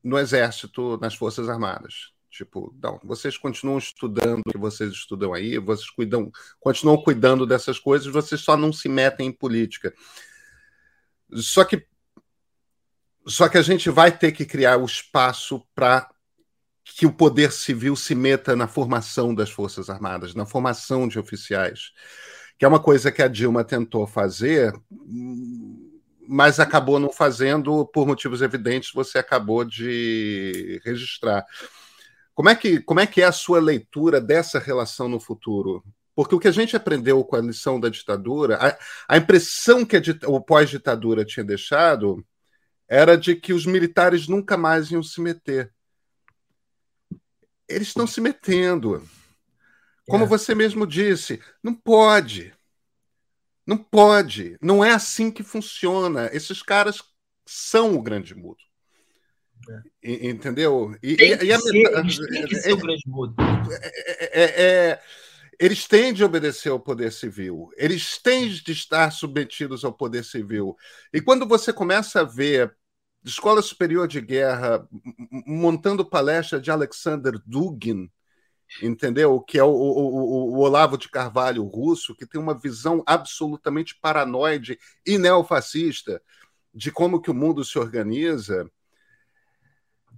no 0.04 0.18
exército, 0.18 0.98
nas 1.02 1.16
forças 1.16 1.50
armadas. 1.50 2.14
Tipo, 2.30 2.74
não, 2.82 3.00
vocês 3.04 3.36
continuam 3.36 3.80
estudando 3.80 4.42
o 4.46 4.52
que 4.52 4.58
vocês 4.58 4.92
estudam 4.92 5.34
aí, 5.34 5.58
vocês 5.58 5.90
cuidam, 5.90 6.32
continuam 6.60 7.02
cuidando 7.02 7.46
dessas 7.48 7.80
coisas, 7.80 8.14
vocês 8.14 8.42
só 8.42 8.56
não 8.56 8.72
se 8.72 8.88
metem 8.88 9.28
em 9.28 9.32
política. 9.32 9.92
Só 11.34 11.63
que 11.63 11.86
só 13.27 13.47
que 13.47 13.57
a 13.57 13.61
gente 13.61 13.89
vai 13.89 14.11
ter 14.17 14.32
que 14.32 14.45
criar 14.45 14.77
o 14.77 14.86
espaço 14.86 15.63
para 15.75 16.09
que 16.84 17.05
o 17.05 17.13
poder 17.13 17.51
civil 17.51 17.95
se 17.95 18.15
meta 18.15 18.55
na 18.55 18.67
formação 18.67 19.36
das 19.36 19.51
Forças 19.51 19.89
Armadas, 19.89 20.34
na 20.34 20.45
formação 20.45 21.07
de 21.07 21.19
oficiais 21.19 21.91
que 22.59 22.65
é 22.65 22.67
uma 22.67 22.82
coisa 22.82 23.09
que 23.09 23.21
a 23.21 23.27
Dilma 23.30 23.63
tentou 23.63 24.05
fazer, 24.05 24.73
mas 26.27 26.59
acabou 26.59 26.99
não 26.99 27.09
fazendo 27.09 27.86
por 27.86 28.05
motivos 28.05 28.41
evidentes, 28.41 28.91
você 28.93 29.17
acabou 29.17 29.63
de 29.63 30.82
registrar. 30.84 31.45
Como 32.36 32.49
é 32.49 32.55
que, 32.55 32.82
como 32.82 32.99
é, 32.99 33.07
que 33.07 33.21
é 33.21 33.25
a 33.25 33.32
sua 33.32 33.61
leitura 33.61 34.19
dessa 34.19 34.59
relação 34.59 35.07
no 35.07 35.21
futuro? 35.21 35.82
Porque 36.20 36.36
o 36.36 36.39
que 36.39 36.49
a 36.49 36.51
gente 36.51 36.76
aprendeu 36.76 37.24
com 37.24 37.38
a 37.38 37.41
lição 37.41 37.80
da 37.80 37.88
ditadura, 37.88 38.57
a, 38.57 38.78
a 39.07 39.17
impressão 39.17 39.86
que 39.86 39.95
a, 39.95 40.01
o 40.28 40.41
pós-ditadura 40.41 41.24
tinha 41.24 41.45
deixado 41.45 42.22
era 42.89 43.15
de 43.15 43.38
que 43.38 43.53
os 43.53 43.65
militares 43.65 44.28
nunca 44.28 44.57
mais 44.57 44.91
iam 44.91 45.01
se 45.01 45.22
meter. 45.22 45.74
Eles 47.70 47.88
estão 47.88 48.05
se 48.05 48.20
metendo. 48.20 49.01
Como 50.09 50.26
é. 50.26 50.28
você 50.28 50.53
mesmo 50.53 50.86
disse, 50.86 51.41
não 51.63 51.74
pode. 51.74 52.53
Não 53.65 53.78
pode. 53.78 54.57
Não 54.61 54.84
é 54.84 54.91
assim 54.91 55.32
que 55.32 55.41
funciona. 55.41 56.30
Esses 56.34 56.61
caras 56.61 57.01
são 57.45 57.95
o 57.95 58.01
grande 58.01 58.36
mudo. 58.36 58.59
É. 60.03 60.28
Entendeu? 60.28 60.93
E, 61.01 61.15
tem 61.15 61.32
e, 61.32 61.45
e 61.45 61.53
a, 61.53 61.59
ser, 61.59 61.76
eles 61.78 62.17
têm 62.17 62.45
que 62.45 62.55
ser 62.57 62.72
é, 62.72 62.74
o 62.74 62.78
grande 62.78 63.03
mudo. 63.07 63.36
É, 63.41 64.41
é, 64.41 64.63
é, 64.63 65.01
eles 65.60 65.88
têm 65.88 66.14
de 66.14 66.24
obedecer 66.24 66.70
ao 66.70 66.80
poder 66.80 67.12
civil, 67.12 67.70
eles 67.76 68.18
têm 68.18 68.49
de 68.49 68.72
estar 68.72 69.12
submetidos 69.12 69.84
ao 69.84 69.93
poder 69.93 70.24
civil. 70.24 70.76
E 71.14 71.20
quando 71.22 71.45
você 71.47 71.74
começa 71.74 72.22
a 72.22 72.24
ver 72.24 72.76
Escola 73.24 73.62
Superior 73.62 74.07
de 74.07 74.22
Guerra 74.22 74.88
montando 75.45 76.10
palestra 76.10 76.62
de 76.62 76.72
Alexander 76.72 77.34
Dugin, 77.45 78.10
entendeu? 78.82 79.41
Que 79.41 79.57
é 79.60 79.64
o, 79.64 79.70
o, 79.70 80.53
o, 80.55 80.60
Olavo 80.60 80.97
de 80.97 81.10
Carvalho 81.10 81.64
russo, 81.64 82.16
que 82.16 82.26
tem 82.26 82.39
uma 82.39 82.57
visão 82.57 83.03
absolutamente 83.05 83.97
paranoide 83.99 84.80
e 85.05 85.18
neofascista 85.18 86.22
de 86.74 86.91
como 86.91 87.22
que 87.22 87.32
o 87.32 87.34
mundo 87.34 87.64
se 87.66 87.78
organiza. 87.78 88.70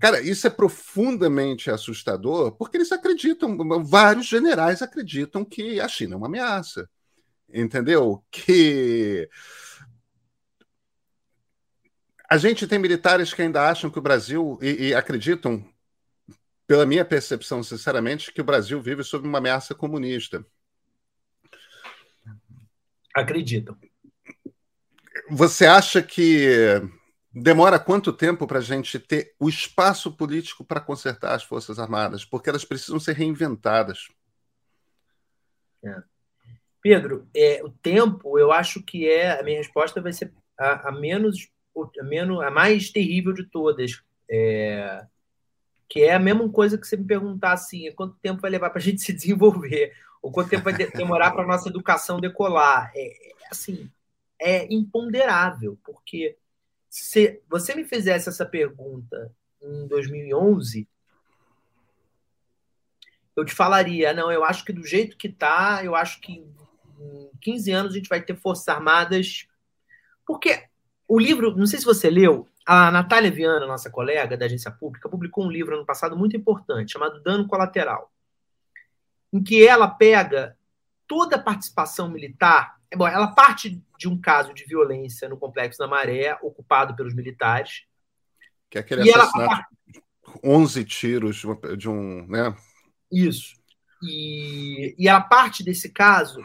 Cara, 0.01 0.19
isso 0.19 0.47
é 0.47 0.49
profundamente 0.49 1.69
assustador, 1.69 2.53
porque 2.53 2.75
eles 2.75 2.91
acreditam, 2.91 3.55
vários 3.83 4.25
generais 4.25 4.81
acreditam 4.81 5.45
que 5.45 5.79
a 5.79 5.87
China 5.87 6.15
é 6.15 6.17
uma 6.17 6.25
ameaça, 6.25 6.89
entendeu? 7.53 8.25
Que 8.31 9.29
a 12.27 12.35
gente 12.37 12.65
tem 12.65 12.79
militares 12.79 13.31
que 13.31 13.43
ainda 13.43 13.69
acham 13.69 13.91
que 13.91 13.99
o 13.99 14.01
Brasil 14.01 14.57
e, 14.59 14.87
e 14.87 14.95
acreditam 14.95 15.63
pela 16.65 16.83
minha 16.83 17.05
percepção, 17.05 17.61
sinceramente, 17.61 18.33
que 18.33 18.41
o 18.41 18.45
Brasil 18.45 18.81
vive 18.81 19.03
sob 19.03 19.27
uma 19.27 19.37
ameaça 19.37 19.75
comunista. 19.75 20.43
Acreditam. 23.13 23.77
Você 25.29 25.67
acha 25.67 26.01
que 26.01 26.81
demora 27.33 27.79
quanto 27.79 28.11
tempo 28.11 28.45
para 28.45 28.59
a 28.59 28.61
gente 28.61 28.99
ter 28.99 29.33
o 29.39 29.47
espaço 29.47 30.11
político 30.11 30.63
para 30.63 30.81
consertar 30.81 31.33
as 31.33 31.43
Forças 31.43 31.79
Armadas? 31.79 32.25
Porque 32.25 32.49
elas 32.49 32.65
precisam 32.65 32.99
ser 32.99 33.13
reinventadas. 33.13 34.09
É. 35.83 36.03
Pedro, 36.81 37.27
é, 37.35 37.61
o 37.63 37.69
tempo, 37.69 38.39
eu 38.39 38.51
acho 38.51 38.81
que 38.81 39.07
é 39.07 39.39
a 39.39 39.43
minha 39.43 39.57
resposta 39.57 40.01
vai 40.01 40.11
ser 40.11 40.33
a, 40.57 40.89
a 40.89 40.91
menos, 40.91 41.49
a 41.99 42.03
menos, 42.03 42.41
a 42.41 42.49
mais 42.49 42.89
terrível 42.89 43.33
de 43.33 43.45
todas, 43.45 44.01
é, 44.29 45.05
que 45.87 46.01
é 46.01 46.13
a 46.13 46.19
mesma 46.19 46.49
coisa 46.49 46.77
que 46.77 46.87
você 46.87 46.97
me 46.97 47.05
perguntar 47.05 47.53
assim, 47.53 47.91
quanto 47.93 48.17
tempo 48.21 48.41
vai 48.41 48.49
levar 48.49 48.69
para 48.69 48.79
a 48.79 48.81
gente 48.83 49.01
se 49.01 49.13
desenvolver, 49.13 49.93
ou 50.21 50.31
quanto 50.31 50.49
tempo 50.49 50.63
vai 50.63 50.73
demorar 50.73 51.31
para 51.31 51.43
a 51.43 51.47
nossa 51.47 51.69
educação 51.69 52.19
decolar. 52.19 52.91
É, 52.95 53.29
é, 53.29 53.33
assim, 53.49 53.89
é 54.39 54.73
imponderável, 54.73 55.77
porque 55.83 56.35
se 56.91 57.41
você 57.49 57.73
me 57.73 57.85
fizesse 57.85 58.27
essa 58.27 58.45
pergunta 58.45 59.33
em 59.61 59.87
2011, 59.87 60.85
eu 63.33 63.45
te 63.45 63.53
falaria, 63.53 64.13
não, 64.13 64.29
eu 64.29 64.43
acho 64.43 64.65
que 64.65 64.73
do 64.73 64.85
jeito 64.85 65.15
que 65.15 65.29
está, 65.29 65.85
eu 65.85 65.95
acho 65.95 66.19
que 66.19 66.33
em 66.33 67.31
15 67.39 67.71
anos 67.71 67.93
a 67.93 67.95
gente 67.95 68.09
vai 68.09 68.21
ter 68.21 68.35
Forças 68.35 68.67
Armadas. 68.67 69.47
Porque 70.25 70.67
o 71.07 71.17
livro, 71.17 71.55
não 71.55 71.65
sei 71.65 71.79
se 71.79 71.85
você 71.85 72.09
leu, 72.09 72.45
a 72.65 72.91
Natália 72.91 73.31
Viana, 73.31 73.65
nossa 73.65 73.89
colega 73.89 74.35
da 74.35 74.45
agência 74.45 74.69
pública, 74.69 75.07
publicou 75.07 75.45
um 75.45 75.49
livro 75.49 75.73
ano 75.73 75.85
passado 75.85 76.17
muito 76.17 76.35
importante, 76.35 76.91
chamado 76.91 77.23
Dano 77.23 77.47
Colateral, 77.47 78.11
em 79.31 79.41
que 79.41 79.65
ela 79.65 79.87
pega 79.87 80.57
toda 81.07 81.37
a 81.37 81.41
participação 81.41 82.09
militar. 82.09 82.80
Bom, 82.95 83.07
ela 83.07 83.33
parte 83.33 83.81
de 83.97 84.07
um 84.07 84.19
caso 84.19 84.53
de 84.53 84.65
violência 84.65 85.29
no 85.29 85.37
Complexo 85.37 85.79
da 85.79 85.87
Maré, 85.87 86.37
ocupado 86.41 86.95
pelos 86.95 87.13
militares. 87.13 87.83
Que 88.69 88.77
é 88.77 88.81
aquele 88.81 89.09
assassinato, 89.09 89.51
ela, 89.51 89.65
11 90.43 90.85
tiros 90.85 91.43
de 91.77 91.89
um. 91.89 92.25
Né? 92.27 92.55
Isso. 93.11 93.55
E, 94.03 94.95
e 94.97 95.07
ela 95.07 95.21
parte 95.21 95.63
desse 95.63 95.89
caso 95.89 96.41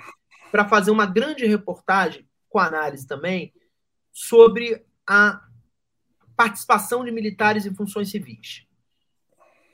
para 0.50 0.68
fazer 0.68 0.90
uma 0.90 1.06
grande 1.06 1.46
reportagem, 1.46 2.28
com 2.48 2.58
análise 2.58 3.06
também, 3.06 3.52
sobre 4.12 4.84
a 5.08 5.40
participação 6.36 7.04
de 7.04 7.10
militares 7.10 7.66
em 7.66 7.74
funções 7.74 8.10
civis. 8.10 8.65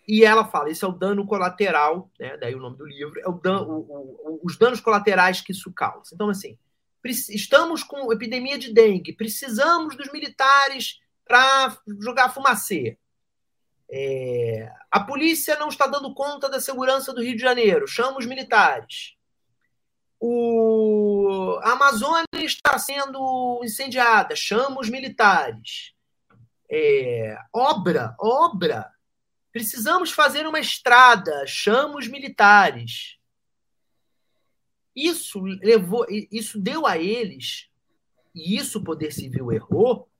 E 0.06 0.24
ela 0.24 0.44
fala, 0.44 0.70
isso 0.70 0.84
é 0.84 0.88
o 0.88 0.92
dano 0.92 1.26
colateral, 1.26 2.10
né? 2.18 2.36
daí 2.36 2.54
o 2.54 2.58
nome 2.58 2.76
do 2.76 2.84
livro, 2.84 3.20
é 3.20 3.28
o, 3.28 3.32
o, 3.32 3.78
o, 3.80 4.40
os 4.42 4.58
danos 4.58 4.80
colaterais 4.80 5.40
que 5.40 5.52
isso 5.52 5.72
causa. 5.72 6.10
Então, 6.14 6.28
assim, 6.28 6.58
estamos 7.04 7.82
com 7.82 8.12
epidemia 8.12 8.58
de 8.58 8.72
dengue, 8.72 9.12
precisamos 9.12 9.96
dos 9.96 10.10
militares 10.12 11.00
para 11.24 11.76
jogar 12.00 12.30
fumacê. 12.30 12.98
É, 13.90 14.72
a 14.90 15.00
polícia 15.00 15.56
não 15.56 15.68
está 15.68 15.86
dando 15.86 16.14
conta 16.14 16.48
da 16.48 16.60
segurança 16.60 17.12
do 17.12 17.22
Rio 17.22 17.36
de 17.36 17.42
Janeiro, 17.42 17.86
chama 17.86 18.18
os 18.18 18.26
militares 18.26 19.16
o, 20.24 21.58
a 21.64 21.72
Amazônia 21.72 22.24
está 22.34 22.78
sendo 22.78 23.60
incendiada, 23.64 24.36
chama 24.36 24.80
os 24.80 24.88
militares. 24.88 25.92
É, 26.70 27.36
obra, 27.52 28.14
obra. 28.20 28.88
Precisamos 29.52 30.10
fazer 30.10 30.46
uma 30.46 30.58
estrada, 30.58 31.46
chama 31.46 31.98
os 31.98 32.08
militares. 32.08 33.18
Isso 34.96 35.40
levou, 35.40 36.06
isso 36.08 36.58
deu 36.58 36.86
a 36.86 36.98
eles, 36.98 37.68
e 38.34 38.56
isso 38.56 38.78
o 38.78 38.84
Poder 38.84 39.12
Civil 39.12 39.52
errou, 39.52 40.10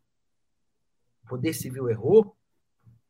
o 1.25 1.29
Poder 1.29 1.55
Civil 1.55 1.89
errou, 1.89 2.37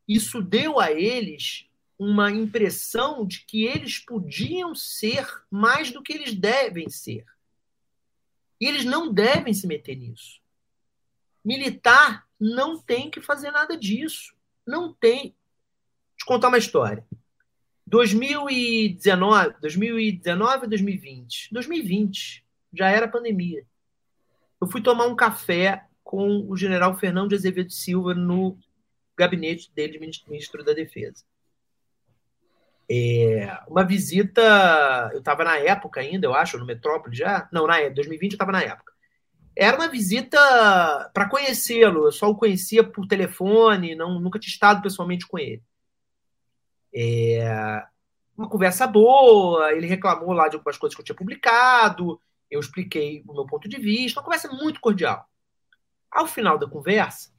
isso 0.06 0.42
deu 0.42 0.80
a 0.80 0.92
eles 0.92 1.68
uma 1.98 2.30
impressão 2.30 3.24
de 3.24 3.44
que 3.44 3.64
eles 3.64 3.98
podiam 3.98 4.74
ser 4.74 5.26
mais 5.50 5.92
do 5.92 6.02
que 6.02 6.12
eles 6.12 6.34
devem 6.34 6.88
ser. 6.90 7.24
E 8.60 8.66
eles 8.66 8.84
não 8.84 9.12
devem 9.12 9.54
se 9.54 9.66
meter 9.66 9.96
nisso. 9.96 10.40
Militar 11.44 12.28
não 12.38 12.80
tem 12.80 13.10
que 13.10 13.20
fazer 13.20 13.50
nada 13.50 13.76
disso. 13.76 14.34
Não 14.66 14.92
tem. 14.92 15.36
Eu 16.22 16.26
contar 16.26 16.48
uma 16.48 16.58
história. 16.58 17.04
2019, 17.86 19.56
2019 19.60 20.66
2020. 20.66 21.48
2020, 21.52 22.44
já 22.72 22.88
era 22.90 23.08
pandemia. 23.08 23.64
Eu 24.60 24.66
fui 24.66 24.80
tomar 24.80 25.06
um 25.06 25.16
café 25.16 25.84
com 26.02 26.46
o 26.48 26.56
general 26.56 26.96
Fernando 26.96 27.30
de 27.30 27.34
Azevedo 27.34 27.72
Silva 27.72 28.14
no 28.14 28.56
gabinete 29.16 29.70
dele 29.74 29.98
de 29.98 30.24
ministro 30.28 30.64
da 30.64 30.72
Defesa. 30.72 31.24
É, 32.90 33.58
uma 33.68 33.84
visita, 33.84 35.10
eu 35.12 35.18
estava 35.18 35.44
na 35.44 35.56
época 35.58 36.00
ainda, 36.00 36.26
eu 36.26 36.34
acho, 36.34 36.58
no 36.58 36.66
Metrópole 36.66 37.16
já. 37.16 37.48
Não, 37.52 37.66
na 37.66 37.88
2020 37.88 38.32
eu 38.32 38.34
estava 38.36 38.52
na 38.52 38.62
época. 38.62 38.92
Era 39.56 39.76
uma 39.76 39.88
visita 39.88 40.38
para 41.12 41.28
conhecê-lo, 41.28 42.06
eu 42.06 42.12
só 42.12 42.30
o 42.30 42.36
conhecia 42.36 42.82
por 42.82 43.06
telefone, 43.06 43.94
não, 43.94 44.18
nunca 44.18 44.38
tinha 44.38 44.52
estado 44.52 44.82
pessoalmente 44.82 45.26
com 45.26 45.38
ele. 45.38 45.62
É, 46.94 47.84
uma 48.36 48.48
conversa 48.48 48.86
boa, 48.86 49.72
ele 49.72 49.86
reclamou 49.86 50.32
lá 50.32 50.48
de 50.48 50.56
algumas 50.56 50.76
coisas 50.76 50.94
que 50.94 51.00
eu 51.00 51.04
tinha 51.04 51.16
publicado, 51.16 52.20
eu 52.50 52.60
expliquei 52.60 53.22
o 53.26 53.32
meu 53.32 53.46
ponto 53.46 53.68
de 53.68 53.78
vista, 53.78 54.20
uma 54.20 54.24
conversa 54.24 54.48
muito 54.48 54.80
cordial. 54.80 55.26
Ao 56.10 56.26
final 56.26 56.58
da 56.58 56.68
conversa, 56.68 57.32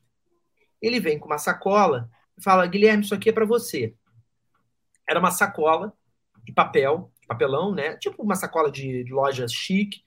ele 0.81 0.99
vem 0.99 1.19
com 1.19 1.27
uma 1.27 1.37
sacola 1.37 2.09
e 2.37 2.43
fala: 2.43 2.65
Guilherme, 2.65 3.03
isso 3.03 3.13
aqui 3.13 3.29
é 3.29 3.33
para 3.33 3.45
você 3.45 3.95
era 5.07 5.19
uma 5.19 5.31
sacola 5.31 5.93
de 6.43 6.51
papel, 6.51 7.11
papelão, 7.27 7.73
né? 7.73 7.95
Tipo 7.97 8.23
uma 8.23 8.35
sacola 8.35 8.71
de, 8.71 9.03
de 9.03 9.13
loja 9.13 9.47
chique, 9.47 10.03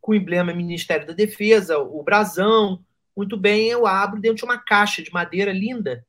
com 0.00 0.12
o 0.12 0.14
emblema 0.14 0.52
Ministério 0.52 1.06
da 1.06 1.12
Defesa, 1.12 1.78
o 1.78 2.02
brasão. 2.02 2.84
Muito 3.16 3.36
bem, 3.36 3.68
eu 3.68 3.86
abro 3.86 4.20
dentro 4.20 4.38
de 4.38 4.44
uma 4.44 4.58
caixa 4.58 5.02
de 5.02 5.12
madeira 5.12 5.52
linda, 5.52 6.06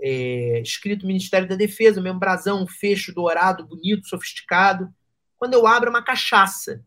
é, 0.00 0.60
escrito 0.60 1.06
Ministério 1.06 1.48
da 1.48 1.56
Defesa, 1.56 2.00
mesmo 2.00 2.18
brasão, 2.18 2.66
fecho 2.66 3.12
dourado, 3.12 3.66
bonito, 3.66 4.08
sofisticado. 4.08 4.92
Quando 5.36 5.54
eu 5.54 5.66
abro, 5.66 5.88
é 5.88 5.90
uma 5.90 6.04
cachaça. 6.04 6.84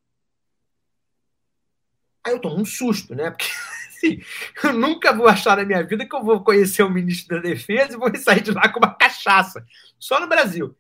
Aí 2.24 2.34
eu 2.34 2.40
tomo 2.40 2.62
um 2.62 2.66
susto, 2.66 3.16
né? 3.16 3.32
Porque 3.32 3.46
assim, 3.90 4.22
eu 4.64 4.74
nunca 4.74 5.14
vou 5.14 5.28
achar 5.28 5.58
na 5.58 5.66
minha 5.66 5.84
vida 5.84 6.08
que 6.08 6.16
eu 6.16 6.24
vou 6.24 6.44
conhecer 6.44 6.84
o 6.84 6.90
ministro 6.90 7.38
da 7.38 7.50
Defesa 7.50 7.94
e 7.94 7.98
vou 7.98 8.16
sair 8.16 8.42
de 8.42 8.52
lá 8.52 8.70
com 8.70 8.80
uma 8.80 8.96
cachaça. 8.96 9.66
Só 10.00 10.20
no 10.20 10.28
Brasil. 10.28 10.76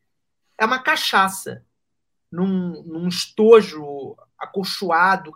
É 0.57 0.65
uma 0.65 0.79
cachaça. 0.79 1.65
Num, 2.32 2.84
num 2.84 3.07
estojo 3.09 4.15
acolchoado, 4.38 5.34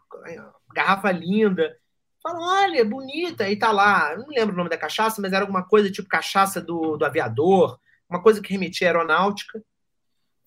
garrafa 0.73 1.11
linda. 1.11 1.77
Fala, 2.25 2.39
olha, 2.63 2.83
bonita. 2.83 3.43
Aí 3.43 3.55
tá 3.55 3.71
lá, 3.71 4.17
não 4.17 4.29
lembro 4.29 4.55
o 4.55 4.57
nome 4.57 4.67
da 4.67 4.77
cachaça, 4.79 5.21
mas 5.21 5.31
era 5.31 5.43
alguma 5.43 5.63
coisa 5.63 5.91
tipo 5.91 6.09
cachaça 6.09 6.59
do, 6.59 6.97
do 6.97 7.05
aviador, 7.05 7.79
uma 8.09 8.19
coisa 8.19 8.41
que 8.41 8.51
remetia 8.51 8.87
à 8.87 8.89
aeronáutica. 8.89 9.63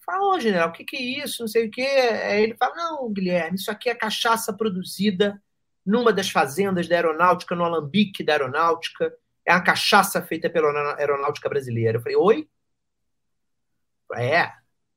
Fala, 0.05 0.35
ô, 0.35 0.41
general, 0.41 0.71
o 0.71 0.73
que, 0.73 0.85
que 0.85 0.97
é 0.97 1.25
isso? 1.25 1.41
Não 1.41 1.47
sei 1.47 1.69
o 1.69 1.71
quê. 1.71 1.83
Aí 1.83 2.43
ele 2.43 2.57
fala, 2.57 2.75
não, 2.75 3.13
Guilherme, 3.13 3.57
isso 3.57 3.71
aqui 3.71 3.89
é 3.89 3.95
cachaça 3.95 4.53
produzida 4.53 5.41
numa 5.87 6.13
das 6.13 6.29
fazendas 6.29 6.89
da 6.89 6.97
aeronáutica, 6.97 7.55
no 7.55 7.65
alambique 7.65 8.25
da 8.25 8.33
aeronáutica. 8.33 9.15
É 9.47 9.53
uma 9.53 9.63
cachaça 9.63 10.21
feita 10.21 10.51
pela 10.51 10.97
aeronáutica 10.97 11.49
brasileira. 11.49 11.99
Eu 11.99 12.03
falei, 12.03 12.17
oi? 12.17 12.49
É. 14.17 14.41
A 14.41 14.57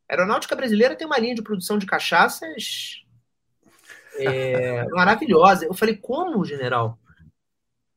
aeronáutica 0.09 0.55
brasileira 0.55 0.95
tem 0.95 1.05
uma 1.05 1.19
linha 1.19 1.35
de 1.35 1.43
produção 1.43 1.77
de 1.77 1.85
cachaças 1.85 3.05
é, 4.27 4.87
maravilhosa. 4.89 5.65
Eu 5.65 5.73
falei, 5.73 5.95
como, 5.95 6.45
general? 6.45 6.97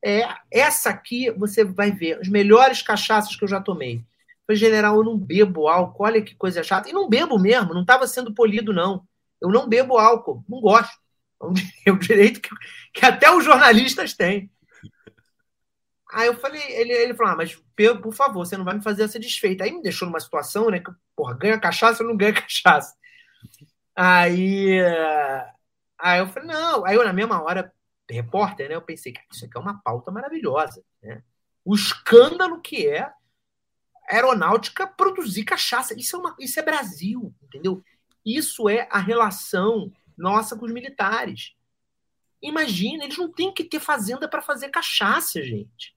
É, 0.04 0.28
essa 0.50 0.90
aqui 0.90 1.30
você 1.30 1.64
vai 1.64 1.90
ver, 1.90 2.18
as 2.20 2.28
melhores 2.28 2.82
cachaças 2.82 3.34
que 3.36 3.44
eu 3.44 3.48
já 3.48 3.60
tomei. 3.60 3.96
Eu 3.96 4.02
falei, 4.46 4.60
general, 4.60 4.96
eu 4.96 5.04
não 5.04 5.16
bebo 5.16 5.66
álcool, 5.66 6.04
olha 6.04 6.22
que 6.22 6.34
coisa 6.34 6.62
chata. 6.62 6.88
E 6.88 6.92
não 6.92 7.08
bebo 7.08 7.38
mesmo, 7.38 7.72
não 7.72 7.82
estava 7.82 8.06
sendo 8.06 8.34
polido, 8.34 8.72
não. 8.72 9.06
Eu 9.40 9.48
não 9.50 9.68
bebo 9.68 9.98
álcool, 9.98 10.44
não 10.48 10.60
gosto. 10.60 10.92
É 11.86 11.92
um 11.92 11.98
direito 11.98 12.40
que, 12.40 12.48
que 12.94 13.04
até 13.04 13.30
os 13.30 13.44
jornalistas 13.44 14.14
têm. 14.14 14.50
Aí 16.10 16.28
eu 16.28 16.36
falei, 16.36 16.62
ele, 16.70 16.92
ele 16.92 17.12
falou, 17.12 17.32
ah, 17.32 17.36
mas 17.36 17.60
por 18.00 18.14
favor, 18.14 18.46
você 18.46 18.56
não 18.56 18.64
vai 18.64 18.74
me 18.74 18.82
fazer 18.82 19.02
essa 19.02 19.18
desfeita. 19.18 19.64
Aí 19.64 19.72
me 19.72 19.82
deixou 19.82 20.06
numa 20.06 20.20
situação, 20.20 20.70
né, 20.70 20.78
que, 20.78 20.90
porra, 21.16 21.34
ganha 21.34 21.58
cachaça 21.58 22.02
ou 22.02 22.08
não 22.08 22.16
ganha 22.16 22.32
cachaça. 22.40 22.94
Aí, 23.96 24.80
aí 25.98 26.20
eu 26.20 26.28
falei, 26.28 26.48
não. 26.48 26.84
Aí 26.84 26.96
eu, 26.96 27.04
na 27.04 27.12
mesma 27.12 27.42
hora, 27.42 27.72
repórter, 28.08 28.68
né, 28.68 28.74
eu 28.74 28.82
pensei, 28.82 29.12
que 29.12 29.20
isso 29.32 29.44
aqui 29.44 29.56
é 29.56 29.60
uma 29.60 29.80
pauta 29.82 30.10
maravilhosa, 30.10 30.82
né? 31.02 31.22
O 31.64 31.74
escândalo 31.74 32.60
que 32.60 32.86
é 32.86 33.10
aeronáutica 34.08 34.86
produzir 34.86 35.44
cachaça. 35.44 35.98
Isso 35.98 36.16
é, 36.16 36.18
uma, 36.18 36.36
isso 36.38 36.60
é 36.60 36.62
Brasil, 36.62 37.34
entendeu? 37.42 37.82
Isso 38.24 38.68
é 38.68 38.86
a 38.90 38.98
relação 38.98 39.92
nossa 40.16 40.56
com 40.56 40.66
os 40.66 40.72
militares. 40.72 41.54
Imagina, 42.42 43.04
eles 43.04 43.16
não 43.16 43.32
têm 43.32 43.52
que 43.52 43.64
ter 43.64 43.80
fazenda 43.80 44.28
para 44.28 44.42
fazer 44.42 44.68
cachaça, 44.68 45.42
gente. 45.42 45.96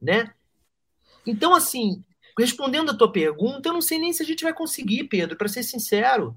Né? 0.00 0.34
Então, 1.24 1.54
assim, 1.54 2.04
respondendo 2.38 2.90
a 2.90 2.96
tua 2.96 3.10
pergunta, 3.10 3.68
eu 3.68 3.72
não 3.72 3.80
sei 3.80 3.98
nem 3.98 4.12
se 4.12 4.22
a 4.22 4.26
gente 4.26 4.42
vai 4.42 4.52
conseguir, 4.52 5.04
Pedro, 5.04 5.36
para 5.36 5.48
ser 5.48 5.62
sincero. 5.62 6.36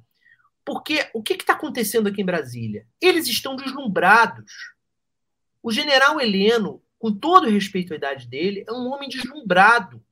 Porque 0.67 1.09
o 1.13 1.23
que 1.23 1.31
está 1.31 1.53
acontecendo 1.53 2.07
aqui 2.07 2.21
em 2.21 2.25
Brasília? 2.25 2.85
Eles 2.99 3.25
estão 3.25 3.55
deslumbrados. 3.55 4.51
O 5.63 5.71
general 5.71 6.19
Heleno, 6.19 6.83
com 6.99 7.09
todo 7.09 7.49
respeito 7.49 7.93
à 7.93 7.95
idade 7.95 8.27
dele, 8.27 8.65
é 8.67 8.73
um 8.73 8.91
homem 8.91 9.07
deslumbrado, 9.07 10.03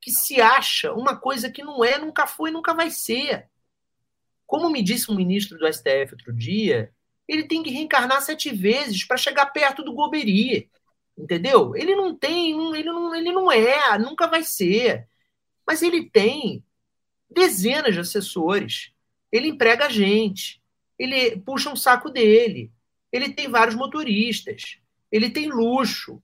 que 0.00 0.10
se 0.10 0.40
acha 0.40 0.92
uma 0.92 1.16
coisa 1.16 1.48
que 1.48 1.62
não 1.62 1.84
é, 1.84 1.96
nunca 1.96 2.26
foi, 2.26 2.50
nunca 2.50 2.74
vai 2.74 2.90
ser. 2.90 3.48
Como 4.48 4.68
me 4.68 4.82
disse 4.82 5.12
um 5.12 5.14
ministro 5.14 5.56
do 5.56 5.72
STF 5.72 6.14
outro 6.14 6.32
dia, 6.32 6.92
ele 7.28 7.44
tem 7.44 7.62
que 7.62 7.70
reencarnar 7.70 8.20
sete 8.20 8.50
vezes 8.50 9.04
para 9.04 9.16
chegar 9.16 9.46
perto 9.46 9.84
do 9.84 9.94
Goberi. 9.94 10.68
Entendeu? 11.16 11.76
Ele 11.76 11.94
não 11.94 12.16
tem, 12.16 12.50
ele 12.74 12.90
não, 12.90 13.14
ele 13.14 13.30
não 13.30 13.52
é, 13.52 13.96
nunca 13.96 14.26
vai 14.26 14.42
ser. 14.42 15.06
Mas 15.64 15.82
ele 15.82 16.10
tem 16.10 16.64
dezenas 17.30 17.94
de 17.94 18.00
assessores. 18.00 18.92
Ele 19.32 19.48
emprega 19.48 19.90
gente. 19.90 20.62
Ele 20.98 21.36
puxa 21.38 21.70
um 21.70 21.76
saco 21.76 22.10
dele. 22.10 22.72
Ele 23.12 23.32
tem 23.32 23.48
vários 23.48 23.74
motoristas. 23.74 24.78
Ele 25.10 25.30
tem 25.30 25.48
luxo. 25.48 26.22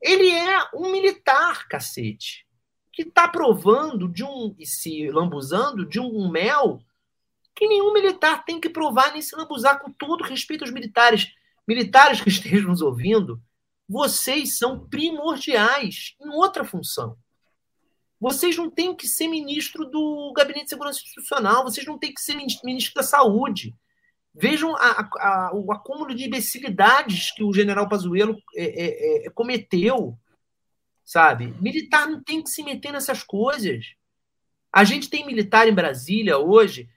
Ele 0.00 0.30
é 0.30 0.68
um 0.74 0.90
militar, 0.90 1.68
cacete, 1.68 2.46
que 2.92 3.02
está 3.02 3.28
provando 3.28 4.08
de 4.08 4.24
um 4.24 4.54
e 4.58 4.66
se 4.66 5.08
lambuzando 5.10 5.86
de 5.86 6.00
um 6.00 6.28
mel 6.28 6.82
que 7.54 7.68
nenhum 7.68 7.92
militar 7.92 8.44
tem 8.44 8.60
que 8.60 8.68
provar 8.68 9.12
nem 9.12 9.22
se 9.22 9.36
lambuzar 9.36 9.78
com 9.80 9.92
todo 9.92 10.24
respeito 10.24 10.64
aos 10.64 10.72
militares. 10.72 11.32
Militares 11.68 12.20
que 12.20 12.28
estejam 12.30 12.70
nos 12.70 12.82
ouvindo, 12.82 13.40
vocês 13.88 14.58
são 14.58 14.88
primordiais 14.88 16.16
em 16.20 16.28
outra 16.30 16.64
função. 16.64 17.16
Vocês 18.22 18.56
não 18.56 18.70
têm 18.70 18.94
que 18.94 19.08
ser 19.08 19.26
ministro 19.26 19.84
do 19.84 20.32
Gabinete 20.32 20.66
de 20.66 20.70
Segurança 20.70 21.00
Institucional, 21.02 21.64
vocês 21.64 21.84
não 21.84 21.98
têm 21.98 22.14
que 22.14 22.20
ser 22.20 22.36
ministro 22.36 22.94
da 22.94 23.02
Saúde. 23.02 23.74
Vejam 24.32 24.76
a, 24.76 25.00
a, 25.00 25.50
o 25.52 25.72
acúmulo 25.72 26.14
de 26.14 26.26
imbecilidades 26.26 27.32
que 27.34 27.42
o 27.42 27.52
general 27.52 27.88
Pazuello 27.88 28.40
é, 28.54 28.64
é, 28.64 29.26
é, 29.26 29.30
cometeu, 29.30 30.16
sabe? 31.04 31.52
Militar 31.60 32.08
não 32.08 32.22
tem 32.22 32.40
que 32.40 32.48
se 32.48 32.62
meter 32.62 32.92
nessas 32.92 33.24
coisas. 33.24 33.86
A 34.72 34.84
gente 34.84 35.10
tem 35.10 35.26
militar 35.26 35.66
em 35.66 35.74
Brasília 35.74 36.38
hoje 36.38 36.88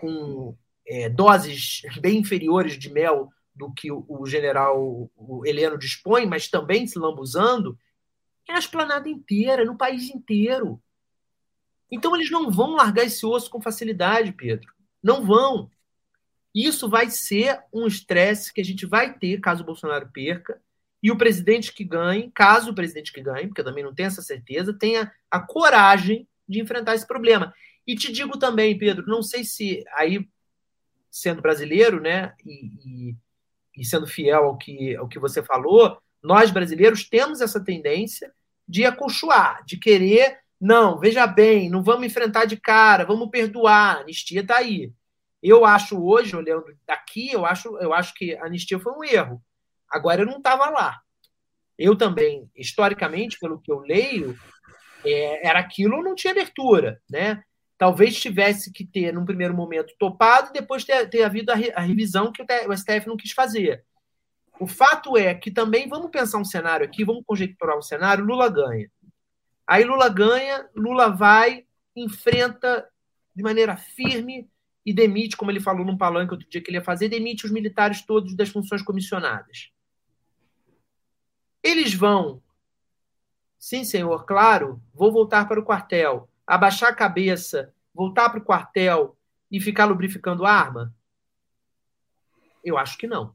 com 0.00 0.56
é, 0.88 1.08
doses 1.08 1.82
bem 2.00 2.18
inferiores 2.18 2.76
de 2.76 2.90
mel 2.90 3.28
do 3.54 3.72
que 3.72 3.92
o, 3.92 4.04
o 4.08 4.26
general 4.26 5.08
Heleno 5.44 5.78
dispõe, 5.78 6.26
mas 6.26 6.48
também 6.48 6.84
se 6.84 6.98
lambuzando, 6.98 7.78
é 8.48 8.52
a 8.52 8.58
esplanada 8.58 9.08
inteira, 9.08 9.64
no 9.64 9.76
país 9.76 10.10
inteiro. 10.10 10.80
Então 11.90 12.14
eles 12.14 12.30
não 12.30 12.50
vão 12.50 12.74
largar 12.74 13.04
esse 13.04 13.24
osso 13.24 13.50
com 13.50 13.60
facilidade, 13.60 14.32
Pedro. 14.32 14.72
Não 15.02 15.24
vão. 15.24 15.70
Isso 16.54 16.88
vai 16.88 17.10
ser 17.10 17.60
um 17.72 17.86
estresse 17.86 18.52
que 18.52 18.60
a 18.60 18.64
gente 18.64 18.86
vai 18.86 19.18
ter 19.18 19.40
caso 19.40 19.62
o 19.62 19.66
Bolsonaro 19.66 20.08
perca. 20.12 20.60
E 21.02 21.10
o 21.10 21.18
presidente 21.18 21.72
que 21.72 21.84
ganhe, 21.84 22.30
caso 22.34 22.70
o 22.70 22.74
presidente 22.74 23.12
que 23.12 23.20
ganhe, 23.20 23.46
porque 23.46 23.60
eu 23.60 23.64
também 23.64 23.84
não 23.84 23.94
tenho 23.94 24.06
essa 24.06 24.22
certeza, 24.22 24.72
tenha 24.72 25.12
a 25.30 25.38
coragem 25.38 26.26
de 26.48 26.60
enfrentar 26.60 26.94
esse 26.94 27.06
problema. 27.06 27.52
E 27.86 27.94
te 27.94 28.10
digo 28.10 28.38
também, 28.38 28.78
Pedro, 28.78 29.06
não 29.06 29.22
sei 29.22 29.44
se 29.44 29.84
aí, 29.92 30.26
sendo 31.10 31.42
brasileiro, 31.42 32.00
né, 32.00 32.34
e, 32.42 33.10
e, 33.10 33.16
e 33.76 33.84
sendo 33.84 34.06
fiel 34.06 34.44
ao 34.44 34.56
que, 34.56 34.96
ao 34.96 35.06
que 35.06 35.18
você 35.18 35.42
falou, 35.42 36.00
nós 36.24 36.50
brasileiros 36.50 37.06
temos 37.06 37.42
essa 37.42 37.62
tendência 37.62 38.32
de 38.66 38.86
acolchoar, 38.86 39.62
de 39.66 39.76
querer, 39.76 40.38
não, 40.58 40.98
veja 40.98 41.26
bem, 41.26 41.68
não 41.68 41.82
vamos 41.82 42.06
enfrentar 42.06 42.46
de 42.46 42.56
cara, 42.56 43.04
vamos 43.04 43.28
perdoar, 43.28 43.98
a 43.98 44.00
anistia 44.00 44.40
está 44.40 44.56
aí. 44.56 44.90
Eu 45.42 45.66
acho 45.66 46.02
hoje, 46.02 46.34
olhando 46.34 46.64
daqui, 46.86 47.30
eu 47.30 47.44
acho, 47.44 47.76
eu 47.76 47.92
acho 47.92 48.14
que 48.14 48.34
a 48.36 48.46
anistia 48.46 48.80
foi 48.80 48.94
um 48.94 49.04
erro. 49.04 49.42
Agora 49.90 50.22
eu 50.22 50.26
não 50.26 50.38
estava 50.38 50.70
lá. 50.70 50.98
Eu 51.78 51.94
também, 51.94 52.50
historicamente, 52.56 53.38
pelo 53.38 53.60
que 53.60 53.70
eu 53.70 53.80
leio, 53.80 54.34
é, 55.04 55.46
era 55.46 55.58
aquilo, 55.58 56.02
não 56.02 56.14
tinha 56.14 56.32
abertura, 56.32 57.02
né? 57.10 57.42
Talvez 57.76 58.18
tivesse 58.18 58.72
que 58.72 58.86
ter, 58.86 59.12
num 59.12 59.26
primeiro 59.26 59.52
momento, 59.52 59.92
topado 59.98 60.48
e 60.48 60.52
depois 60.54 60.84
ter, 60.84 61.10
ter 61.10 61.22
havido 61.22 61.52
a, 61.52 61.54
re, 61.54 61.70
a 61.74 61.80
revisão 61.80 62.32
que 62.32 62.40
o 62.40 62.76
STF 62.76 63.06
não 63.06 63.16
quis 63.16 63.32
fazer. 63.32 63.84
O 64.60 64.66
fato 64.66 65.16
é 65.16 65.34
que 65.34 65.50
também, 65.50 65.88
vamos 65.88 66.10
pensar 66.10 66.38
um 66.38 66.44
cenário 66.44 66.86
aqui, 66.86 67.04
vamos 67.04 67.24
conjecturar 67.26 67.76
um 67.76 67.82
cenário, 67.82 68.24
Lula 68.24 68.48
ganha. 68.48 68.90
Aí 69.66 69.84
Lula 69.84 70.08
ganha, 70.08 70.68
Lula 70.74 71.08
vai, 71.10 71.66
enfrenta 71.96 72.88
de 73.34 73.42
maneira 73.42 73.76
firme 73.76 74.48
e 74.86 74.92
demite, 74.92 75.36
como 75.36 75.50
ele 75.50 75.60
falou 75.60 75.84
num 75.84 75.96
palanque 75.96 76.32
outro 76.32 76.48
dia 76.48 76.62
que 76.62 76.70
ele 76.70 76.78
ia 76.78 76.84
fazer, 76.84 77.08
demite 77.08 77.46
os 77.46 77.50
militares 77.50 78.02
todos 78.02 78.36
das 78.36 78.50
funções 78.50 78.82
comissionadas. 78.82 79.70
Eles 81.62 81.94
vão, 81.94 82.42
sim, 83.58 83.84
senhor, 83.84 84.26
claro, 84.26 84.82
vou 84.92 85.10
voltar 85.10 85.48
para 85.48 85.58
o 85.58 85.64
quartel, 85.64 86.28
abaixar 86.46 86.90
a 86.90 86.94
cabeça, 86.94 87.72
voltar 87.94 88.28
para 88.28 88.38
o 88.38 88.44
quartel 88.44 89.16
e 89.50 89.58
ficar 89.60 89.86
lubrificando 89.86 90.44
a 90.44 90.52
arma? 90.52 90.94
Eu 92.62 92.76
acho 92.76 92.98
que 92.98 93.06
não. 93.06 93.34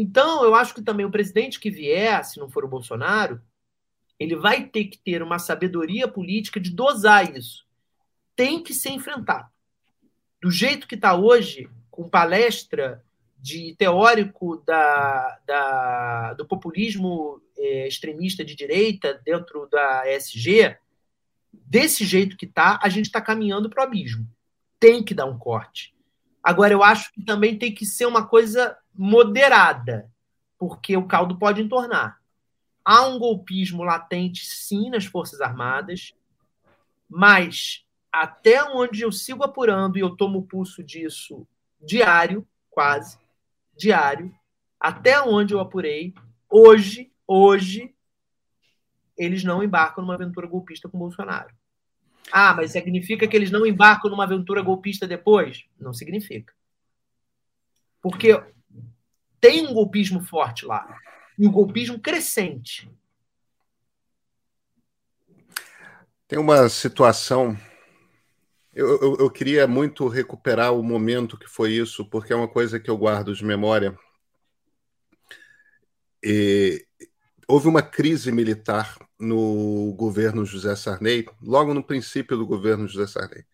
Então, 0.00 0.44
eu 0.44 0.54
acho 0.54 0.72
que 0.72 0.80
também 0.80 1.04
o 1.04 1.10
presidente 1.10 1.58
que 1.58 1.72
vier, 1.72 2.24
se 2.24 2.38
não 2.38 2.48
for 2.48 2.64
o 2.64 2.68
Bolsonaro, 2.68 3.42
ele 4.16 4.36
vai 4.36 4.64
ter 4.64 4.84
que 4.84 4.96
ter 4.96 5.24
uma 5.24 5.40
sabedoria 5.40 6.06
política 6.06 6.60
de 6.60 6.70
dosar 6.70 7.36
isso. 7.36 7.66
Tem 8.36 8.62
que 8.62 8.72
ser 8.72 8.90
enfrentado. 8.90 9.48
Do 10.40 10.52
jeito 10.52 10.86
que 10.86 10.94
está 10.94 11.16
hoje, 11.16 11.68
com 11.90 12.08
palestra 12.08 13.04
de 13.36 13.74
teórico 13.76 14.62
da, 14.64 15.40
da 15.44 16.34
do 16.34 16.46
populismo 16.46 17.42
é, 17.56 17.88
extremista 17.88 18.44
de 18.44 18.54
direita 18.54 19.20
dentro 19.24 19.66
da 19.68 20.04
ESG, 20.12 20.76
desse 21.52 22.04
jeito 22.04 22.36
que 22.36 22.46
está, 22.46 22.78
a 22.80 22.88
gente 22.88 23.06
está 23.06 23.20
caminhando 23.20 23.68
para 23.68 23.82
o 23.82 23.86
abismo. 23.88 24.24
Tem 24.78 25.02
que 25.02 25.12
dar 25.12 25.26
um 25.26 25.36
corte. 25.36 25.92
Agora, 26.40 26.72
eu 26.72 26.84
acho 26.84 27.12
que 27.12 27.20
também 27.24 27.58
tem 27.58 27.74
que 27.74 27.84
ser 27.84 28.06
uma 28.06 28.24
coisa 28.24 28.76
moderada, 28.98 30.10
porque 30.58 30.96
o 30.96 31.06
caldo 31.06 31.38
pode 31.38 31.62
entornar. 31.62 32.20
Há 32.84 33.06
um 33.06 33.16
golpismo 33.16 33.84
latente, 33.84 34.44
sim, 34.44 34.90
nas 34.90 35.04
Forças 35.04 35.40
Armadas, 35.40 36.12
mas 37.08 37.84
até 38.10 38.64
onde 38.64 39.02
eu 39.02 39.12
sigo 39.12 39.44
apurando, 39.44 39.96
e 39.96 40.00
eu 40.00 40.16
tomo 40.16 40.42
pulso 40.42 40.82
disso 40.82 41.46
diário, 41.80 42.44
quase, 42.68 43.18
diário, 43.76 44.34
até 44.80 45.22
onde 45.22 45.54
eu 45.54 45.60
apurei, 45.60 46.12
hoje, 46.50 47.12
hoje, 47.24 47.94
eles 49.16 49.44
não 49.44 49.62
embarcam 49.62 50.02
numa 50.02 50.14
aventura 50.14 50.48
golpista 50.48 50.88
com 50.88 50.98
Bolsonaro. 50.98 51.54
Ah, 52.32 52.52
mas 52.52 52.72
significa 52.72 53.28
que 53.28 53.36
eles 53.36 53.50
não 53.50 53.64
embarcam 53.64 54.10
numa 54.10 54.24
aventura 54.24 54.60
golpista 54.60 55.06
depois? 55.06 55.66
Não 55.78 55.92
significa. 55.94 56.52
Porque 58.02 58.42
tem 59.40 59.66
um 59.66 59.74
golpismo 59.74 60.20
forte 60.20 60.64
lá. 60.64 60.98
E 61.38 61.46
um 61.46 61.52
golpismo 61.52 61.98
crescente. 62.00 62.90
Tem 66.26 66.38
uma 66.38 66.68
situação. 66.68 67.56
Eu, 68.74 69.00
eu, 69.00 69.16
eu, 69.20 69.30
queria 69.30 69.66
muito 69.66 70.06
recuperar 70.08 70.74
o 70.74 70.82
momento 70.82 71.38
que 71.38 71.48
foi 71.48 71.72
isso, 71.72 72.04
porque 72.04 72.32
é 72.32 72.36
uma 72.36 72.48
coisa 72.48 72.78
que 72.78 72.90
eu 72.90 72.98
guardo 72.98 73.34
de 73.34 73.44
memória. 73.44 73.98
E 76.22 76.84
houve 77.48 77.66
uma 77.66 77.82
crise 77.82 78.30
militar 78.30 78.96
no 79.18 79.94
governo 79.96 80.44
José 80.44 80.76
Sarney, 80.76 81.26
logo 81.42 81.72
no 81.72 81.82
princípio 81.82 82.36
do 82.36 82.46
governo 82.46 82.86
José 82.86 83.06
Sarney. 83.06 83.44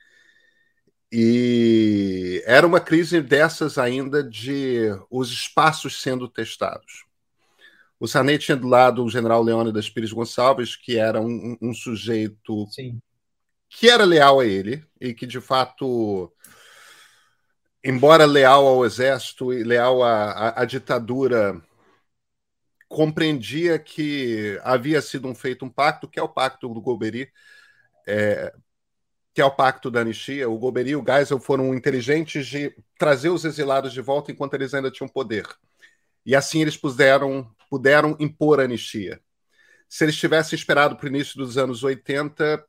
E 1.16 2.42
era 2.44 2.66
uma 2.66 2.80
crise 2.80 3.20
dessas 3.20 3.78
ainda 3.78 4.20
de 4.20 4.88
os 5.08 5.30
espaços 5.30 6.02
sendo 6.02 6.28
testados. 6.28 7.04
O 8.00 8.08
Sarney 8.08 8.36
tinha 8.36 8.56
do 8.56 8.66
lado 8.66 9.04
o 9.04 9.08
general 9.08 9.40
Leônidas 9.40 9.88
Pires 9.88 10.12
Gonçalves, 10.12 10.74
que 10.74 10.98
era 10.98 11.20
um, 11.20 11.56
um 11.62 11.72
sujeito 11.72 12.66
Sim. 12.68 13.00
que 13.68 13.88
era 13.88 14.04
leal 14.04 14.40
a 14.40 14.44
ele 14.44 14.84
e 15.00 15.14
que, 15.14 15.24
de 15.24 15.40
fato, 15.40 16.32
embora 17.84 18.24
leal 18.24 18.66
ao 18.66 18.84
exército 18.84 19.52
e 19.52 19.62
leal 19.62 20.02
à, 20.02 20.32
à, 20.32 20.62
à 20.62 20.64
ditadura 20.64 21.62
compreendia 22.88 23.78
que 23.78 24.60
havia 24.64 25.00
sido 25.00 25.28
um 25.28 25.34
feito 25.34 25.64
um 25.64 25.70
pacto, 25.70 26.08
que 26.08 26.18
é 26.18 26.22
o 26.24 26.28
pacto 26.28 26.68
do 26.68 26.80
Golbery, 26.80 27.30
é, 28.04 28.52
que 29.34 29.40
é 29.40 29.44
o 29.44 29.50
pacto 29.50 29.90
da 29.90 30.00
anistia. 30.00 30.48
O 30.48 30.56
Golbery 30.56 30.90
e 30.90 30.96
o 30.96 31.04
Geisel 31.04 31.40
foram 31.40 31.74
inteligentes 31.74 32.46
de 32.46 32.72
trazer 32.96 33.30
os 33.30 33.44
exilados 33.44 33.92
de 33.92 34.00
volta 34.00 34.30
enquanto 34.30 34.54
eles 34.54 34.72
ainda 34.72 34.92
tinham 34.92 35.08
poder. 35.08 35.44
E 36.24 36.36
assim 36.36 36.62
eles 36.62 36.76
puderam, 36.76 37.50
puderam 37.68 38.16
impor 38.20 38.60
a 38.60 38.64
anistia. 38.64 39.20
Se 39.88 40.04
eles 40.04 40.16
tivessem 40.16 40.56
esperado 40.56 40.96
para 40.96 41.06
o 41.06 41.08
início 41.08 41.36
dos 41.36 41.58
anos 41.58 41.82
80, 41.82 42.64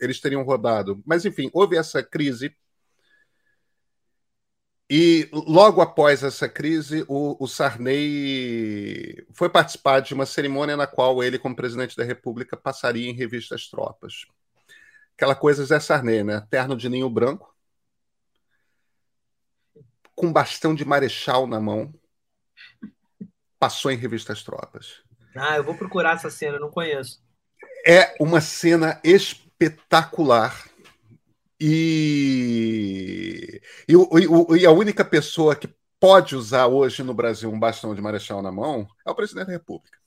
eles 0.00 0.20
teriam 0.20 0.44
rodado. 0.44 1.02
Mas, 1.04 1.24
enfim, 1.24 1.50
houve 1.52 1.76
essa 1.76 2.02
crise. 2.02 2.54
E 4.88 5.28
logo 5.32 5.80
após 5.80 6.22
essa 6.22 6.48
crise, 6.48 7.04
o, 7.08 7.36
o, 7.42 7.46
Sarney 7.46 9.24
foi 9.32 9.48
participar 9.48 10.00
de 10.00 10.14
uma 10.14 10.26
cerimônia 10.26 10.76
na 10.76 10.86
qual 10.86 11.22
ele, 11.22 11.38
como 11.38 11.54
presidente 11.54 11.96
da 11.96 12.02
República, 12.02 12.56
passaria 12.56 13.08
em 13.08 13.14
revista 13.14 13.54
as 13.54 13.68
tropas. 13.68 14.26
Aquela 15.20 15.34
coisa 15.34 15.66
Zé 15.66 15.78
Sarney, 15.78 16.24
né? 16.24 16.46
Terno 16.48 16.74
de 16.74 16.88
ninho 16.88 17.10
branco, 17.10 17.54
com 20.14 20.32
bastão 20.32 20.74
de 20.74 20.82
marechal 20.82 21.46
na 21.46 21.60
mão, 21.60 21.92
passou 23.58 23.90
em 23.90 23.98
revista 23.98 24.32
as 24.32 24.42
tropas. 24.42 25.02
Ah, 25.36 25.58
eu 25.58 25.62
vou 25.62 25.74
procurar 25.74 26.14
essa 26.14 26.30
cena, 26.30 26.58
não 26.58 26.70
conheço. 26.70 27.22
É 27.86 28.16
uma 28.18 28.40
cena 28.40 28.98
espetacular. 29.04 30.66
E, 31.60 32.80
e, 33.86 33.92
e, 33.92 34.58
e, 34.58 34.64
a 34.64 34.72
única 34.72 35.04
pessoa 35.04 35.54
que 35.54 35.68
pode 36.00 36.34
usar 36.34 36.66
hoje 36.66 37.02
no 37.02 37.12
Brasil 37.12 37.52
um 37.52 37.60
bastão 37.60 37.94
de 37.94 38.00
marechal 38.00 38.40
na 38.40 38.50
mão 38.50 38.88
é 39.06 39.10
o 39.10 39.14
presidente 39.14 39.48
da 39.48 39.52
República. 39.52 39.99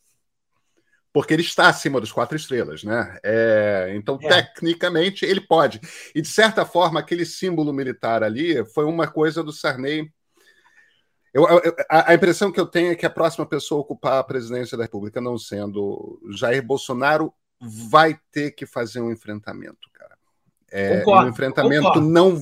Porque 1.14 1.34
ele 1.34 1.44
está 1.44 1.68
acima 1.68 2.02
dos 2.02 2.12
quatro 2.12 2.36
estrelas, 2.36 2.84
né? 2.84 3.18
É, 3.24 3.94
então, 3.96 4.18
é. 4.22 4.28
tecnicamente, 4.28 5.24
ele 5.24 5.42
pode. 5.42 5.80
E, 6.14 6.22
de 6.22 6.28
certa 6.28 6.66
forma, 6.66 7.00
aquele 7.00 7.26
símbolo 7.26 7.72
militar 7.72 8.24
ali 8.24 8.66
foi 8.74 8.84
uma 8.84 9.08
coisa 9.08 9.44
do 9.44 9.54
Sarney 9.54 10.12
eu, 11.34 11.48
eu, 11.48 11.76
a, 11.90 12.14
impressão 12.14 12.52
que 12.52 12.60
eu 12.60 12.66
tenho 12.68 12.92
é 12.92 12.96
que 12.96 13.08
a 13.08 13.10
próxima 13.10 13.44
pessoa 13.44 13.80
a 13.80 13.82
ocupar 13.82 14.20
a 14.20 14.24
presidência 14.24 14.78
da 14.78 14.84
República, 14.84 15.20
não 15.20 15.36
sendo 15.36 16.22
Jair 16.30 16.64
Bolsonaro, 16.64 17.34
vai 17.60 18.20
ter 18.32 18.52
que 18.52 18.68
fazer 18.68 19.02
um 19.02 19.12
enfrentamento, 19.12 19.90
cara. 19.92 20.16
É, 20.72 21.00
concordo, 21.00 21.26
um 21.26 21.30
enfrentamento 21.32 21.88
concordo. 21.88 22.08
não 22.08 22.40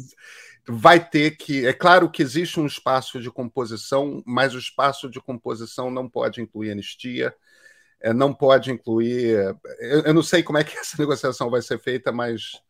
vai 0.67 0.99
ter 0.99 1.37
que. 1.37 1.65
É 1.65 1.71
claro 1.71 2.11
que 2.11 2.21
existe 2.21 2.59
um 2.59 2.65
espaço 2.65 3.21
de 3.21 3.31
composição, 3.31 4.21
mas 4.25 4.53
o 4.53 4.59
espaço 4.59 5.09
de 5.09 5.21
composição 5.21 5.89
não 5.89 6.09
pode 6.09 6.41
incluir 6.41 6.71
anistia, 6.71 7.33
é, 8.01 8.13
não 8.13 8.33
pode 8.33 8.71
incluir. 8.71 9.57
Eu, 9.79 10.01
eu, 10.05 10.13
não 10.13 10.23
sei 10.23 10.43
como 10.43 10.57
é 10.57 10.63
que 10.63 10.77
essa 10.79 10.97
negociação 10.97 11.49
vai 11.49 11.61
ser 11.61 11.79
feita, 11.79 12.11
mas. 12.11 12.61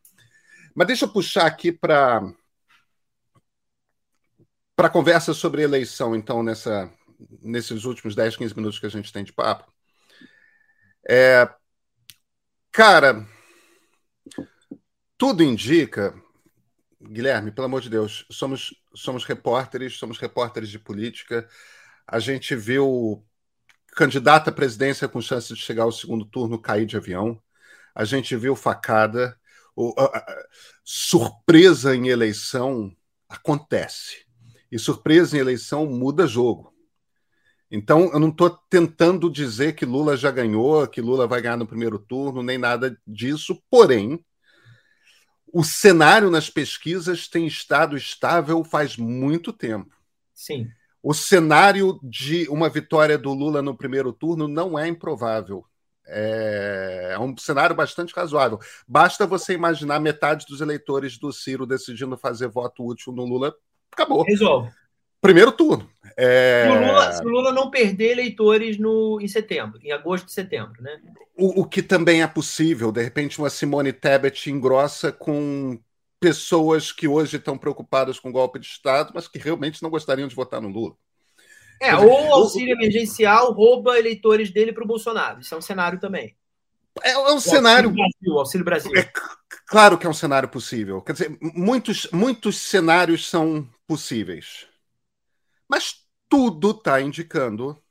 Mas 0.76 0.88
deixa 0.88 1.06
eu 1.06 1.10
puxar 1.10 1.46
aqui 1.46 1.72
para 1.72 2.22
para 4.76 4.88
a 4.88 4.92
conversa 4.92 5.32
sobre 5.32 5.62
eleição, 5.62 6.16
então, 6.16 6.42
nessa, 6.42 6.92
nesses 7.40 7.86
últimos 7.86 8.16
10, 8.16 8.36
15 8.36 8.56
minutos 8.56 8.80
que 8.80 8.88
a 8.88 8.90
gente 8.90 9.14
tem 9.14 9.24
de 9.24 9.32
papo. 9.32 9.72
É, 11.08 11.48
cara, 12.72 13.28
tudo 15.20 15.44
indica, 15.44 16.20
Guilherme, 17.00 17.52
pelo 17.52 17.66
amor 17.66 17.82
de 17.82 17.92
Deus, 17.92 18.26
somos, 18.32 18.74
somos 18.96 19.24
repórteres, 19.24 20.00
somos 20.00 20.18
repórteres 20.18 20.70
de 20.70 20.80
política. 20.80 21.48
A 22.08 22.18
gente 22.18 22.56
viu 22.56 23.24
candidato 23.92 24.50
à 24.50 24.52
presidência 24.52 25.08
com 25.08 25.22
chance 25.22 25.54
de 25.54 25.60
chegar 25.60 25.84
ao 25.84 25.92
segundo 25.92 26.26
turno 26.26 26.60
cair 26.60 26.86
de 26.86 26.98
avião. 26.98 27.42
A 27.94 28.06
gente 28.06 28.36
viu 28.36 28.56
facada. 28.56 29.38
O, 29.76 29.94
a, 29.98 30.06
a, 30.06 30.48
surpresa 30.84 31.96
em 31.96 32.08
eleição 32.08 32.96
acontece. 33.28 34.26
E 34.72 34.80
surpresa 34.80 35.38
em 35.38 35.40
eleição 35.40 35.86
muda 35.86 36.28
jogo. 36.28 36.72
Então, 37.70 38.12
eu 38.12 38.20
não 38.20 38.30
estou 38.30 38.50
tentando 38.70 39.30
dizer 39.30 39.76
que 39.76 39.86
Lula 39.86 40.18
já 40.18 40.30
ganhou, 40.30 40.86
que 40.88 41.00
Lula 41.00 41.26
vai 41.26 41.42
ganhar 41.42 41.56
no 41.56 41.68
primeiro 41.68 41.98
turno, 41.98 42.44
nem 42.44 42.58
nada 42.58 42.98
disso. 43.08 43.62
Porém, 43.70 44.24
o 45.54 45.64
cenário 45.64 46.30
nas 46.30 46.50
pesquisas 46.50 47.28
tem 47.28 47.48
estado 47.48 47.96
estável 47.96 48.64
faz 48.64 48.98
muito 48.98 49.54
tempo. 49.54 49.96
Sim. 50.34 50.70
O 51.04 51.14
cenário 51.14 52.00
de 52.04 52.48
uma 52.50 52.70
vitória 52.70 53.18
do 53.18 53.34
Lula 53.34 53.62
no 53.62 53.76
primeiro 53.76 54.14
turno 54.14 54.48
não 54.48 54.78
é 54.78 54.88
improvável. 54.88 55.66
É, 56.08 57.12
é 57.14 57.20
um 57.20 57.36
cenário 57.38 57.76
bastante 57.76 58.14
razoável. 58.14 58.60
Basta 58.88 59.26
você 59.26 59.54
imaginar 59.54 60.00
metade 60.00 60.46
dos 60.48 60.62
eleitores 60.62 61.18
do 61.18 61.32
Ciro 61.32 61.66
decidindo 61.66 62.18
fazer 62.18 62.48
voto 62.48 62.86
útil 62.86 63.14
no 63.14 63.26
Lula 63.26 63.54
acabou. 63.92 64.24
Resolve. 64.24 64.72
Primeiro 65.22 65.52
turno. 65.52 65.88
É... 66.18 66.66
Se, 66.66 66.72
o 66.72 66.80
Lula, 66.80 67.12
se, 67.14 67.24
o 67.24 67.30
Lula, 67.30 67.52
não 67.52 67.70
perder 67.70 68.12
eleitores 68.12 68.78
no, 68.78 69.20
em 69.22 69.28
setembro, 69.28 69.80
em 69.84 69.92
agosto 69.92 70.28
e 70.28 70.32
setembro, 70.32 70.82
né? 70.82 71.00
O, 71.38 71.62
o 71.62 71.66
que 71.66 71.84
também 71.84 72.24
é 72.24 72.28
possível, 72.28 72.92
de 72.92 73.04
repente, 73.04 73.38
uma 73.40 73.50
Simone 73.50 73.94
Tebet 73.94 74.50
engrossa 74.50 75.12
com 75.12 75.80
pessoas 76.22 76.92
que 76.92 77.08
hoje 77.08 77.38
estão 77.38 77.58
preocupadas 77.58 78.20
com 78.20 78.30
o 78.30 78.32
golpe 78.32 78.60
de 78.60 78.68
Estado, 78.68 79.12
mas 79.14 79.28
que 79.28 79.40
realmente 79.40 79.82
não 79.82 79.90
gostariam 79.90 80.28
de 80.28 80.36
votar 80.36 80.62
no 80.62 80.70
Lula. 80.70 80.96
É, 81.82 81.96
ou 81.96 82.28
o 82.28 82.34
auxílio 82.36 82.76
emergencial 82.76 83.52
rouba 83.52 83.98
eleitores 83.98 84.52
dele 84.52 84.72
para 84.72 84.84
o 84.84 84.88
Bolsonaro. 84.88 85.42
Isso 85.42 85.56
é 85.56 85.58
um 85.58 85.62
cenário 85.62 86.00
também. 86.00 86.38
É, 87.02 87.14
é 87.14 87.18
um 87.18 87.38
o 87.38 87.42
cenário. 87.42 87.90
Auxílio 87.90 88.12
Brasil, 88.20 88.38
auxílio 88.38 88.66
Brasil. 88.66 88.92
É, 88.96 89.12
claro 89.66 89.98
que 89.98 90.06
é 90.06 90.10
um 90.10 90.14
cenário 90.14 90.48
possível. 90.48 91.02
Quer 91.02 91.14
dizer, 91.14 91.38
muitos, 91.42 92.08
muitos 92.12 92.58
cenários 92.58 93.28
são 93.28 93.68
possíveis. 93.88 94.68
Mas 95.68 96.06
tudo 96.30 96.70
está 96.70 97.02
indicando 97.02 97.82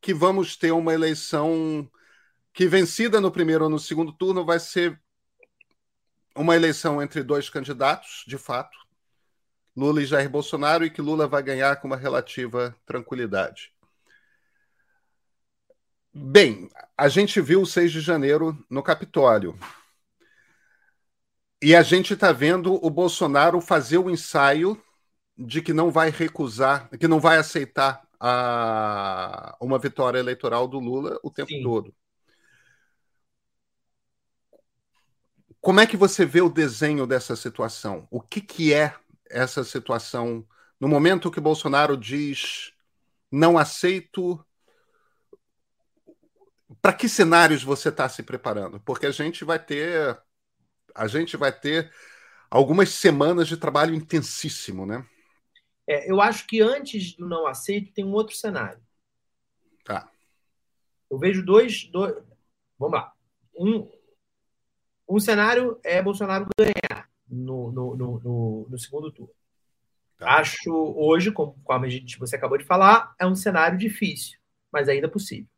que 0.00 0.12
vamos 0.12 0.56
ter 0.56 0.72
uma 0.72 0.92
eleição 0.92 1.88
que, 2.52 2.66
vencida 2.66 3.20
no 3.20 3.30
primeiro 3.30 3.64
ou 3.64 3.70
no 3.70 3.78
segundo 3.78 4.12
turno, 4.12 4.44
vai 4.44 4.58
ser 4.58 5.00
uma 6.34 6.56
eleição 6.56 7.02
entre 7.02 7.22
dois 7.22 7.48
candidatos, 7.48 8.24
de 8.26 8.36
fato, 8.36 8.76
Lula 9.76 10.02
e 10.02 10.06
Jair 10.06 10.28
Bolsonaro, 10.28 10.84
e 10.84 10.90
que 10.90 11.02
Lula 11.02 11.26
vai 11.26 11.42
ganhar 11.42 11.76
com 11.76 11.86
uma 11.86 11.96
relativa 11.96 12.74
tranquilidade. 12.86 13.72
Bem, 16.12 16.70
a 16.96 17.08
gente 17.08 17.40
viu 17.40 17.62
o 17.62 17.66
6 17.66 17.90
de 17.90 18.00
janeiro 18.00 18.56
no 18.70 18.82
Capitólio. 18.82 19.58
E 21.60 21.74
a 21.74 21.82
gente 21.82 22.14
está 22.14 22.30
vendo 22.30 22.74
o 22.84 22.90
Bolsonaro 22.90 23.60
fazer 23.60 23.98
o 23.98 24.10
ensaio 24.10 24.80
de 25.36 25.60
que 25.60 25.72
não 25.72 25.90
vai 25.90 26.10
recusar, 26.10 26.88
que 26.90 27.08
não 27.08 27.18
vai 27.18 27.38
aceitar 27.38 28.06
a, 28.20 29.56
uma 29.60 29.78
vitória 29.78 30.18
eleitoral 30.18 30.68
do 30.68 30.78
Lula 30.78 31.18
o 31.22 31.30
tempo 31.30 31.50
Sim. 31.50 31.62
todo. 31.62 31.94
Como 35.64 35.80
é 35.80 35.86
que 35.86 35.96
você 35.96 36.26
vê 36.26 36.42
o 36.42 36.50
desenho 36.50 37.06
dessa 37.06 37.34
situação? 37.34 38.06
O 38.10 38.20
que, 38.20 38.42
que 38.42 38.74
é 38.74 38.94
essa 39.30 39.64
situação 39.64 40.46
no 40.78 40.86
momento 40.86 41.30
que 41.30 41.40
Bolsonaro 41.40 41.96
diz 41.96 42.74
não 43.32 43.56
aceito? 43.56 44.44
Para 46.82 46.92
que 46.92 47.08
cenários 47.08 47.62
você 47.62 47.88
está 47.88 48.06
se 48.10 48.22
preparando? 48.22 48.78
Porque 48.80 49.06
a 49.06 49.10
gente 49.10 49.42
vai 49.42 49.58
ter 49.58 50.20
a 50.94 51.06
gente 51.06 51.34
vai 51.34 51.50
ter 51.50 51.90
algumas 52.50 52.90
semanas 52.90 53.48
de 53.48 53.56
trabalho 53.56 53.94
intensíssimo, 53.94 54.84
né? 54.84 55.02
É, 55.88 56.10
eu 56.10 56.20
acho 56.20 56.46
que 56.46 56.60
antes 56.60 57.16
do 57.16 57.26
não 57.26 57.46
aceito 57.46 57.94
tem 57.94 58.04
um 58.04 58.12
outro 58.12 58.36
cenário. 58.36 58.82
Tá. 59.82 60.10
Eu 61.10 61.18
vejo 61.18 61.42
dois, 61.42 61.84
dois 61.84 62.22
vamos 62.78 63.00
lá. 63.00 63.14
Um, 63.58 63.90
um 65.08 65.18
cenário 65.18 65.78
é 65.82 66.02
Bolsonaro 66.02 66.46
ganhar 66.58 67.08
no, 67.28 67.70
no, 67.70 67.96
no, 67.96 68.66
no, 68.68 68.78
segundo 68.78 69.10
turno. 69.10 69.32
Tá. 70.18 70.38
Acho 70.38 70.72
hoje, 70.72 71.32
como, 71.32 71.56
a 71.68 71.88
gente, 71.88 72.18
você 72.18 72.36
acabou 72.36 72.58
de 72.58 72.64
falar, 72.64 73.14
é 73.18 73.26
um 73.26 73.34
cenário 73.34 73.76
difícil, 73.76 74.38
mas 74.72 74.88
ainda 74.88 75.08
possível. 75.08 75.48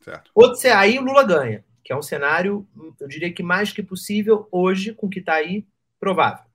Certo. 0.00 0.30
Outro, 0.34 0.60
aí 0.74 0.98
o 0.98 1.02
Lula 1.02 1.24
ganha, 1.24 1.64
que 1.82 1.92
é 1.92 1.96
um 1.96 2.02
cenário, 2.02 2.66
eu 2.98 3.08
diria 3.08 3.32
que 3.32 3.42
mais 3.42 3.72
que 3.72 3.82
possível 3.82 4.48
hoje, 4.50 4.94
com 4.94 5.06
o 5.06 5.10
que 5.10 5.20
está 5.20 5.34
aí, 5.34 5.66
provável. 5.98 6.50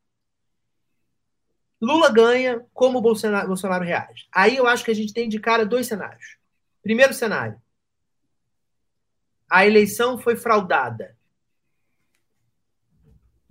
Lula 1.82 2.11
ganha, 2.11 2.66
como 2.74 3.01
Bolsonaro, 3.01 3.47
Bolsonaro 3.47 3.84
reage? 3.84 4.28
Aí 4.32 4.55
eu 4.55 4.66
acho 4.66 4.84
que 4.84 4.91
a 4.91 4.95
gente 4.95 5.13
tem 5.13 5.28
de 5.28 5.39
cara 5.39 5.66
dois 5.66 5.88
cenários. 5.88 6.38
Primeiro 6.82 7.13
cenário: 7.13 7.61
a 9.49 9.66
eleição 9.66 10.18
foi 10.18 10.36
fraudada. 10.36 11.14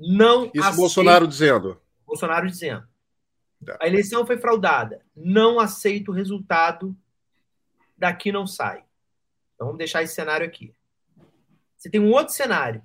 Não 0.07 0.47
Isso 0.47 0.61
aceito... 0.61 0.77
Bolsonaro 0.77 1.27
dizendo. 1.27 1.81
Bolsonaro 2.07 2.47
dizendo. 2.47 2.87
Tá. 3.65 3.79
A 3.81 3.87
eleição 3.87 4.27
foi 4.27 4.37
fraudada. 4.37 5.05
Não 5.17 5.59
aceito 5.59 6.11
o 6.11 6.15
resultado. 6.15 6.97
Daqui 7.97 8.31
não 8.31 8.47
sai. 8.47 8.85
Então 9.55 9.69
vamos 9.69 9.79
deixar 9.79 10.03
esse 10.03 10.15
cenário 10.15 10.47
aqui. 10.47 10.75
Você 11.77 11.89
tem 11.89 12.01
um 12.01 12.11
outro 12.13 12.35
cenário. 12.35 12.83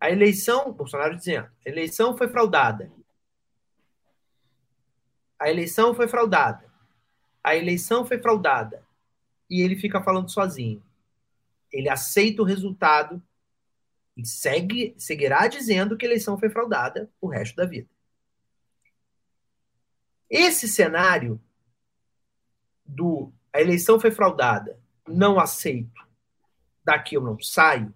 A 0.00 0.10
eleição, 0.10 0.72
Bolsonaro 0.72 1.16
dizendo, 1.16 1.48
a 1.66 1.68
eleição 1.68 2.16
foi 2.16 2.28
fraudada. 2.28 2.90
A 5.38 5.50
eleição 5.50 5.94
foi 5.94 6.08
fraudada. 6.08 6.64
A 7.42 7.56
eleição 7.56 8.04
foi 8.04 8.18
fraudada. 8.18 8.86
E 9.50 9.60
ele 9.62 9.76
fica 9.76 10.02
falando 10.02 10.30
sozinho. 10.30 10.82
Ele 11.72 11.88
aceita 11.88 12.42
o 12.42 12.44
resultado 12.44 13.22
e 14.18 14.26
segue, 14.26 14.96
seguirá 14.98 15.46
dizendo 15.46 15.96
que 15.96 16.04
a 16.04 16.08
eleição 16.08 16.36
foi 16.36 16.50
fraudada 16.50 17.08
o 17.20 17.28
resto 17.28 17.54
da 17.54 17.64
vida. 17.64 17.88
Esse 20.28 20.66
cenário 20.66 21.40
do 22.84 23.32
a 23.52 23.60
eleição 23.60 23.98
foi 23.98 24.10
fraudada, 24.10 24.78
não 25.06 25.38
aceito, 25.38 26.06
daqui 26.84 27.14
eu 27.14 27.22
não 27.22 27.40
saio, 27.40 27.94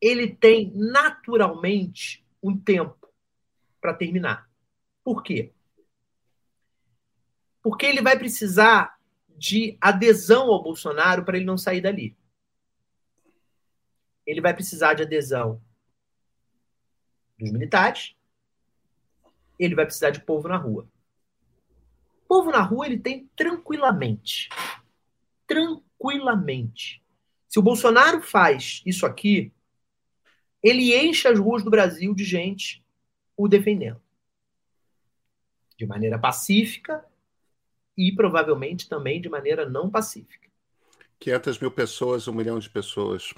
ele 0.00 0.34
tem 0.34 0.72
naturalmente 0.74 2.26
um 2.42 2.58
tempo 2.58 3.08
para 3.80 3.94
terminar. 3.94 4.50
Por 5.02 5.22
quê? 5.22 5.52
Porque 7.62 7.86
ele 7.86 8.02
vai 8.02 8.18
precisar 8.18 8.98
de 9.36 9.78
adesão 9.80 10.50
ao 10.50 10.62
Bolsonaro 10.62 11.24
para 11.24 11.36
ele 11.36 11.46
não 11.46 11.56
sair 11.56 11.80
dali. 11.80 12.16
Ele 14.26 14.40
vai 14.40 14.54
precisar 14.54 14.94
de 14.94 15.02
adesão 15.02 15.60
dos 17.38 17.50
militares, 17.50 18.16
ele 19.58 19.74
vai 19.74 19.84
precisar 19.84 20.10
de 20.10 20.20
povo 20.20 20.48
na 20.48 20.56
rua. 20.56 20.88
Povo 22.26 22.50
na 22.50 22.62
rua 22.62 22.86
ele 22.86 22.98
tem 22.98 23.28
tranquilamente. 23.36 24.48
Tranquilamente. 25.46 27.02
Se 27.48 27.58
o 27.58 27.62
Bolsonaro 27.62 28.20
faz 28.20 28.82
isso 28.84 29.06
aqui, 29.06 29.52
ele 30.62 30.96
enche 30.96 31.28
as 31.28 31.38
ruas 31.38 31.62
do 31.62 31.70
Brasil 31.70 32.14
de 32.14 32.24
gente 32.24 32.84
o 33.36 33.46
defendendo. 33.46 34.00
De 35.76 35.86
maneira 35.86 36.18
pacífica 36.18 37.04
e 37.96 38.12
provavelmente 38.14 38.88
também 38.88 39.20
de 39.20 39.28
maneira 39.28 39.68
não 39.68 39.90
pacífica. 39.90 40.48
500 41.20 41.58
mil 41.58 41.70
pessoas, 41.70 42.26
um 42.26 42.32
milhão 42.32 42.58
de 42.58 42.68
pessoas. 42.68 43.32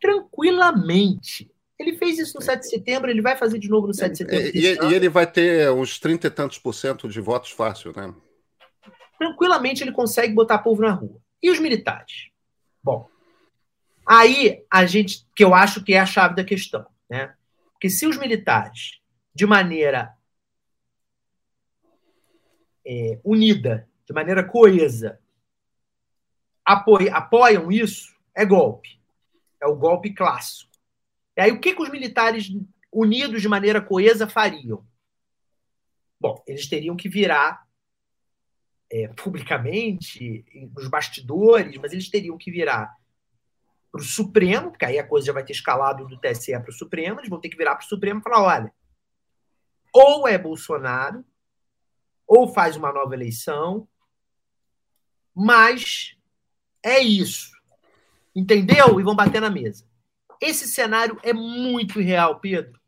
Tranquilamente. 0.00 1.50
Ele 1.78 1.96
fez 1.96 2.18
isso 2.18 2.34
no 2.36 2.42
7 2.42 2.62
de 2.62 2.70
setembro, 2.70 3.10
ele 3.10 3.20
vai 3.20 3.36
fazer 3.36 3.58
de 3.58 3.68
novo 3.68 3.86
no 3.86 3.94
7 3.94 4.12
de 4.12 4.18
setembro. 4.18 4.56
E, 4.56 4.60
e, 4.60 4.90
e 4.90 4.94
ele 4.94 5.08
vai 5.08 5.26
ter 5.26 5.70
uns 5.70 5.98
30 5.98 6.26
e 6.26 6.30
tantos 6.30 6.58
por 6.58 6.72
cento 6.72 7.08
de 7.08 7.20
votos 7.20 7.50
fácil, 7.50 7.92
né? 7.94 8.14
Tranquilamente 9.18 9.82
ele 9.82 9.92
consegue 9.92 10.32
botar 10.32 10.58
povo 10.58 10.82
na 10.82 10.92
rua. 10.92 11.20
E 11.42 11.50
os 11.50 11.58
militares? 11.58 12.30
Bom, 12.82 13.08
aí 14.06 14.64
a 14.70 14.86
gente, 14.86 15.26
que 15.34 15.44
eu 15.44 15.54
acho 15.54 15.82
que 15.82 15.94
é 15.94 16.00
a 16.00 16.06
chave 16.06 16.34
da 16.34 16.44
questão, 16.44 16.86
né? 17.10 17.34
Porque 17.72 17.90
se 17.90 18.06
os 18.06 18.16
militares, 18.16 19.00
de 19.34 19.44
maneira 19.44 20.14
é, 22.86 23.18
unida, 23.22 23.86
de 24.06 24.14
maneira 24.14 24.42
coesa, 24.42 25.18
apoiam 26.64 27.70
isso, 27.70 28.14
é 28.34 28.44
golpe. 28.44 28.95
É 29.60 29.66
o 29.66 29.76
golpe 29.76 30.12
clássico. 30.12 30.70
E 31.36 31.40
aí, 31.40 31.52
o 31.52 31.60
que, 31.60 31.74
que 31.74 31.82
os 31.82 31.90
militares 31.90 32.48
unidos 32.92 33.42
de 33.42 33.48
maneira 33.48 33.80
coesa 33.80 34.28
fariam? 34.28 34.86
Bom, 36.18 36.42
eles 36.46 36.66
teriam 36.66 36.96
que 36.96 37.08
virar 37.08 37.66
é, 38.90 39.08
publicamente, 39.08 40.44
nos 40.74 40.88
bastidores, 40.88 41.76
mas 41.78 41.92
eles 41.92 42.08
teriam 42.08 42.38
que 42.38 42.50
virar 42.50 42.96
para 43.90 44.00
o 44.00 44.04
Supremo, 44.04 44.70
porque 44.70 44.84
aí 44.84 44.98
a 44.98 45.06
coisa 45.06 45.26
já 45.26 45.32
vai 45.32 45.44
ter 45.44 45.52
escalado 45.52 46.06
do 46.06 46.18
TSE 46.18 46.52
para 46.52 46.70
o 46.70 46.72
Supremo, 46.72 47.20
eles 47.20 47.30
vão 47.30 47.40
ter 47.40 47.48
que 47.48 47.56
virar 47.56 47.74
para 47.74 47.84
o 47.84 47.88
Supremo 47.88 48.20
e 48.20 48.22
falar: 48.22 48.42
olha, 48.42 48.74
ou 49.92 50.28
é 50.28 50.36
Bolsonaro, 50.38 51.24
ou 52.26 52.52
faz 52.52 52.76
uma 52.76 52.92
nova 52.92 53.14
eleição, 53.14 53.88
mas 55.34 56.16
é 56.82 57.00
isso. 57.00 57.55
Entendeu? 58.36 59.00
E 59.00 59.02
vão 59.02 59.16
bater 59.16 59.40
na 59.40 59.48
mesa. 59.48 59.86
Esse 60.38 60.68
cenário 60.68 61.18
é 61.22 61.32
muito 61.32 61.98
irreal, 61.98 62.38
Pedro. 62.38 62.78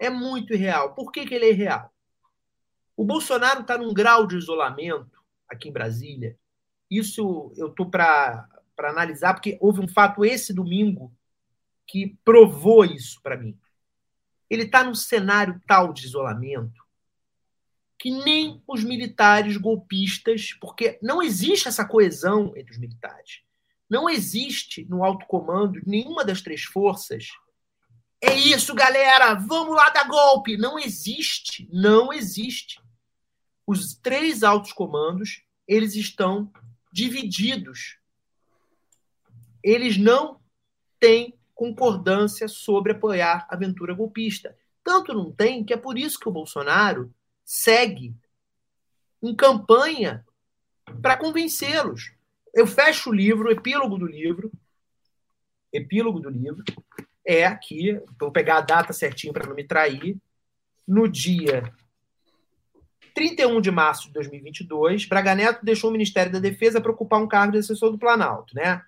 É 0.00 0.08
muito 0.08 0.54
irreal. 0.54 0.94
Por 0.94 1.12
que, 1.12 1.26
que 1.26 1.34
ele 1.34 1.44
é 1.44 1.50
irreal? 1.50 1.92
O 2.96 3.04
Bolsonaro 3.04 3.60
está 3.60 3.76
num 3.76 3.92
grau 3.92 4.26
de 4.26 4.38
isolamento 4.38 5.22
aqui 5.46 5.68
em 5.68 5.72
Brasília. 5.72 6.38
Isso 6.90 7.52
eu 7.56 7.68
estou 7.68 7.90
para 7.90 8.48
analisar, 8.78 9.34
porque 9.34 9.58
houve 9.60 9.80
um 9.82 9.88
fato 9.88 10.24
esse 10.24 10.54
domingo 10.54 11.12
que 11.86 12.16
provou 12.24 12.82
isso 12.84 13.20
para 13.22 13.36
mim. 13.36 13.58
Ele 14.48 14.62
está 14.62 14.82
num 14.82 14.94
cenário 14.94 15.60
tal 15.66 15.92
de 15.92 16.06
isolamento 16.06 16.82
que 17.98 18.10
nem 18.12 18.62
os 18.66 18.84
militares 18.84 19.56
golpistas, 19.56 20.52
porque 20.60 20.98
não 21.02 21.20
existe 21.20 21.66
essa 21.66 21.84
coesão 21.84 22.56
entre 22.56 22.72
os 22.72 22.78
militares. 22.78 23.42
Não 23.88 24.08
existe 24.08 24.84
no 24.88 25.02
alto 25.02 25.26
comando 25.26 25.80
nenhuma 25.86 26.24
das 26.24 26.42
três 26.42 26.64
forças. 26.64 27.28
É 28.20 28.34
isso, 28.34 28.74
galera, 28.74 29.34
vamos 29.34 29.76
lá 29.76 29.90
dar 29.90 30.08
golpe. 30.08 30.56
Não 30.56 30.78
existe, 30.78 31.68
não 31.72 32.12
existe. 32.12 32.80
Os 33.66 33.94
três 33.94 34.42
altos 34.42 34.72
comandos, 34.72 35.42
eles 35.66 35.94
estão 35.94 36.52
divididos. 36.92 37.98
Eles 39.62 39.96
não 39.96 40.40
têm 40.98 41.38
concordância 41.54 42.48
sobre 42.48 42.92
apoiar 42.92 43.46
a 43.48 43.54
aventura 43.54 43.94
golpista. 43.94 44.56
Tanto 44.82 45.12
não 45.12 45.32
tem 45.32 45.64
que 45.64 45.72
é 45.72 45.76
por 45.76 45.98
isso 45.98 46.18
que 46.18 46.28
o 46.28 46.32
Bolsonaro 46.32 47.12
segue 47.44 48.14
em 49.22 49.34
campanha 49.34 50.24
para 51.02 51.16
convencê-los. 51.16 52.12
Eu 52.54 52.66
fecho 52.66 53.10
o 53.10 53.14
livro, 53.14 53.48
o 53.48 53.52
epílogo 53.52 53.98
do 53.98 54.06
livro. 54.06 54.50
Epílogo 55.72 56.20
do 56.20 56.30
livro 56.30 56.64
é 57.24 57.44
aqui, 57.44 58.00
vou 58.18 58.32
pegar 58.32 58.58
a 58.58 58.62
data 58.62 58.92
certinho 58.92 59.32
para 59.32 59.46
não 59.46 59.54
me 59.54 59.64
trair. 59.64 60.16
No 60.86 61.06
dia 61.06 61.70
31 63.14 63.60
de 63.60 63.70
março 63.70 64.06
de 64.06 64.14
2022, 64.14 65.04
Braga 65.06 65.34
Neto 65.34 65.64
deixou 65.64 65.90
o 65.90 65.92
Ministério 65.92 66.32
da 66.32 66.38
Defesa 66.38 66.80
para 66.80 66.92
ocupar 66.92 67.20
um 67.20 67.28
cargo 67.28 67.52
de 67.52 67.58
assessor 67.58 67.90
do 67.90 67.98
Planalto, 67.98 68.54
né? 68.54 68.82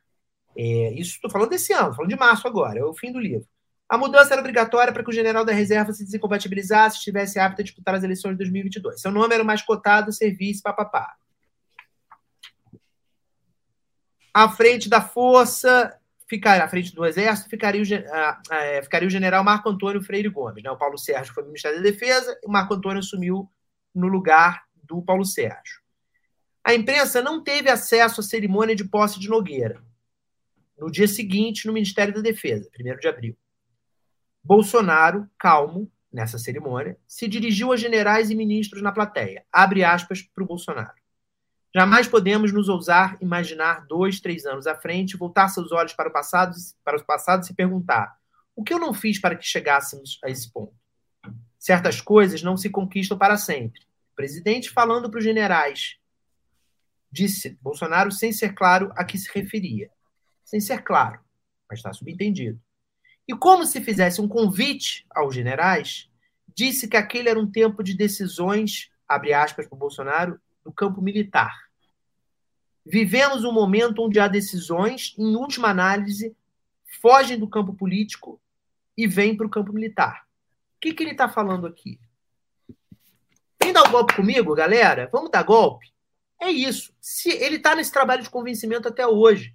É, 0.57 0.93
isso 0.95 1.17
estou 1.17 1.31
falando 1.31 1.51
desse 1.51 1.73
ano, 1.73 1.95
falando 1.95 2.11
de 2.11 2.17
março 2.17 2.47
agora, 2.47 2.79
é 2.79 2.85
o 2.85 2.95
fim 2.95 3.13
do 3.13 3.21
livro. 3.21 3.47
A 3.89 3.99
mudança 3.99 4.33
era 4.33 4.41
obrigatória 4.41 4.93
para 4.93 5.03
que 5.03 5.11
o 5.11 5.13
general 5.13 5.45
da 5.45 5.53
reserva 5.53 5.93
se 5.93 6.05
desincompatibilizasse 6.05 6.99
estivesse 6.99 7.41
apto 7.41 7.61
a 7.61 7.65
disputar 7.65 7.97
as 7.97 8.05
eleições 8.05 8.33
de 8.33 8.39
2022. 8.39 9.01
Seu 9.01 9.11
nome 9.11 9.35
era 9.35 9.43
o 9.43 9.47
mais 9.47 9.63
cotado, 9.63 10.13
serviço, 10.13 10.63
papapá. 10.63 11.17
À 14.33 14.49
frente 14.49 14.89
da 14.89 15.01
força, 15.01 15.97
ficaria, 16.29 16.65
à 16.65 16.69
frente 16.69 16.95
do 16.95 17.05
exército, 17.05 17.51
ficaria 17.51 17.83
o, 17.83 18.55
é, 18.55 18.83
ficaria 18.83 19.09
o 19.09 19.11
general 19.11 19.43
Marco 19.43 19.69
Antônio 19.69 20.03
Freire 20.03 20.29
Gomes. 20.29 20.63
Né? 20.63 20.71
O 20.71 20.77
Paulo 20.77 20.97
Sérgio 20.97 21.35
foi 21.35 21.45
ministro 21.45 21.75
da 21.75 21.81
Defesa 21.81 22.39
e 22.43 22.47
o 22.47 22.51
Marco 22.51 22.75
Antônio 22.75 23.01
assumiu 23.01 23.51
no 23.95 24.07
lugar 24.07 24.65
do 24.85 25.03
Paulo 25.03 25.25
Sérgio. 25.25 25.81
A 26.65 26.75
imprensa 26.75 27.21
não 27.21 27.43
teve 27.43 27.69
acesso 27.69 28.21
à 28.21 28.25
cerimônia 28.25 28.77
de 28.77 28.85
posse 28.85 29.19
de 29.19 29.29
Nogueira. 29.29 29.83
No 30.79 30.91
dia 30.91 31.09
seguinte, 31.09 31.67
no 31.67 31.73
Ministério 31.73 32.15
da 32.15 32.21
Defesa, 32.21 32.71
1 32.79 32.99
de 32.99 33.09
abril. 33.09 33.37
Bolsonaro, 34.43 35.29
calmo, 35.39 35.91
nessa 36.13 36.39
cerimônia, 36.39 36.97
se 37.07 37.29
dirigiu 37.29 37.73
a 37.73 37.77
generais 37.77 38.31
e 38.31 38.35
ministros 38.35 38.83
na 38.83 38.93
plateia. 38.93 39.45
Abre 39.53 39.85
aspas 39.85 40.23
para 40.23 40.45
o 40.45 40.47
Bolsonaro. 40.47 40.95
Jamais 41.73 42.09
podemos 42.09 42.53
nos 42.53 42.69
ousar 42.69 43.17
imaginar 43.21 43.87
dois, 43.87 44.21
três 44.21 44.45
anos 44.45 44.67
à 44.67 44.75
frente, 44.75 45.17
voltar 45.17 45.49
seus 45.49 45.71
olhos 45.71 45.93
para 45.93 46.09
o 46.09 46.13
passado, 46.13 46.55
para 46.85 46.97
e 46.97 47.43
se 47.45 47.55
perguntar: 47.55 48.19
o 48.57 48.65
que 48.65 48.75
eu 48.75 48.79
não 48.79 48.93
fiz 48.93 49.21
para 49.21 49.37
que 49.37 49.47
chegássemos 49.47 50.19
a 50.25 50.29
esse 50.29 50.51
ponto? 50.53 50.75
Certas 51.59 52.01
coisas 52.01 52.43
não 52.43 52.57
se 52.57 52.71
conquistam 52.71 53.17
para 53.17 53.37
sempre. 53.37 53.81
O 54.13 54.17
presidente 54.17 54.71
falando 54.71 55.09
para 55.09 55.19
os 55.19 55.25
generais, 55.25 55.97
disse 57.11 57.57
Bolsonaro 57.63 58.11
sem 58.11 58.33
ser 58.33 58.55
claro 58.55 58.93
a 58.97 59.05
que 59.05 59.17
se 59.17 59.31
referia. 59.33 59.91
Sem 60.45 60.61
ser 60.61 60.83
claro, 60.83 61.21
mas 61.69 61.79
está 61.79 61.93
subentendido. 61.93 62.61
E 63.29 63.37
como 63.37 63.65
se 63.65 63.81
fizesse 63.81 64.21
um 64.21 64.27
convite 64.27 65.07
aos 65.11 65.35
generais, 65.35 66.11
disse 66.53 66.89
que 66.89 66.97
aquele 66.97 67.29
era 67.29 67.39
um 67.39 67.49
tempo 67.49 67.83
de 67.83 67.95
decisões, 67.95 68.91
abre 69.07 69.33
aspas 69.33 69.69
para 69.69 69.79
Bolsonaro, 69.79 70.41
no 70.65 70.73
campo 70.73 71.01
militar. 71.01 71.71
Vivemos 72.85 73.45
um 73.45 73.53
momento 73.53 74.03
onde 74.03 74.19
há 74.19 74.27
decisões, 74.27 75.15
em 75.19 75.37
última 75.37 75.69
análise, 75.69 76.35
fogem 77.01 77.39
do 77.39 77.49
campo 77.49 77.75
político 77.75 78.41
e 78.97 79.07
vêm 79.07 79.37
para 79.37 79.47
o 79.47 79.51
campo 79.51 79.73
militar. 79.73 80.27
O 80.77 80.81
que, 80.81 80.95
que 80.95 81.03
ele 81.03 81.13
está 81.13 81.29
falando 81.29 81.67
aqui? 81.67 82.01
Vem 83.63 83.73
dar 83.73 83.87
um 83.87 83.93
golpe 83.93 84.17
comigo, 84.17 84.55
galera? 84.55 85.09
Vamos 85.13 85.31
dar 85.31 85.43
golpe? 85.43 85.93
É 86.41 86.51
isso. 86.51 86.93
Se 87.01 87.31
ele 87.31 87.57
está 87.57 87.77
nesse 87.77 87.93
trabalho 87.93 88.23
de 88.23 88.31
convencimento 88.31 88.89
até 88.89 89.07
hoje. 89.07 89.55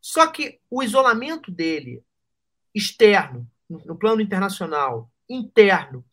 Só 0.00 0.28
que 0.28 0.60
o 0.70 0.82
isolamento 0.82 1.50
dele 1.50 2.02
externo 2.72 3.50
no 3.68 3.98
plano 3.98 4.20
internacional, 4.20 5.10
interno, 5.28 6.04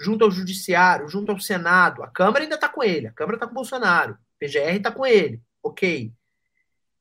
junto 0.00 0.24
ao 0.24 0.30
Judiciário, 0.30 1.08
junto 1.08 1.30
ao 1.30 1.38
Senado. 1.38 2.02
A 2.02 2.08
Câmara 2.08 2.42
ainda 2.42 2.54
está 2.54 2.68
com 2.68 2.82
ele, 2.82 3.06
a 3.06 3.12
Câmara 3.12 3.36
está 3.36 3.46
com 3.46 3.52
o 3.52 3.54
Bolsonaro, 3.54 4.14
o 4.14 4.38
PGR 4.38 4.76
está 4.76 4.90
com 4.90 5.06
ele, 5.06 5.40
ok. 5.62 6.12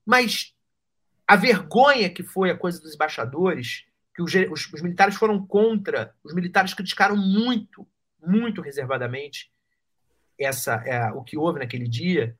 Mas 0.05 0.53
a 1.25 1.35
vergonha 1.35 2.09
que 2.09 2.23
foi 2.23 2.51
a 2.51 2.57
coisa 2.57 2.81
dos 2.81 2.93
embaixadores, 2.93 3.85
que 4.13 4.21
os, 4.21 4.33
os, 4.51 4.73
os 4.73 4.81
militares 4.81 5.15
foram 5.15 5.45
contra, 5.45 6.13
os 6.23 6.33
militares 6.33 6.73
criticaram 6.73 7.15
muito, 7.15 7.87
muito 8.21 8.61
reservadamente 8.61 9.51
essa 10.37 10.75
é, 10.85 11.11
o 11.11 11.23
que 11.23 11.37
houve 11.37 11.59
naquele 11.59 11.87
dia. 11.87 12.35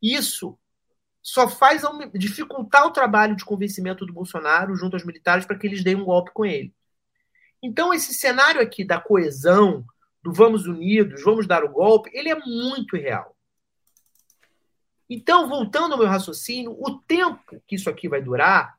Isso 0.00 0.58
só 1.22 1.48
faz 1.48 1.82
dificultar 2.14 2.86
o 2.86 2.92
trabalho 2.92 3.36
de 3.36 3.44
convencimento 3.44 4.04
do 4.04 4.12
Bolsonaro 4.12 4.74
junto 4.74 4.94
aos 4.94 5.04
militares 5.04 5.46
para 5.46 5.56
que 5.56 5.66
eles 5.66 5.84
deem 5.84 5.96
um 5.96 6.04
golpe 6.04 6.32
com 6.32 6.44
ele. 6.44 6.74
Então, 7.62 7.94
esse 7.94 8.12
cenário 8.12 8.60
aqui 8.60 8.84
da 8.84 9.00
coesão, 9.00 9.84
do 10.22 10.32
vamos 10.32 10.66
unidos, 10.66 11.22
vamos 11.22 11.46
dar 11.46 11.64
o 11.64 11.70
golpe, 11.70 12.10
ele 12.12 12.28
é 12.28 12.38
muito 12.38 12.96
irreal. 12.96 13.36
Então, 15.10 15.48
voltando 15.48 15.92
ao 15.92 15.98
meu 15.98 16.08
raciocínio, 16.08 16.76
o 16.78 16.98
tempo 17.00 17.62
que 17.66 17.74
isso 17.74 17.90
aqui 17.90 18.08
vai 18.08 18.22
durar, 18.22 18.78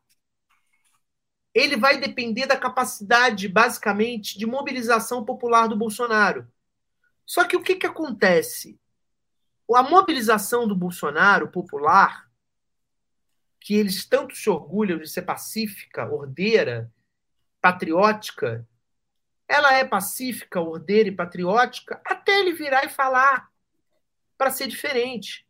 ele 1.54 1.78
vai 1.78 2.00
depender 2.00 2.48
da 2.48 2.58
capacidade, 2.58 3.48
basicamente, 3.48 4.38
de 4.38 4.46
mobilização 4.46 5.24
popular 5.24 5.68
do 5.68 5.78
Bolsonaro. 5.78 6.48
Só 7.26 7.46
que 7.46 7.56
o 7.56 7.62
que, 7.62 7.76
que 7.76 7.86
acontece? 7.86 8.80
A 9.76 9.84
mobilização 9.84 10.68
do 10.68 10.76
Bolsonaro 10.76 11.50
popular, 11.50 12.28
que 13.60 13.76
eles 13.76 14.06
tanto 14.06 14.36
se 14.36 14.50
orgulham 14.50 15.00
de 15.00 15.08
ser 15.08 15.22
pacífica, 15.24 16.12
ordeira, 16.12 16.91
patriótica, 17.62 18.68
ela 19.54 19.72
é 19.76 19.86
pacífica, 19.86 20.60
ordeira 20.60 21.10
e 21.10 21.16
patriótica 21.16 22.01
até 22.04 22.39
ele 22.39 22.54
virar 22.54 22.86
e 22.86 22.89
falar 22.89 23.47
para 24.36 24.49
ser 24.49 24.68
diferente. 24.68 25.45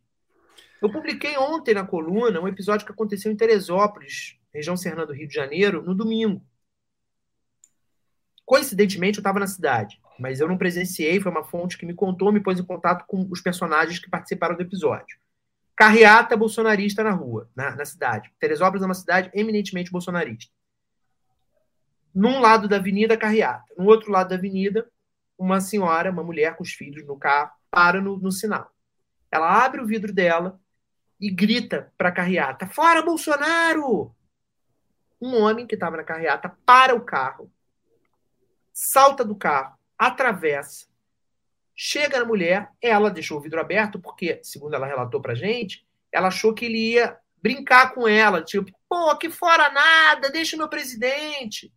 Eu 0.82 0.92
publiquei 0.92 1.38
ontem 1.38 1.72
na 1.72 1.86
coluna 1.86 2.38
um 2.38 2.46
episódio 2.46 2.84
que 2.84 2.92
aconteceu 2.92 3.32
em 3.32 3.36
Teresópolis, 3.36 4.38
região 4.52 4.76
serrana 4.76 5.06
do 5.06 5.14
Rio 5.14 5.26
de 5.26 5.32
Janeiro, 5.32 5.82
no 5.82 5.94
domingo. 5.94 6.44
Coincidentemente, 8.44 9.16
eu 9.16 9.22
estava 9.22 9.40
na 9.40 9.46
cidade, 9.46 9.98
mas 10.18 10.38
eu 10.38 10.46
não 10.46 10.58
presenciei, 10.58 11.18
foi 11.18 11.32
uma 11.32 11.44
fonte 11.44 11.78
que 11.78 11.86
me 11.86 11.94
contou, 11.94 12.30
me 12.30 12.42
pôs 12.42 12.60
em 12.60 12.64
contato 12.64 13.06
com 13.06 13.26
os 13.30 13.40
personagens 13.40 13.98
que 13.98 14.10
participaram 14.10 14.54
do 14.54 14.62
episódio. 14.62 15.18
Carreata 15.74 16.36
bolsonarista 16.36 17.02
na 17.02 17.12
rua, 17.12 17.50
na, 17.56 17.74
na 17.74 17.86
cidade. 17.86 18.30
Teresópolis 18.38 18.82
é 18.82 18.86
uma 18.86 18.92
cidade 18.92 19.30
eminentemente 19.32 19.90
bolsonarista 19.90 20.52
num 22.14 22.40
lado 22.40 22.68
da 22.68 22.76
avenida, 22.76 23.16
carreata. 23.16 23.64
No 23.76 23.86
outro 23.86 24.12
lado 24.12 24.28
da 24.28 24.36
avenida, 24.36 24.88
uma 25.36 25.60
senhora, 25.60 26.10
uma 26.10 26.22
mulher 26.22 26.56
com 26.56 26.62
os 26.62 26.72
filhos 26.72 27.04
no 27.04 27.18
carro, 27.18 27.50
para 27.70 28.00
no, 28.00 28.16
no 28.16 28.30
sinal. 28.30 28.70
Ela 29.30 29.64
abre 29.64 29.80
o 29.80 29.86
vidro 29.86 30.12
dela 30.12 30.60
e 31.20 31.28
grita 31.28 31.92
para 31.98 32.10
a 32.10 32.12
carreata: 32.12 32.68
Fora 32.68 33.02
Bolsonaro! 33.02 34.14
Um 35.20 35.42
homem 35.42 35.66
que 35.66 35.74
estava 35.74 35.96
na 35.96 36.04
carreata 36.04 36.54
para 36.64 36.94
o 36.94 37.00
carro, 37.00 37.50
salta 38.72 39.24
do 39.24 39.34
carro, 39.34 39.76
atravessa, 39.98 40.86
chega 41.74 42.18
na 42.18 42.24
mulher, 42.24 42.68
ela 42.80 43.10
deixou 43.10 43.38
o 43.38 43.40
vidro 43.40 43.60
aberto 43.60 43.98
porque, 43.98 44.38
segundo 44.42 44.74
ela 44.74 44.86
relatou 44.86 45.20
para 45.20 45.34
gente, 45.34 45.86
ela 46.12 46.28
achou 46.28 46.52
que 46.52 46.66
ele 46.66 46.92
ia 46.92 47.16
brincar 47.42 47.94
com 47.94 48.06
ela, 48.06 48.42
tipo, 48.42 48.70
pô, 48.88 49.10
aqui 49.10 49.30
fora 49.30 49.70
nada, 49.70 50.30
deixa 50.30 50.56
o 50.56 50.58
meu 50.58 50.68
presidente 50.68 51.72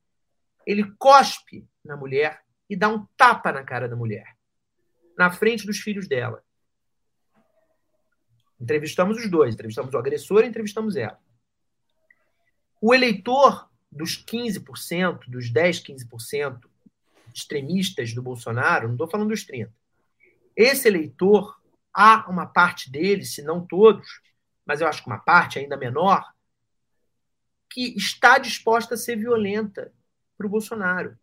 ele 0.67 0.91
cospe 0.99 1.65
na 1.83 1.95
mulher 1.95 2.43
e 2.69 2.75
dá 2.75 2.89
um 2.89 3.05
tapa 3.15 3.53
na 3.53 3.63
cara 3.63 3.87
da 3.87 3.95
mulher, 3.95 4.35
na 5.17 5.31
frente 5.31 5.65
dos 5.65 5.77
filhos 5.77 6.09
dela. 6.09 6.43
Entrevistamos 8.59 9.17
os 9.17 9.31
dois, 9.31 9.53
entrevistamos 9.53 9.93
o 9.93 9.97
agressor 9.97 10.43
e 10.43 10.47
entrevistamos 10.47 10.97
ela. 10.97 11.17
O 12.81 12.93
eleitor 12.93 13.69
dos 13.89 14.21
15%, 14.21 15.29
dos 15.29 15.49
10, 15.49 15.83
15% 15.83 16.59
extremistas 17.33 18.13
do 18.13 18.21
Bolsonaro, 18.21 18.87
não 18.87 18.95
estou 18.95 19.09
falando 19.09 19.29
dos 19.29 19.45
30%, 19.45 19.71
esse 20.53 20.87
eleitor, 20.87 21.55
há 21.93 22.29
uma 22.29 22.45
parte 22.45 22.91
dele, 22.91 23.23
se 23.23 23.41
não 23.41 23.65
todos, 23.65 24.05
mas 24.65 24.81
eu 24.81 24.87
acho 24.87 25.01
que 25.01 25.07
uma 25.07 25.19
parte 25.19 25.59
ainda 25.59 25.77
menor, 25.77 26.25
que 27.69 27.95
está 27.95 28.37
disposta 28.37 28.95
a 28.95 28.97
ser 28.97 29.15
violenta 29.15 29.93
para 30.37 30.47
o 30.47 30.49
Bolsonaro. 30.49 31.17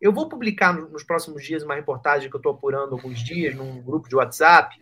Eu 0.00 0.12
vou 0.12 0.28
publicar 0.28 0.72
nos 0.72 1.04
próximos 1.04 1.44
dias 1.44 1.62
uma 1.62 1.74
reportagem 1.74 2.30
que 2.30 2.34
eu 2.34 2.38
estou 2.38 2.52
apurando 2.52 2.94
alguns 2.94 3.22
dias 3.22 3.54
num 3.54 3.82
grupo 3.82 4.08
de 4.08 4.16
WhatsApp. 4.16 4.80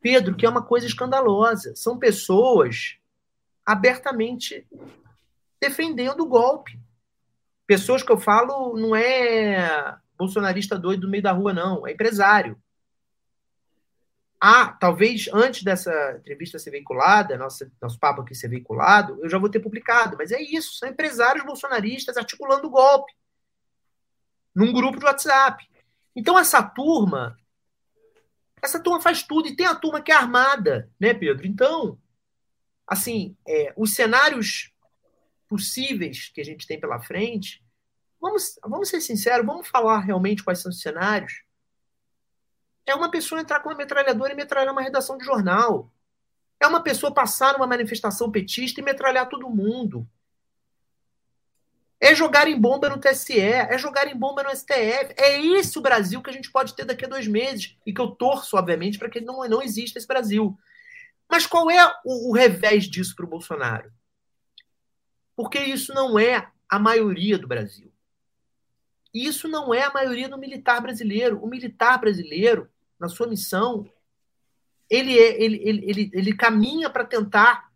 Pedro, 0.00 0.36
que 0.36 0.44
é 0.44 0.48
uma 0.48 0.62
coisa 0.62 0.86
escandalosa. 0.86 1.74
São 1.74 1.98
pessoas 1.98 2.98
abertamente 3.64 4.66
defendendo 5.58 6.20
o 6.20 6.28
golpe. 6.28 6.78
Pessoas 7.66 8.02
que 8.02 8.12
eu 8.12 8.18
falo 8.18 8.76
não 8.76 8.94
é 8.94 9.96
bolsonarista 10.18 10.78
doido 10.78 11.04
no 11.04 11.10
meio 11.10 11.22
da 11.22 11.32
rua, 11.32 11.54
não. 11.54 11.86
É 11.86 11.92
empresário. 11.92 12.60
Ah, 14.46 14.76
talvez 14.78 15.26
antes 15.32 15.62
dessa 15.62 16.18
entrevista 16.18 16.58
ser 16.58 16.70
veiculada, 16.70 17.38
nosso, 17.38 17.64
nosso 17.80 17.98
papo 17.98 18.20
aqui 18.20 18.34
ser 18.34 18.48
veiculado, 18.48 19.18
eu 19.24 19.30
já 19.30 19.38
vou 19.38 19.48
ter 19.48 19.58
publicado. 19.58 20.18
Mas 20.18 20.32
é 20.32 20.42
isso, 20.42 20.74
são 20.74 20.86
empresários 20.86 21.46
bolsonaristas 21.46 22.18
articulando 22.18 22.66
o 22.66 22.70
golpe 22.70 23.10
num 24.54 24.70
grupo 24.70 24.98
de 24.98 25.06
WhatsApp. 25.06 25.66
Então 26.14 26.38
essa 26.38 26.62
turma, 26.62 27.38
essa 28.60 28.78
turma 28.78 29.00
faz 29.00 29.22
tudo 29.22 29.48
e 29.48 29.56
tem 29.56 29.64
a 29.64 29.74
turma 29.74 30.02
que 30.02 30.12
é 30.12 30.14
armada, 30.14 30.90
né, 31.00 31.14
Pedro? 31.14 31.46
Então, 31.46 31.98
assim, 32.86 33.34
é, 33.48 33.72
os 33.78 33.94
cenários 33.94 34.74
possíveis 35.48 36.28
que 36.28 36.42
a 36.42 36.44
gente 36.44 36.66
tem 36.66 36.78
pela 36.78 37.00
frente, 37.00 37.64
vamos, 38.20 38.58
vamos 38.62 38.90
ser 38.90 39.00
sinceros, 39.00 39.46
vamos 39.46 39.66
falar 39.68 40.00
realmente 40.00 40.44
quais 40.44 40.58
são 40.58 40.68
os 40.68 40.82
cenários 40.82 41.43
é 42.86 42.94
uma 42.94 43.10
pessoa 43.10 43.40
entrar 43.40 43.60
com 43.60 43.68
uma 43.68 43.76
metralhadora 43.76 44.32
e 44.32 44.36
metralhar 44.36 44.72
uma 44.72 44.82
redação 44.82 45.16
de 45.16 45.24
jornal. 45.24 45.90
É 46.60 46.66
uma 46.66 46.82
pessoa 46.82 47.12
passar 47.12 47.54
numa 47.54 47.66
manifestação 47.66 48.30
petista 48.30 48.80
e 48.80 48.84
metralhar 48.84 49.28
todo 49.28 49.50
mundo. 49.50 50.08
É 52.00 52.14
jogar 52.14 52.46
em 52.46 52.60
bomba 52.60 52.90
no 52.90 52.98
TSE, 52.98 53.40
é 53.40 53.78
jogar 53.78 54.06
em 54.06 54.16
bomba 54.16 54.42
no 54.42 54.54
STF. 54.54 55.14
É 55.16 55.40
esse 55.40 55.78
o 55.78 55.82
Brasil 55.82 56.22
que 56.22 56.28
a 56.28 56.32
gente 56.32 56.50
pode 56.50 56.74
ter 56.74 56.84
daqui 56.84 57.06
a 57.06 57.08
dois 57.08 57.26
meses. 57.26 57.76
E 57.86 57.92
que 57.94 58.00
eu 58.00 58.08
torço, 58.08 58.56
obviamente, 58.56 58.98
para 58.98 59.08
que 59.08 59.20
não, 59.20 59.48
não 59.48 59.62
exista 59.62 59.98
esse 59.98 60.06
Brasil. 60.06 60.58
Mas 61.28 61.46
qual 61.46 61.70
é 61.70 61.86
o, 62.04 62.30
o 62.30 62.32
revés 62.32 62.84
disso 62.84 63.16
para 63.16 63.24
o 63.24 63.28
Bolsonaro? 63.28 63.90
Porque 65.34 65.58
isso 65.58 65.94
não 65.94 66.18
é 66.18 66.46
a 66.68 66.78
maioria 66.78 67.38
do 67.38 67.48
Brasil. 67.48 67.90
Isso 69.12 69.48
não 69.48 69.72
é 69.72 69.84
a 69.84 69.92
maioria 69.92 70.28
do 70.28 70.36
militar 70.36 70.80
brasileiro. 70.80 71.42
O 71.42 71.46
militar 71.46 71.98
brasileiro 71.98 72.68
na 73.04 73.08
sua 73.08 73.26
missão, 73.26 73.86
ele, 74.88 75.18
é, 75.18 75.42
ele, 75.42 75.60
ele, 75.62 75.84
ele, 75.90 76.10
ele 76.12 76.32
caminha 76.34 76.88
para 76.88 77.04
tentar 77.04 77.70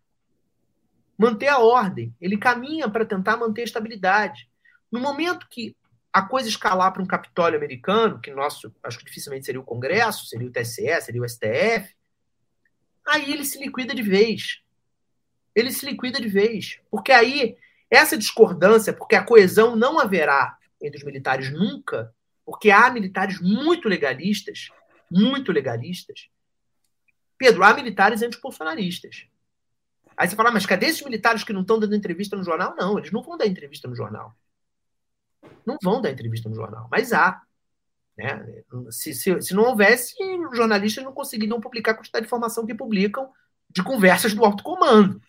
manter 1.15 1.49
a 1.49 1.59
ordem, 1.59 2.15
ele 2.19 2.37
caminha 2.37 2.89
para 2.89 3.05
tentar 3.05 3.37
manter 3.37 3.61
a 3.61 3.65
estabilidade. 3.65 4.49
No 4.91 4.99
momento 4.99 5.47
que 5.47 5.75
a 6.11 6.23
coisa 6.23 6.49
escalar 6.49 6.91
para 6.91 7.03
um 7.03 7.05
Capitólio 7.05 7.57
americano, 7.57 8.19
que 8.19 8.31
nosso, 8.31 8.73
acho 8.81 8.97
que 8.97 9.05
dificilmente 9.05 9.45
seria 9.45 9.61
o 9.61 9.65
Congresso, 9.65 10.25
seria 10.25 10.47
o 10.47 10.51
TSE, 10.51 11.01
seria 11.01 11.21
o 11.21 11.29
STF, 11.29 11.95
aí 13.05 13.31
ele 13.31 13.45
se 13.45 13.59
liquida 13.59 13.93
de 13.93 14.01
vez. 14.01 14.63
Ele 15.53 15.71
se 15.71 15.85
liquida 15.85 16.19
de 16.19 16.27
vez. 16.27 16.79
Porque 16.89 17.11
aí, 17.11 17.55
essa 17.91 18.17
discordância, 18.17 18.93
porque 18.93 19.15
a 19.15 19.23
coesão 19.23 19.75
não 19.75 19.99
haverá 19.99 20.57
entre 20.81 20.97
os 20.97 21.03
militares 21.03 21.51
nunca, 21.51 22.11
porque 22.43 22.71
há 22.71 22.89
militares 22.89 23.39
muito 23.39 23.87
legalistas 23.87 24.69
muito 25.09 25.51
legalistas. 25.51 26.29
Pedro, 27.37 27.63
há 27.63 27.73
militares 27.73 28.21
anti-bolsonaristas. 28.21 29.27
Aí 30.15 30.27
você 30.27 30.35
fala, 30.35 30.51
mas 30.51 30.65
cadê 30.65 30.87
esses 30.87 31.01
militares 31.01 31.43
que 31.43 31.53
não 31.53 31.61
estão 31.61 31.79
dando 31.79 31.95
entrevista 31.95 32.35
no 32.35 32.43
jornal? 32.43 32.75
Não, 32.77 32.97
eles 32.97 33.11
não 33.11 33.23
vão 33.23 33.37
dar 33.37 33.47
entrevista 33.47 33.87
no 33.87 33.95
jornal. 33.95 34.35
Não 35.65 35.77
vão 35.81 36.01
dar 36.01 36.11
entrevista 36.11 36.49
no 36.49 36.55
jornal, 36.55 36.89
mas 36.91 37.13
há. 37.13 37.41
Né? 38.17 38.63
Se, 38.91 39.13
se, 39.13 39.41
se 39.41 39.53
não 39.53 39.63
houvesse, 39.63 40.13
os 40.49 40.57
jornalistas 40.57 41.03
não 41.05 41.13
conseguiriam 41.13 41.61
publicar 41.61 41.91
a 41.91 41.95
quantidade 41.95 42.23
de 42.23 42.27
informação 42.27 42.65
que 42.65 42.75
publicam 42.75 43.31
de 43.69 43.81
conversas 43.81 44.33
do 44.33 44.43
alto 44.43 44.61
comando. 44.61 45.21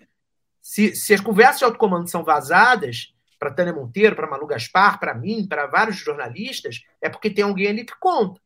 Se, 0.60 0.96
se 0.96 1.14
as 1.14 1.20
conversas 1.20 1.58
de 1.58 1.64
alto 1.64 1.78
comando 1.78 2.08
são 2.08 2.24
vazadas 2.24 3.14
para 3.38 3.52
Tânia 3.52 3.72
Monteiro, 3.72 4.16
para 4.16 4.28
Malu 4.28 4.46
Gaspar, 4.46 4.98
para 4.98 5.14
mim, 5.14 5.46
para 5.46 5.66
vários 5.66 5.96
jornalistas, 5.96 6.82
é 7.00 7.08
porque 7.08 7.30
tem 7.30 7.44
alguém 7.44 7.68
ali 7.68 7.84
que 7.84 7.96
conta. 7.98 8.40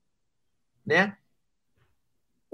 Né? 0.85 1.17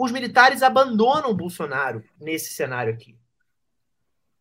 Os 0.02 0.10
militares 0.10 0.62
abandonam 0.62 1.34
Bolsonaro 1.34 2.02
nesse 2.18 2.54
cenário 2.54 2.90
aqui. 2.90 3.18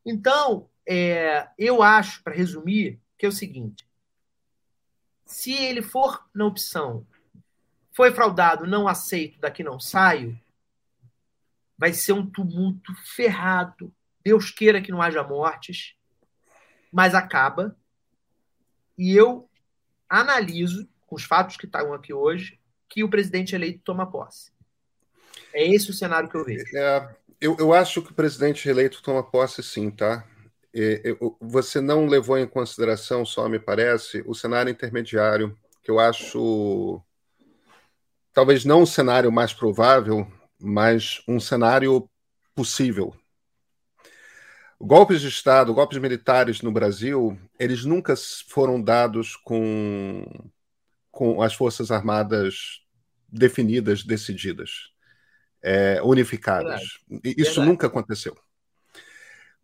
Então, 0.05 0.69
é, 0.87 1.49
eu 1.57 1.83
acho, 1.83 2.23
para 2.23 2.33
resumir, 2.33 2.97
que 3.17 3.25
é 3.25 3.29
o 3.29 3.33
seguinte: 3.33 3.85
Se 5.25 5.51
ele 5.51 5.81
for 5.81 6.25
na 6.33 6.45
opção, 6.45 7.05
foi 7.91 8.09
fraudado, 8.11 8.65
não 8.65 8.87
aceito, 8.87 9.37
daqui 9.41 9.61
não 9.61 9.81
saio, 9.81 10.39
vai 11.77 11.91
ser 11.91 12.13
um 12.13 12.25
tumulto 12.25 12.95
ferrado. 13.13 13.93
Deus 14.23 14.51
queira 14.51 14.81
que 14.81 14.93
não 14.93 15.01
haja 15.01 15.23
mortes, 15.23 15.93
mas 16.89 17.13
acaba. 17.13 17.77
E 18.97 19.13
eu 19.13 19.49
analiso, 20.07 20.87
com 21.05 21.17
os 21.17 21.25
fatos 21.25 21.57
que 21.57 21.65
estão 21.65 21.93
aqui 21.93 22.13
hoje, 22.13 22.57
que 22.87 23.03
o 23.03 23.09
presidente 23.09 23.53
eleito 23.53 23.81
toma 23.83 24.09
posse. 24.09 24.57
É 25.53 25.67
esse 25.67 25.89
o 25.89 25.93
cenário 25.93 26.29
que 26.29 26.35
eu 26.35 26.45
vejo. 26.45 26.65
É, 26.75 27.09
eu, 27.39 27.55
eu 27.59 27.73
acho 27.73 28.01
que 28.01 28.11
o 28.11 28.15
presidente 28.15 28.67
eleito 28.67 29.01
toma 29.01 29.23
posse 29.23 29.63
sim, 29.63 29.89
tá? 29.89 30.25
É, 30.73 31.15
você 31.39 31.81
não 31.81 32.05
levou 32.05 32.37
em 32.37 32.47
consideração, 32.47 33.25
só 33.25 33.49
me 33.49 33.59
parece, 33.59 34.23
o 34.25 34.35
cenário 34.35 34.71
intermediário, 34.71 35.57
que 35.81 35.89
eu 35.89 35.99
acho 35.99 37.01
talvez 38.33 38.63
não 38.63 38.83
o 38.83 38.87
cenário 38.87 39.31
mais 39.31 39.53
provável, 39.53 40.25
mas 40.59 41.21
um 41.27 41.39
cenário 41.39 42.09
possível. 42.55 43.13
Golpes 44.79 45.19
de 45.19 45.27
Estado, 45.27 45.73
golpes 45.73 45.97
militares 45.97 46.61
no 46.61 46.71
Brasil, 46.71 47.37
eles 47.59 47.83
nunca 47.83 48.13
foram 48.47 48.81
dados 48.81 49.35
com, 49.35 50.23
com 51.11 51.41
as 51.41 51.53
Forças 51.53 51.91
Armadas 51.91 52.81
definidas, 53.27 54.03
decididas, 54.03 54.89
é, 55.61 56.01
unificadas. 56.03 56.81
Verdade. 57.07 57.35
Isso 57.37 57.51
Verdade. 57.51 57.67
nunca 57.67 57.87
aconteceu. 57.87 58.35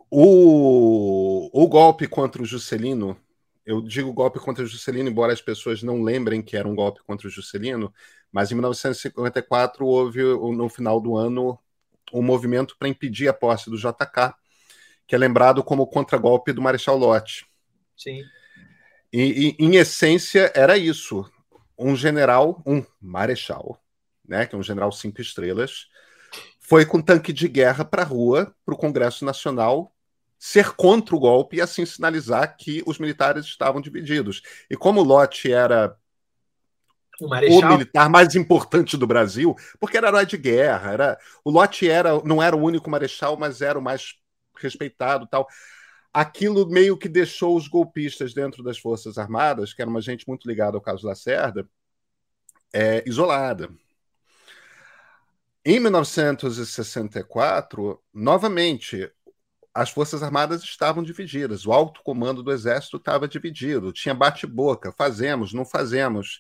O, 0.10 1.50
o 1.52 1.68
golpe 1.68 2.08
contra 2.08 2.42
o 2.42 2.46
Juscelino, 2.46 3.18
eu 3.66 3.82
digo 3.82 4.14
golpe 4.14 4.40
contra 4.40 4.64
o 4.64 4.68
Juscelino, 4.68 5.10
embora 5.10 5.34
as 5.34 5.42
pessoas 5.42 5.82
não 5.82 6.02
lembrem 6.02 6.42
que 6.42 6.56
era 6.56 6.68
um 6.68 6.76
golpe 6.76 7.02
contra 7.06 7.28
o 7.28 7.30
Juscelino, 7.30 7.94
mas 8.32 8.52
em 8.52 8.56
1954 8.56 9.86
houve, 9.86 10.22
no 10.22 10.70
final 10.70 11.00
do 11.00 11.18
ano, 11.18 11.60
um 12.14 12.22
movimento 12.22 12.76
para 12.78 12.88
impedir 12.88 13.28
a 13.28 13.34
posse 13.34 13.70
do 13.70 13.78
JK, 13.78 14.34
que 15.08 15.16
é 15.16 15.18
lembrado 15.18 15.64
como 15.64 15.84
o 15.84 15.88
contragolpe 15.88 16.54
do 16.54 16.62
Marechal 16.62 16.98
Lott. 16.98 17.46
Sim. 17.96 18.22
E, 19.12 19.56
e, 19.60 19.66
em 19.66 19.76
essência, 19.76 20.52
era 20.56 20.78
isso. 20.78 21.30
Um 21.78 21.96
general, 21.96 22.62
um 22.66 22.84
marechal, 23.02 23.82
né, 24.28 24.46
que 24.46 24.56
é 24.56 24.58
um 24.58 24.64
general 24.64 24.92
cinco 24.92 25.22
estrelas, 25.22 25.88
foi 26.60 26.86
com 26.86 27.02
tanque 27.02 27.32
de 27.32 27.48
guerra 27.48 27.86
para 27.86 28.02
a 28.02 28.06
rua, 28.06 28.54
para 28.66 28.74
o 28.74 28.78
Congresso 28.78 29.24
Nacional, 29.24 29.96
ser 30.38 30.72
contra 30.76 31.16
o 31.16 31.20
golpe 31.20 31.58
e 31.58 31.62
assim 31.62 31.86
sinalizar 31.86 32.56
que 32.58 32.84
os 32.86 33.00
militares 33.00 33.46
estavam 33.46 33.82
divididos. 33.82 34.42
E 34.70 34.76
como 34.76 35.04
Lott 35.04 35.52
era 35.52 35.96
o, 37.20 37.26
o, 37.26 37.70
militar 37.70 38.10
mais 38.10 38.36
importante 38.36 38.98
do 38.98 39.08
Brasil, 39.08 39.56
porque 39.80 39.98
era 39.98 40.10
herói 40.10 40.26
de 40.26 40.38
guerra, 40.38 40.92
era 40.92 41.20
o 41.44 41.50
Lott 41.50 41.90
era 41.90 42.22
não 42.24 42.42
era 42.42 42.56
o 42.56 42.62
único 42.62 42.90
marechal, 42.90 43.38
mas 43.38 43.62
era 43.62 43.80
o 43.80 43.82
mais 43.82 44.16
respeitado, 44.58 45.28
tal. 45.28 45.48
Aquilo 46.14 46.68
meio 46.68 46.98
que 46.98 47.10
deixou 47.10 47.56
os 47.58 47.68
golpistas 47.68 48.34
dentro 48.34 48.64
das 48.64 48.78
Forças 48.78 49.18
Armadas, 49.18 49.74
que 49.74 49.82
era 49.82 49.90
uma 49.90 50.02
gente 50.02 50.28
muito 50.28 50.48
ligada 50.48 50.78
ao 50.78 50.82
caso 50.82 51.06
Lacerda, 51.06 51.68
é, 52.74 53.04
isolada. 53.06 53.70
Em 55.68 55.80
1964, 55.80 58.00
novamente, 58.14 59.12
as 59.74 59.90
Forças 59.90 60.22
Armadas 60.22 60.62
estavam 60.64 61.04
divididas, 61.04 61.66
o 61.66 61.74
alto 61.74 62.04
comando 62.04 62.44
do 62.44 62.52
Exército 62.52 62.98
estava 62.98 63.28
dividido, 63.28 63.92
tinha 63.92 64.14
bate-boca, 64.14 64.92
fazemos, 64.92 65.54
não 65.54 65.66
fazemos. 65.66 66.40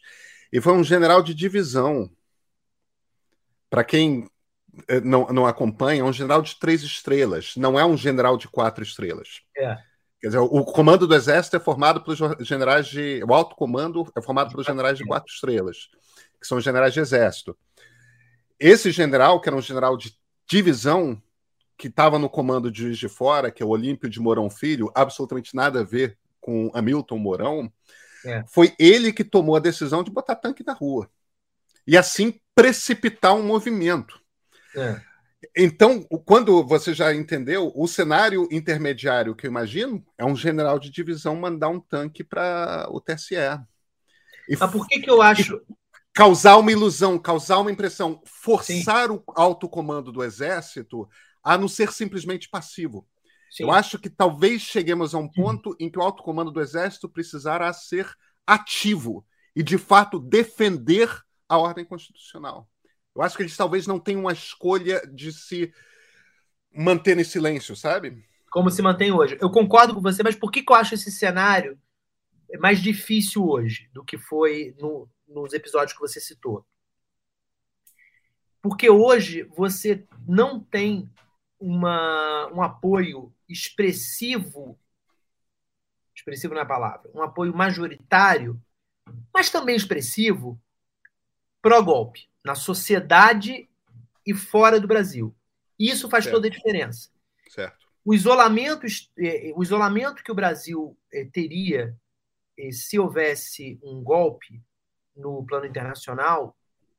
E 0.53 0.61
foi 0.61 0.73
um 0.73 0.83
general 0.83 1.23
de 1.23 1.33
divisão. 1.33 2.07
Para 3.67 3.83
quem 3.83 4.29
eh, 4.87 5.01
não, 5.01 5.25
não 5.27 5.47
acompanha, 5.47 6.01
é 6.01 6.03
um 6.03 6.13
general 6.13 6.43
de 6.43 6.59
três 6.59 6.83
estrelas, 6.83 7.55
não 7.57 7.79
é 7.79 7.85
um 7.85 7.97
general 7.97 8.37
de 8.37 8.47
quatro 8.47 8.83
estrelas. 8.83 9.41
É. 9.57 9.75
Quer 10.21 10.27
dizer, 10.27 10.39
o 10.39 10.63
comando 10.63 11.07
do 11.07 11.15
Exército 11.15 11.55
é 11.55 11.59
formado 11.59 12.01
pelos 12.01 12.19
generais 12.47 12.85
de. 12.87 13.23
O 13.27 13.33
alto 13.33 13.55
comando 13.55 14.07
é 14.15 14.21
formado 14.21 14.51
pelos 14.51 14.67
generais 14.67 14.99
de 14.99 15.05
quatro 15.05 15.33
estrelas, 15.33 15.89
que 16.39 16.45
são 16.47 16.59
os 16.59 16.63
generais 16.63 16.93
de 16.93 16.99
Exército. 16.99 17.57
Esse 18.59 18.91
general, 18.91 19.39
que 19.41 19.49
era 19.49 19.55
um 19.55 19.61
general 19.61 19.97
de 19.97 20.17
divisão, 20.47 21.21
que 21.77 21.87
estava 21.87 22.17
no 22.17 22.29
comando 22.29 22.71
de 22.71 22.83
Juiz 22.83 22.97
de 22.97 23.09
Fora, 23.09 23.51
que 23.51 23.61
é 23.61 23.65
o 23.65 23.69
Olímpio 23.69 24.09
de 24.09 24.19
Mourão 24.19 24.49
Filho, 24.49 24.91
absolutamente 24.95 25.55
nada 25.55 25.81
a 25.81 25.83
ver 25.83 26.17
com 26.39 26.71
Hamilton 26.73 27.17
Mourão, 27.17 27.71
é. 28.25 28.43
foi 28.47 28.73
ele 28.79 29.11
que 29.11 29.23
tomou 29.23 29.55
a 29.55 29.59
decisão 29.59 30.03
de 30.03 30.11
botar 30.11 30.35
tanque 30.35 30.63
na 30.65 30.73
rua. 30.73 31.09
E 31.85 31.97
assim 31.97 32.39
precipitar 32.53 33.35
um 33.35 33.43
movimento. 33.43 34.19
É. 34.75 35.01
Então, 35.55 36.01
quando 36.25 36.65
você 36.65 36.93
já 36.93 37.13
entendeu, 37.13 37.71
o 37.75 37.87
cenário 37.87 38.47
intermediário 38.51 39.35
que 39.35 39.45
eu 39.45 39.51
imagino 39.51 40.03
é 40.17 40.25
um 40.25 40.35
general 40.35 40.79
de 40.79 40.89
divisão 40.89 41.35
mandar 41.35 41.69
um 41.69 41.79
tanque 41.79 42.23
para 42.23 42.87
o 42.89 42.99
TSE. 42.99 43.35
E, 44.47 44.57
Mas 44.57 44.71
por 44.71 44.87
que, 44.87 44.99
que 44.99 45.09
eu 45.09 45.21
acho 45.21 45.61
causar 46.15 46.55
uma 46.55 46.71
ilusão, 46.71 47.19
causar 47.19 47.59
uma 47.59 47.69
impressão, 47.69 48.21
forçar 48.25 49.09
Sim. 49.09 49.15
o 49.15 49.23
alto 49.35 49.67
comando 49.67 50.13
do 50.13 50.23
exército 50.23 51.07
a 51.43 51.57
não 51.57 51.67
ser 51.67 51.91
simplesmente 51.91 52.49
passivo. 52.49 53.05
Sim. 53.51 53.63
Eu 53.63 53.71
acho 53.71 53.99
que 53.99 54.09
talvez 54.09 54.61
cheguemos 54.61 55.13
a 55.13 55.17
um 55.17 55.27
ponto 55.27 55.71
uhum. 55.71 55.75
em 55.77 55.91
que 55.91 55.99
o 55.99 56.01
alto 56.01 56.23
comando 56.23 56.51
do 56.51 56.61
exército 56.61 57.09
precisará 57.09 57.71
ser 57.73 58.09
ativo 58.47 59.25
e, 59.53 59.61
de 59.61 59.77
fato, 59.77 60.17
defender 60.17 61.09
a 61.49 61.57
ordem 61.57 61.83
constitucional. 61.83 62.67
Eu 63.13 63.21
acho 63.21 63.35
que 63.35 63.43
eles 63.43 63.55
talvez 63.55 63.85
não 63.85 63.99
tenham 63.99 64.21
uma 64.21 64.33
escolha 64.33 65.01
de 65.13 65.33
se 65.33 65.71
manter 66.73 67.19
em 67.19 67.23
silêncio, 67.25 67.75
sabe? 67.75 68.23
Como 68.49 68.71
se 68.71 68.81
mantém 68.81 69.11
hoje. 69.11 69.37
Eu 69.41 69.49
concordo 69.49 69.93
com 69.93 70.01
você, 70.01 70.23
mas 70.23 70.35
por 70.35 70.49
que, 70.49 70.63
que 70.63 70.71
eu 70.71 70.77
acho 70.77 70.95
esse 70.95 71.11
cenário 71.11 71.77
mais 72.59 72.81
difícil 72.81 73.45
hoje 73.45 73.89
do 73.93 74.03
que 74.03 74.17
foi 74.17 74.73
no, 74.79 75.09
nos 75.27 75.53
episódios 75.53 75.93
que 75.93 75.99
você 75.99 76.19
citou. 76.19 76.65
Porque 78.61 78.89
hoje 78.89 79.43
você 79.55 80.05
não 80.27 80.59
tem 80.59 81.09
uma, 81.59 82.47
um 82.51 82.61
apoio 82.61 83.33
expressivo, 83.47 84.79
expressivo 86.15 86.53
não 86.53 86.61
é 86.61 86.63
a 86.63 86.67
palavra, 86.67 87.11
um 87.13 87.21
apoio 87.21 87.55
majoritário, 87.55 88.59
mas 89.33 89.49
também 89.49 89.75
expressivo, 89.75 90.59
pró-golpe, 91.61 92.27
na 92.43 92.55
sociedade 92.55 93.69
e 94.25 94.33
fora 94.33 94.79
do 94.79 94.87
Brasil. 94.87 95.35
E 95.79 95.89
isso 95.89 96.09
faz 96.09 96.23
certo. 96.23 96.35
toda 96.35 96.47
a 96.47 96.51
diferença. 96.51 97.09
Certo. 97.49 97.85
O 98.03 98.13
isolamento, 98.13 98.85
é, 99.19 99.51
o 99.55 99.63
isolamento 99.63 100.23
que 100.23 100.31
o 100.31 100.35
Brasil 100.35 100.97
é, 101.11 101.25
teria 101.25 101.95
é, 102.57 102.71
se 102.71 102.99
houvesse 102.99 103.79
um 103.83 104.01
golpe 104.03 104.61
no 105.15 105.45
plano 105.45 105.65
internacional 105.65 106.55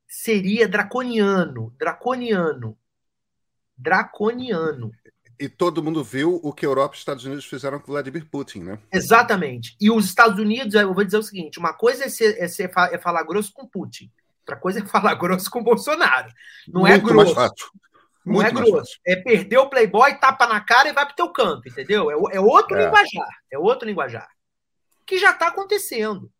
seria 0.08 0.68
draconiano, 0.68 1.74
draconiano, 1.78 2.78
draconiano. 3.76 4.92
E 5.38 5.48
todo 5.48 5.82
mundo 5.82 6.02
viu 6.02 6.40
o 6.42 6.52
que 6.52 6.64
a 6.64 6.68
Europa 6.68 6.94
e 6.94 6.96
os 6.96 7.00
Estados 7.00 7.24
Unidos 7.24 7.44
fizeram 7.44 7.78
com 7.78 7.92
Vladimir 7.92 8.26
Putin, 8.26 8.60
né? 8.60 8.78
Exatamente. 8.90 9.76
E 9.78 9.90
os 9.90 10.06
Estados 10.06 10.38
Unidos, 10.38 10.74
eu 10.74 10.94
vou 10.94 11.04
dizer 11.04 11.18
o 11.18 11.22
seguinte: 11.22 11.58
uma 11.58 11.74
coisa 11.74 12.04
é, 12.04 12.08
ser, 12.08 12.42
é, 12.42 12.48
ser, 12.48 12.70
é 12.74 12.98
falar 12.98 13.22
grosso 13.24 13.52
com 13.52 13.66
Putin, 13.66 14.10
outra 14.40 14.56
coisa 14.56 14.80
é 14.80 14.84
falar 14.86 15.14
grosso 15.14 15.50
com 15.50 15.62
Bolsonaro. 15.62 16.32
Não 16.66 16.86
é 16.86 16.92
Muito 16.92 17.10
é 17.10 17.12
grosso. 17.12 17.34
Mais 17.34 17.50
fácil. 17.50 17.70
Não 18.24 18.34
Muito 18.34 18.46
é 18.46 18.50
grosso. 18.50 18.72
Fácil. 18.72 19.00
É 19.06 19.16
perder 19.16 19.58
o 19.58 19.68
Playboy, 19.68 20.14
tapa 20.18 20.46
na 20.46 20.60
cara 20.60 20.88
e 20.88 20.92
vai 20.92 21.04
pro 21.04 21.14
teu 21.14 21.30
canto, 21.30 21.68
entendeu? 21.68 22.10
É, 22.10 22.36
é 22.36 22.40
outro 22.40 22.76
é. 22.76 22.84
linguajar. 22.84 23.28
É 23.52 23.58
outro 23.58 23.86
linguajar. 23.86 24.28
Que 25.04 25.18
já 25.18 25.32
está 25.32 25.48
acontecendo. 25.48 26.32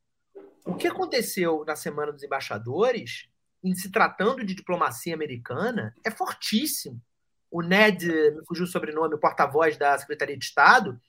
O 0.66 0.74
que 0.74 0.88
aconteceu 0.88 1.64
na 1.64 1.76
Semana 1.76 2.12
dos 2.12 2.24
Embaixadores, 2.24 3.28
em 3.62 3.72
se 3.72 3.88
tratando 3.88 4.44
de 4.44 4.52
diplomacia 4.52 5.14
americana, 5.14 5.94
é 6.04 6.10
fortíssimo. 6.10 7.00
O 7.48 7.62
Ned, 7.62 8.04
me 8.32 8.44
fugiu 8.44 8.64
o 8.64 8.66
sobrenome, 8.66 9.14
o 9.14 9.18
porta-voz 9.18 9.76
da 9.76 9.96
Secretaria 9.96 10.36
de 10.36 10.44
Estado, 10.44 11.00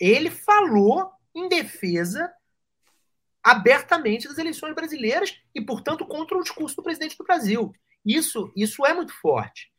ele 0.00 0.30
falou 0.30 1.12
em 1.32 1.48
defesa 1.48 2.28
abertamente 3.40 4.26
das 4.26 4.36
eleições 4.36 4.74
brasileiras 4.74 5.40
e, 5.54 5.60
portanto, 5.60 6.04
contra 6.04 6.36
o 6.36 6.42
discurso 6.42 6.74
do 6.74 6.82
presidente 6.82 7.16
do 7.16 7.24
Brasil. 7.24 7.72
Isso, 8.04 8.52
isso 8.56 8.84
é 8.84 8.92
muito 8.92 9.12
forte. 9.20 9.72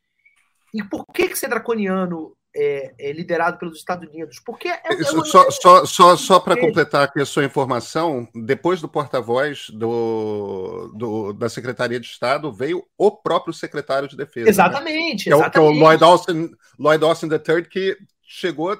E 0.72 0.82
por 0.82 1.04
que, 1.12 1.28
que 1.28 1.38
ser 1.38 1.48
draconiano 1.48 2.34
é, 2.54 2.94
é, 2.98 3.12
liderado 3.12 3.58
pelos 3.58 3.78
Estados 3.78 4.08
Unidos. 4.08 4.40
Porque 4.44 4.68
é, 4.68 4.80
é 4.84 5.04
só, 5.04 5.50
só, 5.50 5.84
só, 5.84 6.16
só 6.16 6.40
para 6.40 6.58
completar 6.58 7.04
aqui 7.04 7.20
a 7.20 7.26
sua 7.26 7.44
informação, 7.44 8.28
depois 8.34 8.80
do 8.80 8.88
porta-voz 8.88 9.70
do, 9.70 10.92
do, 10.96 11.32
da 11.32 11.48
Secretaria 11.48 12.00
de 12.00 12.06
Estado, 12.06 12.52
veio 12.52 12.84
o 12.96 13.10
próprio 13.10 13.52
secretário 13.52 14.08
de 14.08 14.16
Defesa. 14.16 14.48
Exatamente. 14.48 14.88
Né? 14.88 14.98
exatamente. 14.98 15.24
Que, 15.24 15.32
é 15.32 15.36
o, 15.36 15.50
que 15.50 15.58
é 15.58 15.60
o 15.60 15.70
Lloyd 15.70 16.04
Austin, 16.04 16.50
Lloyd 16.78 17.04
Austin 17.04 17.26
III, 17.26 17.64
que 17.64 17.96
chegou. 18.28 18.78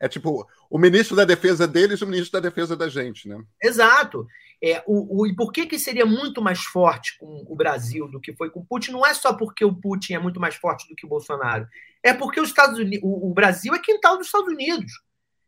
É 0.00 0.08
tipo 0.08 0.46
o 0.68 0.78
ministro 0.78 1.16
da 1.16 1.24
defesa 1.24 1.66
deles 1.66 2.00
e 2.00 2.04
o 2.04 2.08
ministro 2.08 2.40
da 2.40 2.48
defesa 2.48 2.76
da 2.76 2.88
gente, 2.88 3.28
né? 3.28 3.40
Exato. 3.62 4.26
É, 4.62 4.82
o, 4.86 5.20
o, 5.20 5.26
e 5.26 5.36
por 5.36 5.52
que, 5.52 5.66
que 5.66 5.78
seria 5.78 6.04
muito 6.04 6.42
mais 6.42 6.64
forte 6.64 7.16
com 7.16 7.44
o 7.46 7.54
Brasil 7.54 8.08
do 8.08 8.20
que 8.20 8.34
foi 8.34 8.50
com 8.50 8.60
o 8.60 8.66
Putin? 8.66 8.90
Não 8.90 9.06
é 9.06 9.14
só 9.14 9.32
porque 9.32 9.64
o 9.64 9.72
Putin 9.72 10.14
é 10.14 10.18
muito 10.18 10.40
mais 10.40 10.56
forte 10.56 10.88
do 10.88 10.96
que 10.96 11.06
o 11.06 11.08
Bolsonaro. 11.08 11.66
É 12.02 12.12
porque 12.12 12.40
os 12.40 12.48
Estados 12.48 12.76
Unidos, 12.76 13.04
o, 13.04 13.30
o 13.30 13.32
Brasil 13.32 13.72
é 13.72 13.78
quintal 13.78 14.18
dos 14.18 14.26
Estados 14.26 14.48
Unidos. 14.48 14.92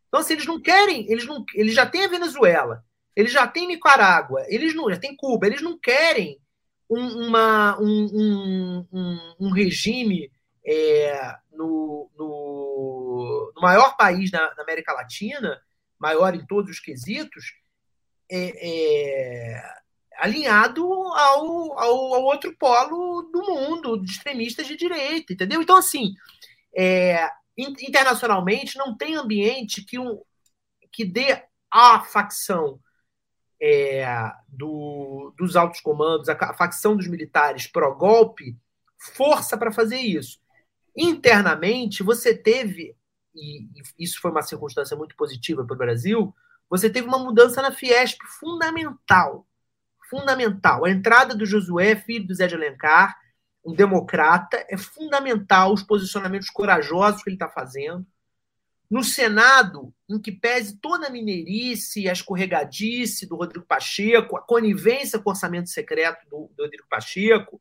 Então, 0.07 0.21
assim, 0.21 0.35
eles 0.35 0.47
não 0.47 0.61
querem, 0.61 1.11
eles, 1.11 1.27
não, 1.27 1.45
eles 1.55 1.75
já 1.75 1.87
têm 1.87 2.05
a 2.05 2.09
Venezuela, 2.09 2.85
eles 3.17 3.33
já 3.33 3.47
têm 3.47 3.67
Nicarágua, 3.67 4.45
eles 4.49 4.75
não, 4.75 4.89
já 4.91 4.97
têm 4.97 5.17
Cuba, 5.17 5.47
eles 5.47 5.61
não 5.61 5.79
querem 5.79 6.39
um, 6.89 7.27
uma, 7.27 7.81
um, 7.81 8.87
um, 8.93 9.35
um 9.41 9.53
regime 9.53 10.31
é, 10.67 11.37
no, 11.53 12.11
no, 12.19 12.50
no, 13.55 13.63
maior 13.63 13.97
país 13.97 14.31
da, 14.31 14.51
da, 14.51 14.63
América 14.63 14.93
Latina, 14.93 15.61
maior 15.99 16.35
em 16.35 16.47
todos 16.47 16.71
os 16.71 16.81
quesitos, 16.81 17.55
é, 18.31 18.53
é, 18.69 19.75
alinhado 20.19 20.87
ao, 20.87 21.79
ao, 21.79 22.15
ao, 22.15 22.23
outro 22.23 22.55
polo 22.57 23.23
do 23.23 23.43
mundo, 23.43 24.01
de 24.03 24.11
extremistas 24.11 24.67
de 24.67 24.77
direita, 24.77 25.33
entendeu? 25.33 25.61
Então, 25.63 25.77
assim, 25.77 26.15
é, 26.77 27.29
internacionalmente 27.57 28.77
não 28.79 28.97
tem 28.97 29.17
ambiente 29.17 29.85
que, 29.85 29.99
um, 29.99 30.23
que 30.93 31.05
dê 31.05 31.43
à 31.71 32.01
facção 32.01 32.81
é, 33.61 34.05
do, 34.49 35.35
dos 35.37 35.57
altos 35.57 35.81
comandos, 35.81 36.29
a, 36.29 36.33
a 36.33 36.55
facção 36.55 36.97
dos 36.97 37.07
militares 37.07 37.67
pró-golpe, 37.67 38.57
força 38.97 39.57
para 39.57 39.73
fazer 39.73 39.99
isso. 39.99 40.41
Internamente, 40.97 42.03
você 42.03 42.35
teve, 42.37 42.97
e 43.35 43.69
isso 43.99 44.21
foi 44.21 44.31
uma 44.31 44.43
circunstância 44.43 44.97
muito 44.97 45.17
positiva 45.17 45.65
para 45.65 45.75
o 45.75 45.79
Brasil, 45.79 46.35
você 46.69 46.89
teve 46.89 47.09
uma 47.09 47.19
mudança 47.19 47.61
na 47.61 47.73
Fiesp 47.73 48.19
fundamental. 48.39 49.47
Fundamental. 50.09 50.85
A 50.85 50.91
entrada 50.91 51.35
do 51.35 51.47
Josué, 51.47 51.97
filho 51.97 52.27
do 52.27 52.35
Zé 52.35 52.47
de 52.47 52.55
Alencar, 52.55 53.19
um 53.65 53.75
democrata, 53.75 54.65
é 54.69 54.77
fundamental 54.77 55.73
os 55.73 55.83
posicionamentos 55.83 56.49
corajosos 56.49 57.23
que 57.23 57.31
ele 57.31 57.37
está 57.37 57.49
fazendo. 57.49 58.07
No 58.91 59.05
Senado, 59.05 59.95
em 60.09 60.19
que 60.19 60.33
pese 60.33 60.77
toda 60.79 61.07
a 61.07 61.11
mineirice, 61.11 62.09
a 62.09 62.13
escorregadice 62.13 63.27
do 63.27 63.37
Rodrigo 63.37 63.65
Pacheco, 63.65 64.37
a 64.37 64.43
conivência 64.43 65.19
com 65.19 65.31
o 65.31 65.33
orçamento 65.33 65.71
secreto 65.71 66.29
do, 66.29 66.51
do 66.57 66.65
Rodrigo 66.65 66.87
Pacheco, 66.89 67.61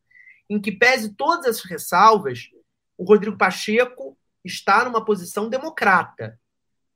em 0.50 0.60
que 0.60 0.72
pese 0.72 1.14
todas 1.14 1.46
as 1.46 1.64
ressalvas, 1.64 2.50
o 2.98 3.04
Rodrigo 3.04 3.38
Pacheco 3.38 4.18
está 4.50 4.84
numa 4.84 5.04
posição 5.04 5.50
democrata. 5.50 6.40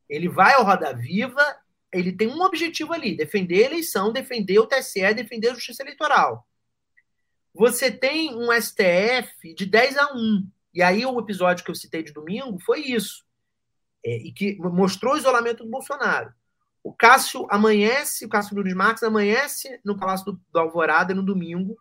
Ele 0.10 0.28
vai 0.28 0.54
ao 0.54 0.66
Roda 0.66 0.94
Viva, 0.94 1.44
ele 1.92 2.12
tem 2.12 2.28
um 2.28 2.42
objetivo 2.42 2.94
ali: 2.94 3.16
defender 3.16 3.64
a 3.64 3.68
eleição, 3.68 4.12
defender 4.12 4.60
o 4.60 4.68
TSE, 4.68 5.14
defender 5.14 5.50
a 5.50 5.54
justiça 5.54 5.84
eleitoral 5.84 6.46
você 7.54 7.92
tem 7.92 8.36
um 8.36 8.52
STF 8.52 9.54
de 9.56 9.66
10 9.66 9.98
a 9.98 10.14
1. 10.14 10.50
E 10.74 10.82
aí 10.82 11.06
o 11.06 11.20
episódio 11.20 11.64
que 11.64 11.70
eu 11.70 11.76
citei 11.76 12.02
de 12.02 12.12
domingo 12.12 12.60
foi 12.60 12.82
isso. 12.82 13.24
É, 14.04 14.18
e 14.18 14.34
que 14.34 14.58
mostrou 14.58 15.14
o 15.14 15.18
isolamento 15.18 15.64
do 15.64 15.70
Bolsonaro. 15.70 16.34
O 16.84 16.92
Cássio 16.92 17.48
amanhece, 17.50 18.26
o 18.26 18.30
Cássio 18.30 18.56
Nunes 18.56 18.74
Marques 18.74 19.04
amanhece 19.04 19.80
no 19.86 19.98
Palácio 19.98 20.26
do, 20.26 20.42
do 20.52 20.60
Alvorada 20.60 21.14
no 21.14 21.24
domingo. 21.24 21.78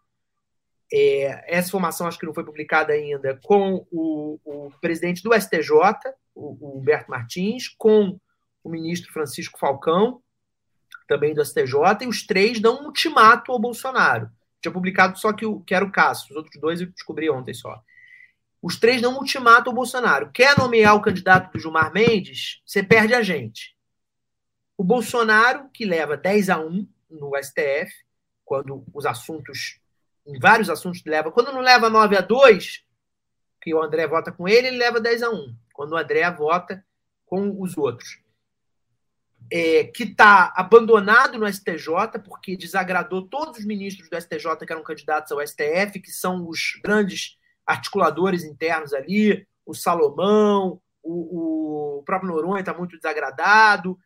É, 0.92 1.56
essa 1.56 1.68
informação 1.68 2.06
acho 2.06 2.18
que 2.18 2.26
não 2.26 2.34
foi 2.34 2.44
publicada 2.44 2.92
ainda, 2.92 3.38
com 3.42 3.86
o, 3.90 4.38
o 4.44 4.70
presidente 4.80 5.22
do 5.22 5.32
STJ, 5.32 5.72
o, 6.34 6.56
o 6.60 6.78
Humberto 6.78 7.10
Martins, 7.10 7.68
com 7.68 8.20
o 8.62 8.68
ministro 8.68 9.10
Francisco 9.10 9.58
Falcão, 9.58 10.22
também 11.08 11.34
do 11.34 11.44
STJ, 11.44 12.02
e 12.02 12.06
os 12.06 12.26
três 12.26 12.60
dão 12.60 12.82
um 12.82 12.86
ultimato 12.86 13.52
ao 13.52 13.58
Bolsonaro. 13.58 14.30
Tinha 14.60 14.72
publicado 14.72 15.18
só 15.18 15.32
que, 15.32 15.46
o, 15.46 15.60
que 15.60 15.74
era 15.74 15.84
o 15.84 15.90
caso. 15.90 16.26
Os 16.30 16.36
outros 16.36 16.60
dois 16.60 16.80
eu 16.80 16.86
descobri 16.86 17.28
ontem 17.30 17.54
só. 17.54 17.82
Os 18.62 18.78
três 18.78 19.02
dão 19.02 19.14
um 19.14 19.18
ultimato 19.18 19.68
ao 19.68 19.74
Bolsonaro. 19.74 20.30
Quer 20.30 20.56
nomear 20.56 20.94
o 20.94 21.02
candidato 21.02 21.52
do 21.52 21.58
Gilmar 21.58 21.92
Mendes? 21.92 22.62
Você 22.64 22.82
perde 22.82 23.12
a 23.14 23.22
gente. 23.22 23.74
O 24.76 24.84
Bolsonaro, 24.84 25.68
que 25.72 25.84
leva 25.84 26.16
10 26.16 26.50
a 26.50 26.60
1 26.60 26.88
no 27.10 27.32
STF, 27.42 27.92
quando 28.44 28.84
os 28.94 29.04
assuntos, 29.04 29.80
em 30.26 30.38
vários 30.38 30.70
assuntos, 30.70 31.02
leva. 31.04 31.32
Quando 31.32 31.52
não 31.52 31.60
leva 31.60 31.90
9 31.90 32.16
a 32.16 32.20
2, 32.20 32.84
que 33.60 33.74
o 33.74 33.82
André 33.82 34.06
vota 34.06 34.32
com 34.32 34.48
ele, 34.48 34.68
ele 34.68 34.78
leva 34.78 35.00
10 35.00 35.22
a 35.22 35.30
1. 35.30 35.56
Quando 35.72 35.92
o 35.92 35.96
André 35.96 36.30
vota 36.30 36.84
com 37.26 37.60
os 37.60 37.76
outros 37.76 38.22
é, 39.50 39.84
que 39.84 40.04
está 40.04 40.52
abandonado 40.56 41.38
no 41.38 41.46
STJ, 41.46 42.18
porque 42.24 42.56
desagradou 42.56 43.28
todos 43.28 43.58
os 43.58 43.66
ministros 43.66 44.08
do 44.08 44.20
STJ 44.20 44.56
que 44.66 44.72
eram 44.72 44.82
candidatos 44.82 45.30
ao 45.30 45.46
STF, 45.46 46.00
que 46.00 46.10
são 46.10 46.48
os 46.48 46.80
grandes 46.82 47.36
articuladores 47.66 48.44
internos 48.44 48.94
ali, 48.94 49.46
o 49.64 49.74
Salomão, 49.74 50.80
o, 51.02 51.98
o 51.98 52.02
próprio 52.04 52.30
Noronha 52.30 52.60
está 52.60 52.72
muito 52.72 52.96
desagradado, 52.96 53.98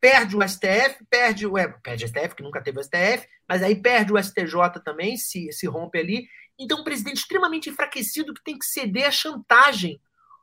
perde 0.00 0.36
o 0.36 0.46
STF, 0.46 1.04
perde 1.10 1.46
o, 1.46 1.58
é, 1.58 1.68
perde 1.68 2.04
o 2.04 2.08
STF, 2.08 2.34
que 2.34 2.42
nunca 2.42 2.62
teve 2.62 2.78
o 2.78 2.82
STF, 2.82 3.26
mas 3.48 3.62
aí 3.62 3.74
perde 3.74 4.12
o 4.12 4.22
STJ 4.22 4.80
também, 4.84 5.16
se, 5.16 5.50
se 5.52 5.66
rompe 5.66 5.98
ali. 5.98 6.28
Então, 6.58 6.80
um 6.80 6.84
presidente 6.84 7.18
extremamente 7.18 7.70
enfraquecido 7.70 8.34
que 8.34 8.42
tem 8.42 8.58
que 8.58 8.66
ceder 8.66 9.06
à 9.06 9.10
chantagem 9.10 10.00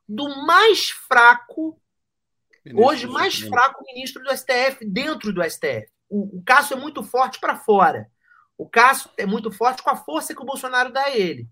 do 0.07 0.45
mais 0.45 0.89
fraco 0.89 1.79
Ministro 2.65 2.83
Hoje, 2.83 3.07
mais 3.07 3.39
fraco 3.39 3.83
ministro 3.85 4.23
do 4.23 4.35
STF 4.35 4.83
dentro 4.85 5.31
do 5.31 5.43
STF. 5.43 5.87
O, 6.09 6.39
o 6.39 6.43
Cássio 6.43 6.75
é 6.75 6.79
muito 6.79 7.03
forte 7.03 7.39
para 7.39 7.55
fora. 7.55 8.09
O 8.57 8.67
Cássio 8.67 9.11
é 9.17 9.25
muito 9.25 9.51
forte 9.51 9.83
com 9.83 9.91
a 9.91 9.95
força 9.95 10.33
que 10.33 10.41
o 10.41 10.45
Bolsonaro 10.45 10.91
dá 10.91 11.03
a 11.03 11.15
ele. 11.15 11.47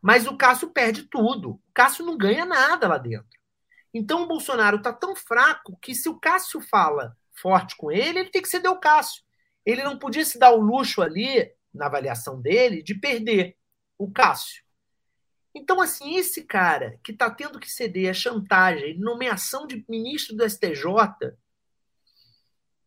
Mas 0.00 0.26
o 0.26 0.36
Cássio 0.36 0.70
perde 0.70 1.02
tudo. 1.02 1.52
O 1.52 1.60
Cássio 1.74 2.06
não 2.06 2.16
ganha 2.16 2.44
nada 2.44 2.86
lá 2.86 2.96
dentro. 2.96 3.26
Então 3.92 4.22
o 4.22 4.28
Bolsonaro 4.28 4.76
está 4.76 4.92
tão 4.92 5.16
fraco 5.16 5.76
que 5.82 5.94
se 5.94 6.08
o 6.08 6.20
Cássio 6.20 6.60
fala 6.60 7.16
forte 7.40 7.76
com 7.76 7.90
ele, 7.90 8.20
ele 8.20 8.30
tem 8.30 8.42
que 8.42 8.48
ceder 8.48 8.70
o 8.70 8.80
Cássio. 8.80 9.22
Ele 9.64 9.82
não 9.82 9.98
podia 9.98 10.24
se 10.24 10.38
dar 10.38 10.52
o 10.52 10.60
luxo 10.60 11.02
ali, 11.02 11.50
na 11.74 11.86
avaliação 11.86 12.40
dele, 12.40 12.82
de 12.82 12.94
perder 12.94 13.56
o 13.98 14.10
Cássio. 14.10 14.62
Então, 15.54 15.80
assim, 15.80 16.16
esse 16.16 16.44
cara 16.44 16.98
que 17.02 17.12
está 17.12 17.30
tendo 17.30 17.58
que 17.58 17.70
ceder 17.70 18.10
a 18.10 18.14
chantagem, 18.14 18.98
nomeação 18.98 19.66
de 19.66 19.84
ministro 19.88 20.36
do 20.36 20.48
STJ, 20.48 20.84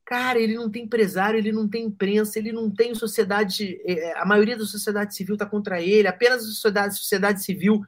cara, 0.06 0.40
ele 0.40 0.56
não 0.56 0.70
tem 0.70 0.84
empresário, 0.84 1.38
ele 1.38 1.52
não 1.52 1.68
tem 1.68 1.86
imprensa, 1.86 2.38
ele 2.38 2.52
não 2.52 2.70
tem 2.72 2.94
sociedade. 2.96 3.80
É, 3.86 4.18
a 4.20 4.26
maioria 4.26 4.58
da 4.58 4.66
sociedade 4.66 5.16
civil 5.16 5.34
está 5.36 5.46
contra 5.46 5.82
ele, 5.82 6.08
apenas 6.08 6.44
a 6.44 6.48
sociedade, 6.48 6.98
sociedade 6.98 7.44
civil 7.44 7.82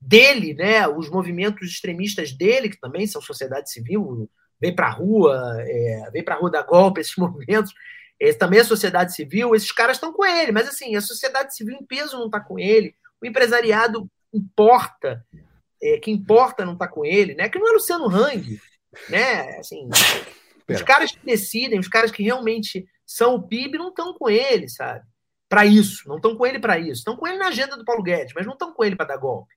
dele, 0.00 0.54
né, 0.54 0.88
os 0.88 1.10
movimentos 1.10 1.68
extremistas 1.68 2.32
dele, 2.32 2.70
que 2.70 2.80
também 2.80 3.06
são 3.06 3.20
sociedade 3.20 3.70
civil, 3.70 4.30
vem 4.60 4.74
para 4.74 4.88
a 4.88 4.90
rua, 4.90 5.56
é, 5.60 6.10
vem 6.12 6.22
para 6.22 6.34
a 6.34 6.38
rua 6.38 6.50
da 6.50 6.62
golpe, 6.62 7.00
esses 7.00 7.14
movimentos, 7.16 7.72
é, 8.20 8.32
também 8.32 8.60
a 8.60 8.64
sociedade 8.64 9.14
civil, 9.14 9.54
esses 9.54 9.72
caras 9.72 9.96
estão 9.96 10.12
com 10.12 10.24
ele, 10.24 10.52
mas 10.52 10.68
assim, 10.68 10.94
a 10.94 11.00
sociedade 11.00 11.54
civil 11.54 11.76
em 11.80 11.86
peso 11.86 12.18
não 12.18 12.26
está 12.26 12.40
com 12.40 12.58
ele, 12.58 12.94
o 13.22 13.26
empresariado 13.26 14.10
importa, 14.32 15.24
é, 15.82 15.98
que 15.98 16.10
importa 16.10 16.64
não 16.64 16.74
estar 16.74 16.86
tá 16.86 16.92
com 16.92 17.04
ele, 17.04 17.34
né? 17.34 17.48
Que 17.48 17.58
não 17.58 17.68
é 17.68 17.72
Luciano 17.72 18.08
Hang, 18.08 18.60
né? 19.08 19.58
Assim, 19.58 19.88
os 20.68 20.82
caras 20.82 21.12
que 21.12 21.24
decidem, 21.24 21.78
os 21.78 21.88
caras 21.88 22.10
que 22.10 22.22
realmente 22.22 22.86
são 23.06 23.34
o 23.34 23.42
PIB, 23.42 23.78
não 23.78 23.88
estão 23.88 24.14
com 24.14 24.28
ele, 24.28 24.68
sabe? 24.68 25.04
Para 25.48 25.66
isso, 25.66 26.08
não 26.08 26.16
estão 26.16 26.36
com 26.36 26.46
ele 26.46 26.60
para 26.60 26.78
isso. 26.78 27.00
Estão 27.00 27.16
com 27.16 27.26
ele 27.26 27.38
na 27.38 27.48
agenda 27.48 27.76
do 27.76 27.84
Paulo 27.84 28.02
Guedes, 28.02 28.32
mas 28.34 28.46
não 28.46 28.52
estão 28.52 28.72
com 28.72 28.84
ele 28.84 28.94
para 28.94 29.06
dar 29.06 29.16
golpe. 29.16 29.52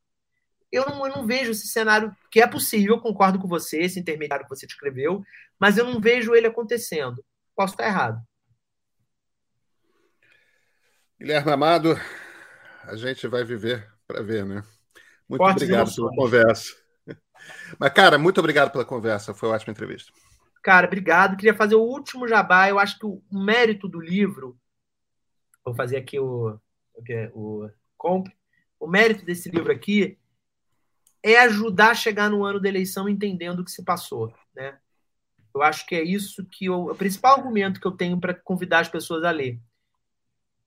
Eu 0.74 0.88
não, 0.88 1.06
eu 1.06 1.16
não, 1.16 1.28
vejo 1.28 1.52
esse 1.52 1.68
cenário, 1.68 2.12
que 2.32 2.42
é 2.42 2.48
possível, 2.48 3.00
concordo 3.00 3.38
com 3.38 3.48
você, 3.48 3.82
esse 3.82 4.00
intermediário 4.00 4.44
que 4.44 4.50
você 4.50 4.66
descreveu, 4.66 5.24
mas 5.60 5.78
eu 5.78 5.86
não 5.86 6.02
vejo 6.02 6.34
ele 6.34 6.48
acontecendo. 6.48 7.24
Posso 7.56 7.76
estar 7.76 7.86
errado. 7.86 8.20
Guilherme 11.20 11.52
Amado, 11.52 11.96
a 12.86 12.96
gente 12.96 13.28
vai 13.28 13.44
viver 13.44 13.88
para 14.08 14.24
ver, 14.24 14.44
né? 14.46 14.64
Muito 15.30 15.42
Fortes 15.42 15.62
obrigado 15.62 15.82
emoções. 15.82 16.10
pela 16.10 16.16
conversa. 16.16 16.76
Mas, 17.78 17.94
cara, 17.94 18.18
muito 18.18 18.40
obrigado 18.40 18.72
pela 18.72 18.84
conversa. 18.84 19.32
Foi 19.32 19.50
uma 19.50 19.56
ótima 19.56 19.74
entrevista. 19.74 20.12
Cara, 20.64 20.88
obrigado. 20.88 21.38
Queria 21.38 21.54
fazer 21.54 21.76
o 21.76 21.84
último 21.84 22.28
jabá. 22.28 22.68
Eu 22.68 22.80
acho 22.80 22.98
que 22.98 23.06
o 23.06 23.22
mérito 23.32 23.88
do 23.88 24.02
livro. 24.02 24.58
Vou 25.64 25.76
fazer 25.76 25.98
aqui 25.98 26.18
o. 26.20 26.60
O, 26.96 27.66
o 27.66 27.70
compre. 27.96 28.34
O 28.80 28.88
mérito 28.88 29.24
desse 29.24 29.50
livro 29.50 29.72
aqui 29.72 30.18
é 31.24 31.40
ajudar 31.40 31.92
a 31.92 31.96
chegar 31.96 32.30
no 32.30 32.44
ano 32.44 32.60
da 32.60 32.68
eleição 32.68 33.08
entendendo 33.08 33.60
o 33.60 33.66
que 33.66 33.72
se 33.72 33.84
passou, 33.84 34.34
né? 34.54 34.78
Eu 35.56 35.62
acho 35.62 35.86
que 35.86 35.96
é 35.96 36.04
isso 36.04 36.46
que 36.46 36.66
eu, 36.66 36.88
o 36.88 36.96
principal 36.96 37.38
argumento 37.38 37.80
que 37.80 37.88
eu 37.88 37.92
tenho 37.92 38.20
para 38.20 38.34
convidar 38.34 38.80
as 38.80 38.90
pessoas 38.90 39.24
a 39.24 39.32
ler. 39.32 39.60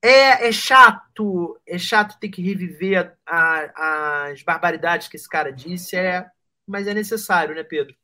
É, 0.00 0.48
é 0.48 0.52
chato, 0.52 1.60
é 1.66 1.76
chato 1.76 2.18
ter 2.20 2.28
que 2.28 2.40
reviver 2.40 3.16
a, 3.26 3.58
a, 3.74 4.26
as 4.28 4.42
barbaridades 4.42 5.08
que 5.08 5.16
esse 5.16 5.28
cara 5.28 5.52
disse. 5.52 5.96
É, 5.96 6.24
mas 6.66 6.86
é 6.86 6.94
necessário, 6.94 7.54
né, 7.54 7.64
Pedro? 7.64 7.94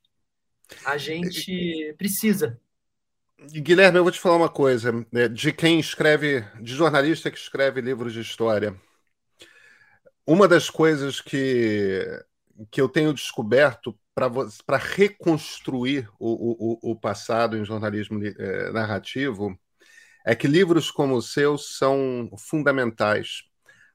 A 0.84 0.96
gente 0.96 1.94
precisa. 1.96 2.60
Guilherme, 3.38 3.98
eu 3.98 4.02
vou 4.02 4.12
te 4.12 4.20
falar 4.20 4.36
uma 4.36 4.48
coisa. 4.48 4.92
Né, 5.12 5.28
de 5.28 5.52
quem 5.52 5.78
escreve, 5.78 6.44
de 6.60 6.74
jornalista 6.74 7.30
que 7.30 7.38
escreve 7.38 7.80
livros 7.80 8.12
de 8.12 8.20
história, 8.20 8.74
uma 10.26 10.48
das 10.48 10.70
coisas 10.70 11.20
que, 11.20 12.04
que 12.70 12.80
eu 12.80 12.88
tenho 12.88 13.14
descoberto 13.14 13.98
para 14.14 14.76
reconstruir 14.76 16.08
o, 16.18 16.78
o, 16.88 16.92
o, 16.92 16.96
passado 16.96 17.56
em 17.56 17.64
jornalismo 17.64 18.20
é, 18.24 18.70
narrativo 18.70 19.58
é 20.24 20.34
que 20.34 20.46
livros 20.46 20.90
como 20.90 21.16
o 21.16 21.22
seu 21.22 21.56
são 21.56 22.30
fundamentais. 22.38 23.42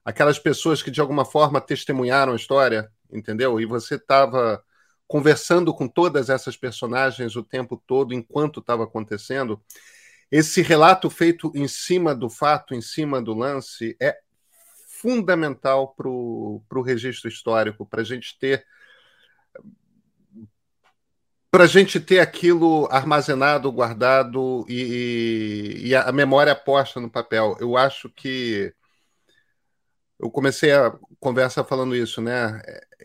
Aquelas 0.04 0.38
pessoas 0.38 0.82
que 0.82 0.90
de 0.90 1.00
alguma 1.00 1.24
forma 1.24 1.60
testemunharam 1.60 2.32
a 2.32 2.36
história, 2.36 2.90
entendeu? 3.10 3.60
E 3.60 3.64
você 3.64 3.94
estava 3.94 4.62
conversando 5.06 5.72
com 5.72 5.88
todas 5.88 6.28
essas 6.28 6.56
personagens 6.56 7.36
o 7.36 7.42
tempo 7.42 7.82
todo 7.86 8.12
enquanto 8.12 8.60
estava 8.60 8.84
acontecendo. 8.84 9.62
Esse 10.30 10.60
relato 10.60 11.08
feito 11.08 11.50
em 11.54 11.66
cima 11.66 12.14
do 12.14 12.28
fato, 12.28 12.74
em 12.74 12.82
cima 12.82 13.22
do 13.22 13.32
lance, 13.32 13.96
é 14.00 14.18
fundamental 15.00 15.94
para 15.94 16.08
o 16.08 16.82
registro 16.84 17.28
histórico, 17.28 17.86
para 17.86 18.00
a 18.00 18.04
gente 18.04 18.38
ter 18.38 18.64
para 21.50 21.64
a 21.64 21.66
gente 21.66 21.98
ter 21.98 22.20
aquilo 22.20 22.86
armazenado, 22.90 23.72
guardado 23.72 24.66
e, 24.68 25.80
e, 25.82 25.94
a 25.94 26.12
memória 26.12 26.54
posta 26.54 27.00
no 27.00 27.10
papel. 27.10 27.56
Eu 27.58 27.76
acho 27.76 28.10
que 28.10 28.72
eu 30.18 30.30
comecei 30.30 30.72
a 30.72 30.92
conversa 31.18 31.64
falando 31.64 31.96
isso, 31.96 32.20
né? 32.20 32.60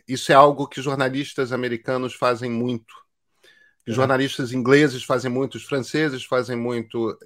Isso 0.08 0.32
é 0.32 0.36
algo 0.36 0.68
que 0.68 0.82
jornalistas 0.82 1.54
americanos 1.54 2.16
fazem 2.16 2.50
muito. 2.50 2.94
É. 3.88 3.92
Jornalistas 3.92 4.52
ingleses 4.52 5.04
fazem 5.04 5.32
muito, 5.32 5.56
os 5.56 5.64
franceses 5.64 6.26
fazem 6.26 6.58
muito. 6.58 7.18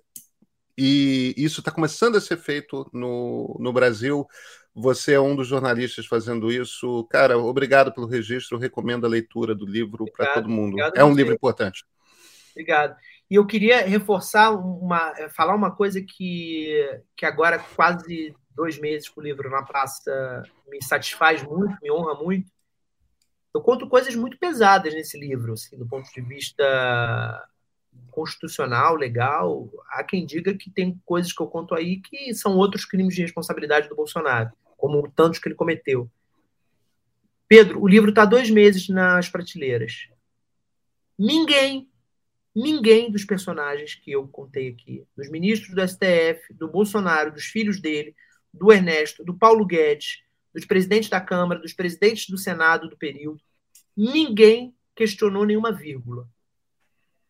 E 0.78 1.34
isso 1.36 1.62
está 1.62 1.72
começando 1.72 2.18
a 2.18 2.22
ser 2.22 2.38
feito 2.38 2.88
no, 2.94 3.58
no 3.60 3.74
Brasil. 3.74 4.28
Você 4.76 5.14
é 5.14 5.20
um 5.20 5.36
dos 5.36 5.48
jornalistas 5.48 6.06
fazendo 6.06 6.52
isso. 6.52 7.04
Cara, 7.06 7.38
obrigado 7.38 7.92
pelo 7.92 8.06
registro. 8.06 8.58
Eu 8.58 8.62
recomendo 8.62 9.06
a 9.06 9.10
leitura 9.10 9.56
do 9.56 9.66
livro 9.66 10.06
para 10.16 10.34
todo 10.34 10.48
mundo. 10.48 10.78
É 10.96 11.04
um 11.04 11.16
livro 11.16 11.34
importante. 11.34 11.84
Obrigado. 12.52 12.96
E 13.30 13.36
eu 13.36 13.46
queria 13.46 13.86
reforçar 13.88 14.52
uma, 14.52 15.14
falar 15.30 15.56
uma 15.56 15.76
coisa 15.76 16.02
que, 16.02 17.02
que 17.16 17.26
agora 17.26 17.58
quase 17.76 18.36
dois 18.52 18.80
meses 18.80 19.10
com 19.10 19.20
o 19.20 19.24
livro 19.24 19.50
na 19.50 19.64
praça 19.64 20.44
me 20.68 20.82
satisfaz 20.84 21.44
muito, 21.44 21.76
me 21.82 21.92
honra 21.92 22.16
muito. 22.16 22.52
Eu 23.54 23.62
conto 23.62 23.90
coisas 23.90 24.16
muito 24.16 24.38
pesadas 24.38 24.94
nesse 24.94 25.20
livro, 25.20 25.54
assim, 25.54 25.78
do 25.78 25.88
ponto 25.88 26.08
de 26.12 26.22
vista 26.22 27.48
constitucional, 28.12 28.96
legal. 28.96 29.70
Há 29.90 30.04
quem 30.04 30.26
diga 30.26 30.54
que 30.54 30.70
tem 30.70 31.00
coisas 31.06 31.32
que 31.32 31.42
eu 31.42 31.48
conto 31.48 31.76
aí 31.76 32.00
que 32.00 32.34
são 32.34 32.56
outros 32.58 32.86
crimes 32.86 33.16
de 33.16 33.22
responsabilidade 33.22 33.90
do 33.90 33.96
Bolsonaro 33.96 34.52
como 34.78 35.12
tantos 35.12 35.40
que 35.40 35.48
ele 35.48 35.56
cometeu. 35.56 36.10
Pedro, 37.48 37.82
o 37.82 37.88
livro 37.88 38.10
está 38.10 38.26
dois 38.26 38.50
meses 38.50 38.88
nas 38.90 39.28
prateleiras. 39.28 40.08
Ninguém, 41.18 41.90
ninguém 42.54 43.10
dos 43.10 43.26
personagens 43.26 43.96
que 43.96 44.12
eu 44.12 44.28
contei 44.28 44.70
aqui, 44.70 45.06
dos 45.16 45.30
ministros 45.30 45.74
do 45.74 45.88
STF, 45.88 46.54
do 46.54 46.68
Bolsonaro, 46.68 47.32
dos 47.32 47.46
filhos 47.46 47.82
dele, 47.82 48.16
do 48.54 48.72
Ernesto, 48.72 49.24
do 49.24 49.34
Paulo 49.34 49.66
Guedes, 49.66 50.22
dos 50.54 50.66
presidentes 50.66 51.10
da 51.10 51.22
Câmara, 51.22 51.60
dos 51.60 51.74
presidentes 51.74 52.30
do 52.30 52.38
Senado 52.38 52.90
do 52.90 52.98
período, 52.98 53.42
ninguém 53.96 54.76
questionou 54.96 55.46
nenhuma 55.46 55.72
vírgula. 55.72 56.28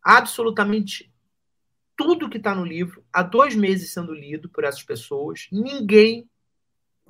Absolutamente 0.10 1.12
tudo 1.98 2.30
que 2.30 2.38
está 2.38 2.56
no 2.56 2.64
livro, 2.64 3.04
há 3.12 3.22
dois 3.22 3.56
meses 3.56 3.92
sendo 3.92 4.14
lido 4.14 4.48
por 4.48 4.64
essas 4.64 4.84
pessoas, 4.84 5.48
ninguém 5.52 6.30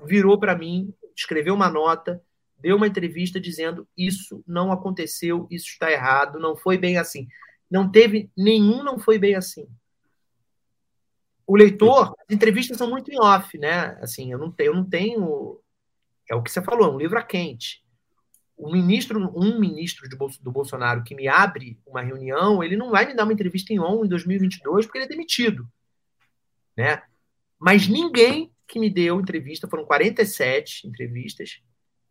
virou 0.03 0.39
para 0.39 0.55
mim, 0.55 0.91
escreveu 1.15 1.53
uma 1.53 1.69
nota, 1.69 2.23
deu 2.57 2.75
uma 2.75 2.87
entrevista 2.87 3.39
dizendo 3.39 3.87
isso 3.95 4.41
não 4.47 4.71
aconteceu, 4.71 5.45
isso 5.51 5.67
está 5.67 5.91
errado, 5.91 6.39
não 6.39 6.55
foi 6.55 6.77
bem 6.77 6.97
assim. 6.97 7.27
Não 7.69 7.91
teve 7.91 8.31
nenhum, 8.35 8.81
não 8.81 8.97
foi 8.97 9.19
bem 9.19 9.35
assim. 9.35 9.67
O 11.45 11.55
leitor, 11.55 12.15
as 12.17 12.33
entrevistas 12.33 12.77
são 12.77 12.89
muito 12.89 13.11
em 13.11 13.19
off, 13.19 13.57
né? 13.57 13.97
Assim, 14.01 14.31
eu 14.31 14.39
não 14.39 14.51
tenho, 14.51 14.69
eu 14.69 14.75
não 14.75 14.83
tenho. 14.83 15.59
É 16.29 16.35
o 16.35 16.41
que 16.41 16.49
você 16.51 16.61
falou, 16.63 16.87
é 16.87 16.91
um 16.91 16.97
livro 16.97 17.19
a 17.19 17.23
quente. 17.23 17.83
O 18.57 18.71
ministro, 18.71 19.31
um 19.35 19.59
ministro 19.59 20.09
do 20.09 20.51
Bolsonaro 20.51 21.03
que 21.03 21.13
me 21.13 21.27
abre 21.27 21.79
uma 21.85 22.01
reunião, 22.01 22.63
ele 22.63 22.75
não 22.75 22.89
vai 22.89 23.05
me 23.05 23.13
dar 23.13 23.23
uma 23.23 23.33
entrevista 23.33 23.71
em 23.71 23.79
on 23.79 24.03
em 24.03 24.07
2022 24.07 24.85
porque 24.85 24.97
ele 24.97 25.05
é 25.05 25.09
demitido, 25.09 25.67
né? 26.75 27.03
Mas 27.59 27.87
ninguém 27.87 28.51
que 28.67 28.79
me 28.79 28.89
deu 28.89 29.19
entrevista, 29.19 29.67
foram 29.67 29.85
47 29.85 30.87
entrevistas. 30.87 31.61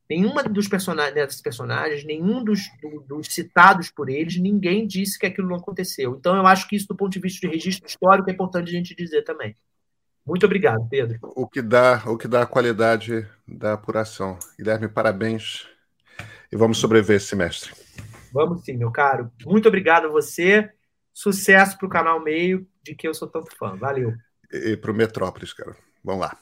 Nenhuma 0.09 0.43
dos 0.45 0.69
personagens, 0.69 1.15
desses 1.15 1.43
personagens, 1.43 2.05
nenhum 2.05 2.43
dos, 2.43 2.61
do, 2.81 3.01
dos 3.01 3.27
citados 3.27 3.91
por 3.91 4.09
eles, 4.09 4.39
ninguém 4.39 4.87
disse 4.87 5.19
que 5.19 5.27
aquilo 5.27 5.49
não 5.49 5.57
aconteceu. 5.57 6.17
Então, 6.17 6.37
eu 6.37 6.47
acho 6.47 6.67
que 6.69 6.77
isso, 6.77 6.89
do 6.89 6.97
ponto 6.97 7.13
de 7.13 7.21
vista 7.21 7.47
de 7.47 7.53
registro 7.53 7.89
histórico, 7.89 8.31
é 8.31 8.33
importante 8.33 8.69
a 8.69 8.73
gente 8.73 8.95
dizer 8.95 9.23
também. 9.23 9.55
Muito 10.25 10.47
obrigado, 10.47 10.89
Pedro. 10.89 11.19
O 11.23 11.47
que 11.47 11.61
dá, 11.61 12.03
o 12.07 12.17
que 12.17 12.27
dá 12.27 12.43
a 12.43 12.47
qualidade 12.47 13.29
da 13.47 13.75
apuração. 13.75 14.39
Guilherme, 14.57 14.89
parabéns. 14.89 15.69
E 16.51 16.57
vamos 16.57 16.79
sobreviver 16.79 17.17
esse 17.17 17.27
semestre. 17.27 17.73
Vamos 18.33 18.65
sim, 18.65 18.77
meu 18.77 18.91
caro. 18.91 19.31
Muito 19.45 19.69
obrigado 19.69 20.07
a 20.07 20.11
você. 20.11 20.71
Sucesso 21.13 21.79
para 21.79 21.87
o 21.87 21.91
canal 21.91 22.23
Meio, 22.23 22.67
de 22.83 22.95
que 22.95 23.09
eu 23.09 23.15
sou 23.15 23.29
tanto 23.29 23.57
fã. 23.57 23.75
Valeu. 23.77 24.15
E, 24.53 24.73
e 24.73 24.77
para 24.77 24.91
o 24.91 24.95
Metrópolis, 24.95 25.53
cara. 25.53 25.77
Vamos 26.05 26.21
lá. 26.21 26.37